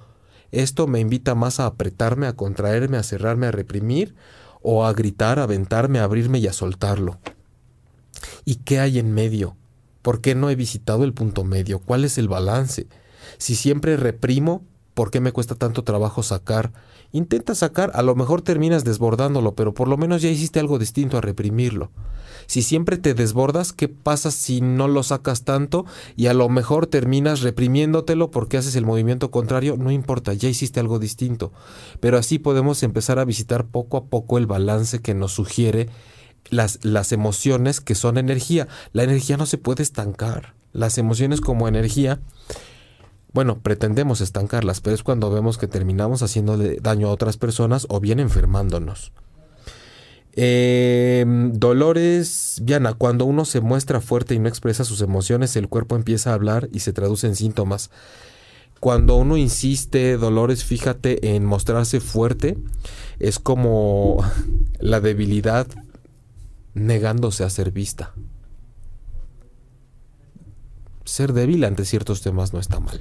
esto 0.52 0.86
me 0.86 1.00
invita 1.00 1.34
más 1.34 1.60
a 1.60 1.66
apretarme, 1.66 2.26
a 2.26 2.34
contraerme, 2.34 2.96
a 2.96 3.02
cerrarme, 3.02 3.46
a 3.46 3.50
reprimir, 3.52 4.14
o 4.62 4.84
a 4.84 4.92
gritar, 4.92 5.38
a 5.38 5.44
aventarme, 5.44 5.98
a 5.98 6.04
abrirme 6.04 6.38
y 6.38 6.46
a 6.46 6.52
soltarlo. 6.52 7.18
¿Y 8.44 8.56
qué 8.56 8.80
hay 8.80 8.98
en 8.98 9.12
medio? 9.12 9.56
¿Por 10.02 10.20
qué 10.20 10.34
no 10.34 10.50
he 10.50 10.56
visitado 10.56 11.04
el 11.04 11.12
punto 11.12 11.44
medio? 11.44 11.78
¿Cuál 11.78 12.04
es 12.04 12.18
el 12.18 12.28
balance? 12.28 12.86
Si 13.36 13.54
siempre 13.54 13.96
reprimo, 13.96 14.64
¿por 14.94 15.10
qué 15.10 15.20
me 15.20 15.32
cuesta 15.32 15.54
tanto 15.54 15.84
trabajo 15.84 16.22
sacar 16.22 16.72
Intenta 17.10 17.54
sacar, 17.54 17.90
a 17.94 18.02
lo 18.02 18.14
mejor 18.14 18.42
terminas 18.42 18.84
desbordándolo, 18.84 19.54
pero 19.54 19.72
por 19.72 19.88
lo 19.88 19.96
menos 19.96 20.20
ya 20.20 20.28
hiciste 20.28 20.60
algo 20.60 20.78
distinto 20.78 21.16
a 21.16 21.22
reprimirlo. 21.22 21.90
Si 22.46 22.62
siempre 22.62 22.98
te 22.98 23.14
desbordas, 23.14 23.72
¿qué 23.72 23.88
pasa 23.88 24.30
si 24.30 24.60
no 24.60 24.88
lo 24.88 25.02
sacas 25.02 25.44
tanto 25.44 25.86
y 26.16 26.26
a 26.26 26.34
lo 26.34 26.48
mejor 26.48 26.86
terminas 26.86 27.40
reprimiéndotelo 27.40 28.30
porque 28.30 28.58
haces 28.58 28.76
el 28.76 28.86
movimiento 28.86 29.30
contrario? 29.30 29.76
No 29.76 29.90
importa, 29.90 30.34
ya 30.34 30.48
hiciste 30.48 30.80
algo 30.80 30.98
distinto. 30.98 31.52
Pero 32.00 32.18
así 32.18 32.38
podemos 32.38 32.82
empezar 32.82 33.18
a 33.18 33.24
visitar 33.24 33.66
poco 33.66 33.96
a 33.96 34.04
poco 34.04 34.38
el 34.38 34.46
balance 34.46 35.00
que 35.00 35.14
nos 35.14 35.32
sugiere 35.32 35.88
las, 36.50 36.78
las 36.84 37.12
emociones 37.12 37.80
que 37.80 37.94
son 37.94 38.18
energía. 38.18 38.68
La 38.92 39.02
energía 39.02 39.36
no 39.36 39.46
se 39.46 39.58
puede 39.58 39.82
estancar. 39.82 40.54
Las 40.72 40.98
emociones 40.98 41.40
como 41.40 41.68
energía 41.68 42.20
bueno, 43.32 43.60
pretendemos 43.60 44.20
estancarlas, 44.20 44.80
pero 44.80 44.94
es 44.94 45.02
cuando 45.02 45.30
vemos 45.30 45.58
que 45.58 45.68
terminamos 45.68 46.22
haciéndole 46.22 46.78
daño 46.80 47.08
a 47.08 47.12
otras 47.12 47.36
personas 47.36 47.86
o 47.90 48.00
bien 48.00 48.20
enfermándonos. 48.20 49.12
Em, 50.32 51.52
dolores, 51.52 52.60
Viana, 52.62 52.94
cuando 52.94 53.24
uno 53.24 53.44
se 53.44 53.60
muestra 53.60 54.00
fuerte 54.00 54.34
y 54.34 54.38
no 54.38 54.48
expresa 54.48 54.84
sus 54.84 55.00
emociones, 55.02 55.56
el 55.56 55.68
cuerpo 55.68 55.96
empieza 55.96 56.30
a 56.30 56.34
hablar 56.34 56.68
y 56.72 56.80
se 56.80 56.92
traduce 56.92 57.26
en 57.26 57.36
síntomas. 57.36 57.90
Cuando 58.80 59.16
uno 59.16 59.36
insiste, 59.36 60.16
Dolores, 60.16 60.64
fíjate 60.64 61.34
en 61.34 61.44
mostrarse 61.44 62.00
fuerte, 62.00 62.56
es 63.18 63.38
como 63.38 64.24
la 64.78 65.00
debilidad 65.00 65.66
negándose 66.74 67.44
a 67.44 67.50
ser 67.50 67.72
vista. 67.72 68.14
Ser 71.04 71.32
débil 71.32 71.64
ante 71.64 71.84
ciertos 71.84 72.22
temas 72.22 72.52
no 72.52 72.60
está 72.60 72.78
mal 72.80 73.00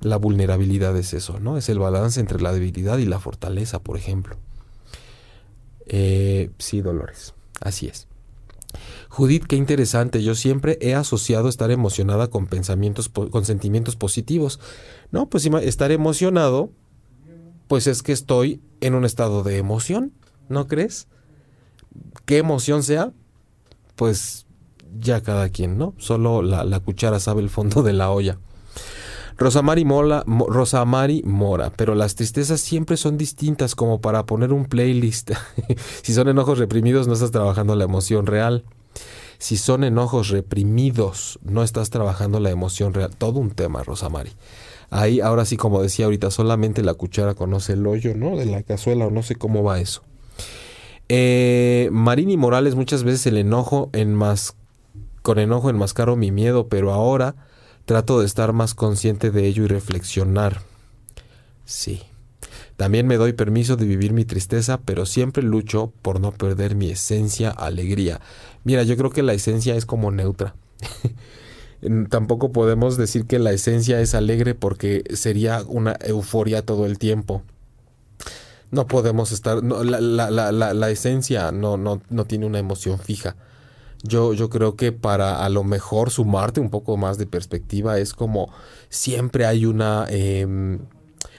la 0.00 0.16
vulnerabilidad 0.16 0.96
es 0.96 1.14
eso, 1.14 1.40
¿no? 1.40 1.56
Es 1.56 1.68
el 1.68 1.78
balance 1.78 2.20
entre 2.20 2.40
la 2.40 2.52
debilidad 2.52 2.98
y 2.98 3.06
la 3.06 3.18
fortaleza, 3.18 3.80
por 3.80 3.96
ejemplo. 3.96 4.36
Eh, 5.86 6.50
sí, 6.58 6.80
Dolores, 6.80 7.34
así 7.60 7.86
es. 7.86 8.06
Judith, 9.08 9.46
qué 9.46 9.56
interesante. 9.56 10.22
Yo 10.22 10.34
siempre 10.34 10.78
he 10.80 10.94
asociado 10.94 11.48
estar 11.48 11.70
emocionada 11.70 12.28
con 12.28 12.46
pensamientos, 12.46 13.08
con 13.08 13.44
sentimientos 13.44 13.96
positivos. 13.96 14.60
No, 15.10 15.28
pues 15.28 15.46
estar 15.46 15.90
emocionado, 15.90 16.70
pues 17.66 17.86
es 17.86 18.02
que 18.02 18.12
estoy 18.12 18.60
en 18.80 18.94
un 18.94 19.04
estado 19.04 19.42
de 19.42 19.56
emoción, 19.56 20.12
¿no 20.48 20.66
crees? 20.66 21.08
¿Qué 22.26 22.38
emoción 22.38 22.82
sea? 22.82 23.12
Pues 23.96 24.46
ya 25.00 25.22
cada 25.22 25.48
quien, 25.48 25.78
¿no? 25.78 25.94
Solo 25.98 26.42
la, 26.42 26.64
la 26.64 26.80
cuchara 26.80 27.18
sabe 27.18 27.42
el 27.42 27.50
fondo 27.50 27.82
de 27.82 27.94
la 27.94 28.10
olla. 28.10 28.38
Rosamari, 29.38 29.84
Mola, 29.84 30.24
Rosamari 30.26 31.22
Mora, 31.24 31.70
pero 31.70 31.94
las 31.94 32.16
tristezas 32.16 32.60
siempre 32.60 32.96
son 32.96 33.16
distintas 33.16 33.76
como 33.76 34.00
para 34.00 34.26
poner 34.26 34.52
un 34.52 34.64
playlist. 34.64 35.30
si 36.02 36.12
son 36.12 36.28
enojos 36.28 36.58
reprimidos 36.58 37.06
no 37.06 37.14
estás 37.14 37.30
trabajando 37.30 37.76
la 37.76 37.84
emoción 37.84 38.26
real. 38.26 38.64
Si 39.38 39.56
son 39.56 39.84
enojos 39.84 40.30
reprimidos 40.30 41.38
no 41.44 41.62
estás 41.62 41.90
trabajando 41.90 42.40
la 42.40 42.50
emoción 42.50 42.92
real. 42.92 43.14
Todo 43.16 43.38
un 43.38 43.50
tema, 43.50 43.84
Rosamari. 43.84 44.32
Ahí, 44.90 45.20
ahora 45.20 45.44
sí, 45.44 45.56
como 45.56 45.82
decía 45.82 46.06
ahorita, 46.06 46.32
solamente 46.32 46.82
la 46.82 46.94
cuchara 46.94 47.34
conoce 47.34 47.74
el 47.74 47.86
hoyo, 47.86 48.16
¿no? 48.16 48.36
De 48.36 48.46
la 48.46 48.64
cazuela 48.64 49.06
o 49.06 49.10
no 49.12 49.22
sé 49.22 49.36
cómo 49.36 49.62
va 49.62 49.78
eso. 49.78 50.02
Eh, 51.08 51.90
Marini 51.92 52.36
Morales, 52.36 52.74
muchas 52.74 53.04
veces 53.04 53.24
el 53.26 53.36
enojo 53.36 53.88
en 53.92 54.14
más, 54.14 54.56
con 55.22 55.38
enojo 55.38 55.70
enmascaro 55.70 56.16
mi 56.16 56.32
miedo, 56.32 56.66
pero 56.66 56.92
ahora 56.92 57.36
Trato 57.88 58.20
de 58.20 58.26
estar 58.26 58.52
más 58.52 58.74
consciente 58.74 59.30
de 59.30 59.46
ello 59.46 59.64
y 59.64 59.66
reflexionar. 59.66 60.60
Sí. 61.64 62.02
También 62.76 63.06
me 63.06 63.16
doy 63.16 63.32
permiso 63.32 63.76
de 63.76 63.86
vivir 63.86 64.12
mi 64.12 64.26
tristeza, 64.26 64.78
pero 64.84 65.06
siempre 65.06 65.42
lucho 65.42 65.90
por 66.02 66.20
no 66.20 66.32
perder 66.32 66.74
mi 66.74 66.90
esencia, 66.90 67.48
alegría. 67.48 68.20
Mira, 68.62 68.82
yo 68.82 68.94
creo 68.98 69.08
que 69.08 69.22
la 69.22 69.32
esencia 69.32 69.74
es 69.74 69.86
como 69.86 70.10
neutra. 70.10 70.54
Tampoco 72.10 72.52
podemos 72.52 72.98
decir 72.98 73.24
que 73.24 73.38
la 73.38 73.52
esencia 73.52 74.02
es 74.02 74.14
alegre 74.14 74.54
porque 74.54 75.04
sería 75.14 75.62
una 75.66 75.96
euforia 76.02 76.60
todo 76.60 76.84
el 76.84 76.98
tiempo. 76.98 77.42
No 78.70 78.86
podemos 78.86 79.32
estar, 79.32 79.64
la, 79.64 79.98
la, 79.98 80.30
la, 80.52 80.74
la, 80.74 80.90
esencia 80.90 81.52
no, 81.52 81.78
no, 81.78 82.02
no 82.10 82.26
tiene 82.26 82.44
una 82.44 82.58
emoción 82.58 82.98
fija. 82.98 83.34
Yo, 84.02 84.32
yo 84.32 84.48
creo 84.48 84.76
que 84.76 84.92
para 84.92 85.44
a 85.44 85.48
lo 85.48 85.64
mejor 85.64 86.10
sumarte 86.10 86.60
un 86.60 86.70
poco 86.70 86.96
más 86.96 87.18
de 87.18 87.26
perspectiva 87.26 87.98
es 87.98 88.14
como 88.14 88.52
siempre 88.88 89.44
hay 89.44 89.66
una, 89.66 90.06
em, 90.08 90.78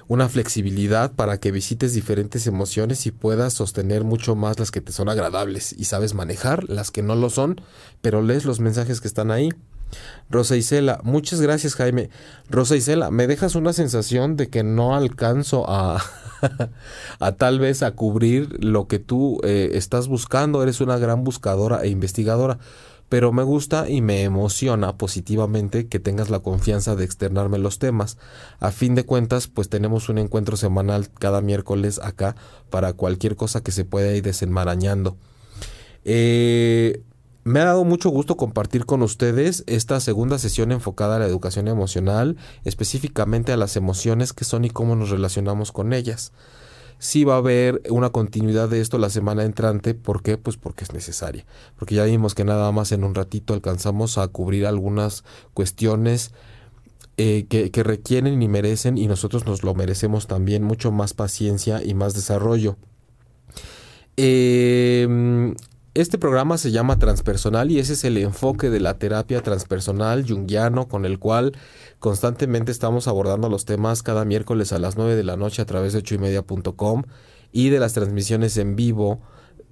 una 0.10 0.28
flexibilidad 0.28 1.12
para 1.14 1.40
que 1.40 1.52
visites 1.52 1.94
diferentes 1.94 2.48
emociones 2.48 3.06
y 3.06 3.12
puedas 3.12 3.54
sostener 3.54 4.04
mucho 4.04 4.36
más 4.36 4.60
las 4.60 4.72
que 4.72 4.82
te 4.82 4.92
son 4.92 5.08
agradables 5.08 5.74
y 5.78 5.86
sabes 5.86 6.14
manejar 6.14 6.68
las 6.68 6.92
que 6.92 7.04
no 7.04 7.16
lo 7.16 7.30
son, 7.30 7.62
pero 8.02 8.22
lees 8.22 8.44
los 8.44 8.60
mensajes 8.60 9.00
que 9.00 9.08
están 9.08 9.32
ahí. 9.32 9.50
Rosa 10.30 10.56
Isela, 10.56 11.00
muchas 11.04 11.42
gracias 11.42 11.76
Jaime. 11.76 12.10
Rosa 12.50 12.76
Isela, 12.76 13.12
me 13.12 13.28
dejas 13.28 13.56
una 13.56 13.74
sensación 13.74 14.36
de 14.36 14.50
que 14.50 14.64
no 14.64 14.96
alcanzo 14.96 15.66
a, 15.68 16.02
a 17.20 17.32
tal 17.34 17.60
vez 17.60 17.84
a 17.84 17.92
cubrir 17.92 18.64
lo 18.64 18.88
que 18.88 19.00
tú 19.00 19.40
eh, 19.44 19.72
estás 19.74 20.08
buscando. 20.08 20.62
Eres 20.62 20.82
una 20.82 20.98
gran 20.98 21.24
buscadora 21.24 21.84
e 21.84 21.90
investigadora. 21.90 22.60
Pero 23.10 23.32
me 23.32 23.42
gusta 23.42 23.90
y 23.90 24.02
me 24.02 24.22
emociona 24.22 24.96
positivamente 24.96 25.88
que 25.88 26.00
tengas 26.00 26.30
la 26.30 26.42
confianza 26.42 26.96
de 26.96 27.06
externarme 27.06 27.58
los 27.58 27.80
temas. 27.80 28.20
A 28.60 28.70
fin 28.70 28.94
de 28.94 29.04
cuentas, 29.04 29.48
pues 29.48 29.68
tenemos 29.68 30.10
un 30.10 30.20
encuentro 30.20 30.58
semanal 30.58 31.10
cada 31.10 31.42
miércoles 31.42 32.00
acá 32.04 32.36
para 32.70 32.94
cualquier 32.94 33.36
cosa 33.36 33.62
que 33.62 33.72
se 33.72 33.84
pueda 33.84 34.16
ir 34.16 34.22
desenmarañando. 34.22 35.18
Eh, 36.06 37.02
me 37.50 37.62
ha 37.62 37.66
dado 37.66 37.84
mucho 37.84 38.12
gusto 38.12 38.38
compartir 38.38 38.86
con 38.86 39.02
ustedes 39.02 39.64
esta 39.66 40.00
segunda 40.02 40.38
sesión 40.38 40.72
enfocada 40.72 41.16
a 41.16 41.20
la 41.20 41.26
educación 41.26 41.68
emocional, 41.68 42.38
específicamente 42.64 43.52
a 43.52 43.58
las 43.58 43.76
emociones 43.76 44.34
que 44.34 44.46
son 44.46 44.66
y 44.66 44.70
cómo 44.70 44.96
nos 44.96 45.10
relacionamos 45.10 45.72
con 45.72 45.92
ellas. 45.92 46.32
Sí 47.00 47.24
va 47.24 47.34
a 47.34 47.38
haber 47.38 47.82
una 47.90 48.12
continuidad 48.12 48.70
de 48.70 48.82
esto 48.82 49.00
la 49.00 49.10
semana 49.10 49.46
entrante, 49.46 49.96
¿por 49.96 50.22
qué? 50.22 50.38
Pues 50.38 50.58
porque 50.58 50.84
es 50.84 50.94
necesaria, 50.94 51.48
porque 51.76 51.96
ya 51.96 52.04
vimos 52.04 52.36
que 52.36 52.44
nada 52.46 52.72
más 52.72 52.92
en 52.92 53.04
un 53.04 53.16
ratito 53.16 53.56
alcanzamos 53.56 54.20
a 54.20 54.28
cubrir 54.28 54.68
algunas 54.68 55.24
cuestiones 55.56 56.34
eh, 57.18 57.48
que, 57.50 57.72
que 57.72 57.82
requieren 57.82 58.40
y 58.44 58.48
merecen 58.48 58.96
y 58.96 59.08
nosotros 59.08 59.48
nos 59.48 59.64
lo 59.64 59.74
merecemos 59.74 60.28
también 60.28 60.62
mucho 60.62 60.92
más 60.92 61.16
paciencia 61.16 61.82
y 61.84 61.96
más 61.96 62.14
desarrollo. 62.14 62.78
Eh, 64.18 65.56
este 65.96 66.20
programa 66.20 66.58
se 66.58 66.72
llama 66.72 67.00
Transpersonal 67.00 67.72
y 67.72 67.80
ese 67.80 67.94
es 67.94 68.04
el 68.04 68.18
enfoque 68.18 68.70
de 68.70 68.80
la 68.80 69.00
terapia 69.00 69.42
transpersonal 69.42 70.24
junguiano 70.28 70.88
con 70.88 71.04
el 71.04 71.18
cual 71.18 71.58
constantemente 71.98 72.72
estamos 72.72 73.08
abordando 73.08 73.50
los 73.50 73.66
temas 73.66 74.04
cada 74.04 74.24
miércoles 74.24 74.72
a 74.72 74.80
las 74.80 74.98
9 74.98 75.16
de 75.16 75.24
la 75.24 75.36
noche 75.36 75.62
a 75.62 75.66
través 75.66 75.94
de 75.94 76.00
8 76.00 76.16
y 77.52 77.70
de 77.70 77.80
las 77.80 77.94
transmisiones 77.94 78.58
en 78.58 78.76
vivo 78.76 79.20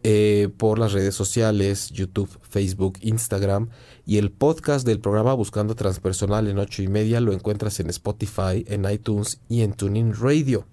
eh, 0.03 0.49
por 0.57 0.79
las 0.79 0.93
redes 0.93 1.13
sociales, 1.13 1.91
YouTube, 1.91 2.29
Facebook, 2.41 2.97
Instagram 3.01 3.69
y 4.05 4.17
el 4.17 4.31
podcast 4.31 4.87
del 4.87 4.99
programa 4.99 5.33
Buscando 5.33 5.75
Transpersonal 5.75 6.47
en 6.47 6.57
8 6.57 6.81
y 6.81 6.87
media 6.87 7.21
lo 7.21 7.31
encuentras 7.31 7.79
en 7.79 7.89
Spotify, 7.91 8.65
en 8.67 8.89
iTunes 8.89 9.39
y 9.49 9.61
en 9.61 9.73
Tuning 9.73 10.13
Radio. 10.19 10.65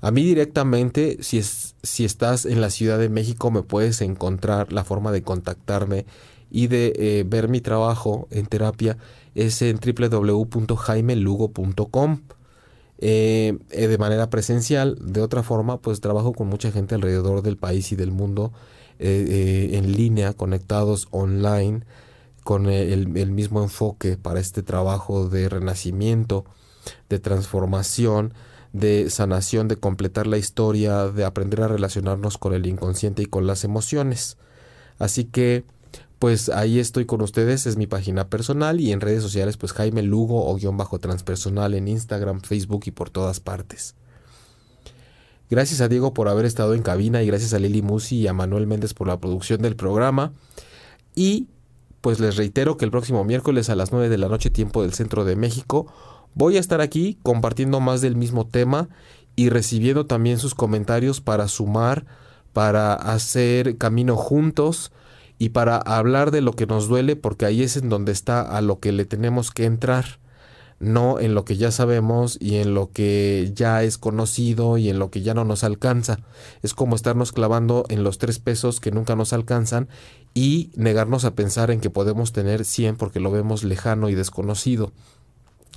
A 0.00 0.10
mí 0.10 0.22
directamente, 0.22 1.18
si 1.20 1.38
es 1.38 1.73
si 1.84 2.04
estás 2.04 2.46
en 2.46 2.60
la 2.60 2.70
Ciudad 2.70 2.98
de 2.98 3.08
México 3.08 3.50
me 3.50 3.62
puedes 3.62 4.00
encontrar 4.00 4.72
la 4.72 4.84
forma 4.84 5.10
de 5.12 5.22
contactarme 5.22 6.06
y 6.50 6.66
de 6.68 6.92
eh, 6.96 7.24
ver 7.26 7.48
mi 7.48 7.60
trabajo 7.60 8.28
en 8.30 8.46
terapia 8.46 8.96
es 9.34 9.60
en 9.62 9.78
www.jaimelugo.com. 9.78 12.20
Eh, 12.98 13.58
eh, 13.70 13.88
de 13.88 13.98
manera 13.98 14.30
presencial, 14.30 14.96
de 15.00 15.20
otra 15.20 15.42
forma, 15.42 15.80
pues 15.80 16.00
trabajo 16.00 16.32
con 16.32 16.46
mucha 16.46 16.70
gente 16.70 16.94
alrededor 16.94 17.42
del 17.42 17.56
país 17.56 17.90
y 17.92 17.96
del 17.96 18.12
mundo 18.12 18.52
en 19.00 19.92
línea, 19.92 20.34
conectados 20.34 21.08
online, 21.10 21.80
con 22.44 22.66
el, 22.66 23.16
el 23.16 23.32
mismo 23.32 23.60
enfoque 23.60 24.16
para 24.16 24.38
este 24.38 24.62
trabajo 24.62 25.28
de 25.28 25.48
renacimiento, 25.48 26.44
de 27.08 27.18
transformación, 27.18 28.34
de 28.74 29.08
sanación, 29.08 29.68
de 29.68 29.76
completar 29.76 30.26
la 30.26 30.36
historia, 30.36 31.06
de 31.06 31.24
aprender 31.24 31.62
a 31.62 31.68
relacionarnos 31.68 32.36
con 32.36 32.52
el 32.52 32.66
inconsciente 32.66 33.22
y 33.22 33.26
con 33.26 33.46
las 33.46 33.62
emociones. 33.64 34.36
Así 34.98 35.24
que 35.24 35.64
pues 36.18 36.48
ahí 36.48 36.80
estoy 36.80 37.06
con 37.06 37.22
ustedes, 37.22 37.66
es 37.66 37.76
mi 37.76 37.86
página 37.86 38.28
personal 38.28 38.80
y 38.80 38.92
en 38.92 39.00
redes 39.00 39.22
sociales 39.22 39.56
pues 39.56 39.72
Jaime 39.72 40.02
Lugo 40.02 40.46
o 40.46 40.56
guion 40.56 40.76
bajo 40.76 40.98
transpersonal 40.98 41.74
en 41.74 41.86
Instagram, 41.86 42.40
Facebook 42.40 42.82
y 42.86 42.90
por 42.90 43.10
todas 43.10 43.38
partes. 43.38 43.94
Gracias 45.50 45.80
a 45.80 45.88
Diego 45.88 46.12
por 46.12 46.28
haber 46.28 46.44
estado 46.44 46.74
en 46.74 46.82
cabina 46.82 47.22
y 47.22 47.28
gracias 47.28 47.54
a 47.54 47.60
Lili 47.60 47.80
Musi 47.80 48.16
y 48.16 48.26
a 48.26 48.32
Manuel 48.32 48.66
Méndez 48.66 48.92
por 48.92 49.06
la 49.06 49.20
producción 49.20 49.62
del 49.62 49.76
programa. 49.76 50.32
Y 51.14 51.46
pues 52.00 52.18
les 52.18 52.36
reitero 52.36 52.76
que 52.76 52.84
el 52.84 52.90
próximo 52.90 53.22
miércoles 53.24 53.70
a 53.70 53.76
las 53.76 53.92
9 53.92 54.08
de 54.08 54.18
la 54.18 54.28
noche 54.28 54.50
tiempo 54.50 54.82
del 54.82 54.94
centro 54.94 55.24
de 55.24 55.36
México 55.36 55.86
voy 56.34 56.56
a 56.56 56.60
estar 56.60 56.80
aquí 56.80 57.18
compartiendo 57.22 57.80
más 57.80 58.00
del 58.00 58.16
mismo 58.16 58.46
tema 58.46 58.88
y 59.36 59.48
recibiendo 59.48 60.06
también 60.06 60.38
sus 60.38 60.54
comentarios 60.54 61.20
para 61.20 61.48
sumar, 61.48 62.04
para 62.52 62.94
hacer 62.94 63.78
camino 63.78 64.16
juntos 64.16 64.92
y 65.38 65.50
para 65.50 65.76
hablar 65.76 66.30
de 66.30 66.40
lo 66.40 66.52
que 66.52 66.66
nos 66.66 66.88
duele, 66.88 67.16
porque 67.16 67.46
ahí 67.46 67.62
es 67.62 67.76
en 67.76 67.88
donde 67.88 68.12
está 68.12 68.40
a 68.40 68.60
lo 68.60 68.78
que 68.78 68.92
le 68.92 69.04
tenemos 69.04 69.50
que 69.50 69.64
entrar, 69.64 70.20
no 70.78 71.18
en 71.18 71.34
lo 71.34 71.44
que 71.44 71.56
ya 71.56 71.70
sabemos 71.70 72.36
y 72.40 72.56
en 72.56 72.74
lo 72.74 72.92
que 72.92 73.52
ya 73.54 73.82
es 73.82 73.98
conocido 73.98 74.76
y 74.78 74.90
en 74.90 74.98
lo 74.98 75.10
que 75.10 75.22
ya 75.22 75.34
no 75.34 75.44
nos 75.44 75.64
alcanza. 75.64 76.20
Es 76.62 76.74
como 76.74 76.94
estarnos 76.94 77.32
clavando 77.32 77.84
en 77.88 78.04
los 78.04 78.18
tres 78.18 78.38
pesos 78.38 78.80
que 78.80 78.90
nunca 78.90 79.16
nos 79.16 79.32
alcanzan 79.32 79.88
y 80.34 80.70
negarnos 80.76 81.24
a 81.24 81.34
pensar 81.34 81.70
en 81.70 81.80
que 81.80 81.90
podemos 81.90 82.32
tener 82.32 82.64
100 82.64 82.96
porque 82.96 83.20
lo 83.20 83.30
vemos 83.30 83.64
lejano 83.64 84.08
y 84.08 84.14
desconocido. 84.14 84.92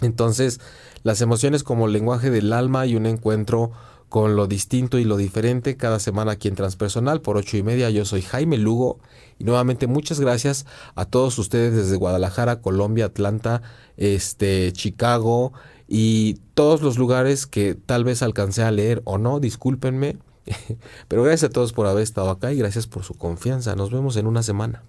Entonces, 0.01 0.59
las 1.03 1.21
emociones 1.21 1.63
como 1.63 1.87
lenguaje 1.87 2.29
del 2.29 2.53
alma 2.53 2.85
y 2.85 2.95
un 2.95 3.05
encuentro 3.05 3.71
con 4.09 4.35
lo 4.35 4.47
distinto 4.47 4.99
y 4.99 5.03
lo 5.03 5.17
diferente 5.17 5.75
cada 5.75 5.99
semana 5.99 6.33
aquí 6.33 6.47
en 6.47 6.55
Transpersonal 6.55 7.21
por 7.21 7.37
ocho 7.37 7.57
y 7.57 7.63
media. 7.63 7.89
Yo 7.89 8.05
soy 8.05 8.21
Jaime 8.21 8.57
Lugo 8.57 8.99
y 9.37 9.43
nuevamente 9.43 9.87
muchas 9.87 10.19
gracias 10.19 10.65
a 10.95 11.05
todos 11.05 11.37
ustedes 11.39 11.75
desde 11.75 11.97
Guadalajara, 11.97 12.61
Colombia, 12.61 13.05
Atlanta, 13.05 13.61
este, 13.97 14.71
Chicago 14.71 15.51
y 15.87 16.35
todos 16.53 16.81
los 16.81 16.97
lugares 16.97 17.47
que 17.47 17.75
tal 17.75 18.03
vez 18.03 18.21
alcancé 18.21 18.63
a 18.63 18.71
leer 18.71 19.01
o 19.05 19.17
no, 19.17 19.39
discúlpenme. 19.39 20.17
Pero 21.09 21.23
gracias 21.23 21.49
a 21.49 21.53
todos 21.53 21.73
por 21.73 21.87
haber 21.87 22.03
estado 22.03 22.29
acá 22.29 22.53
y 22.53 22.57
gracias 22.57 22.87
por 22.87 23.03
su 23.03 23.13
confianza. 23.15 23.75
Nos 23.75 23.91
vemos 23.91 24.15
en 24.15 24.27
una 24.27 24.43
semana. 24.43 24.83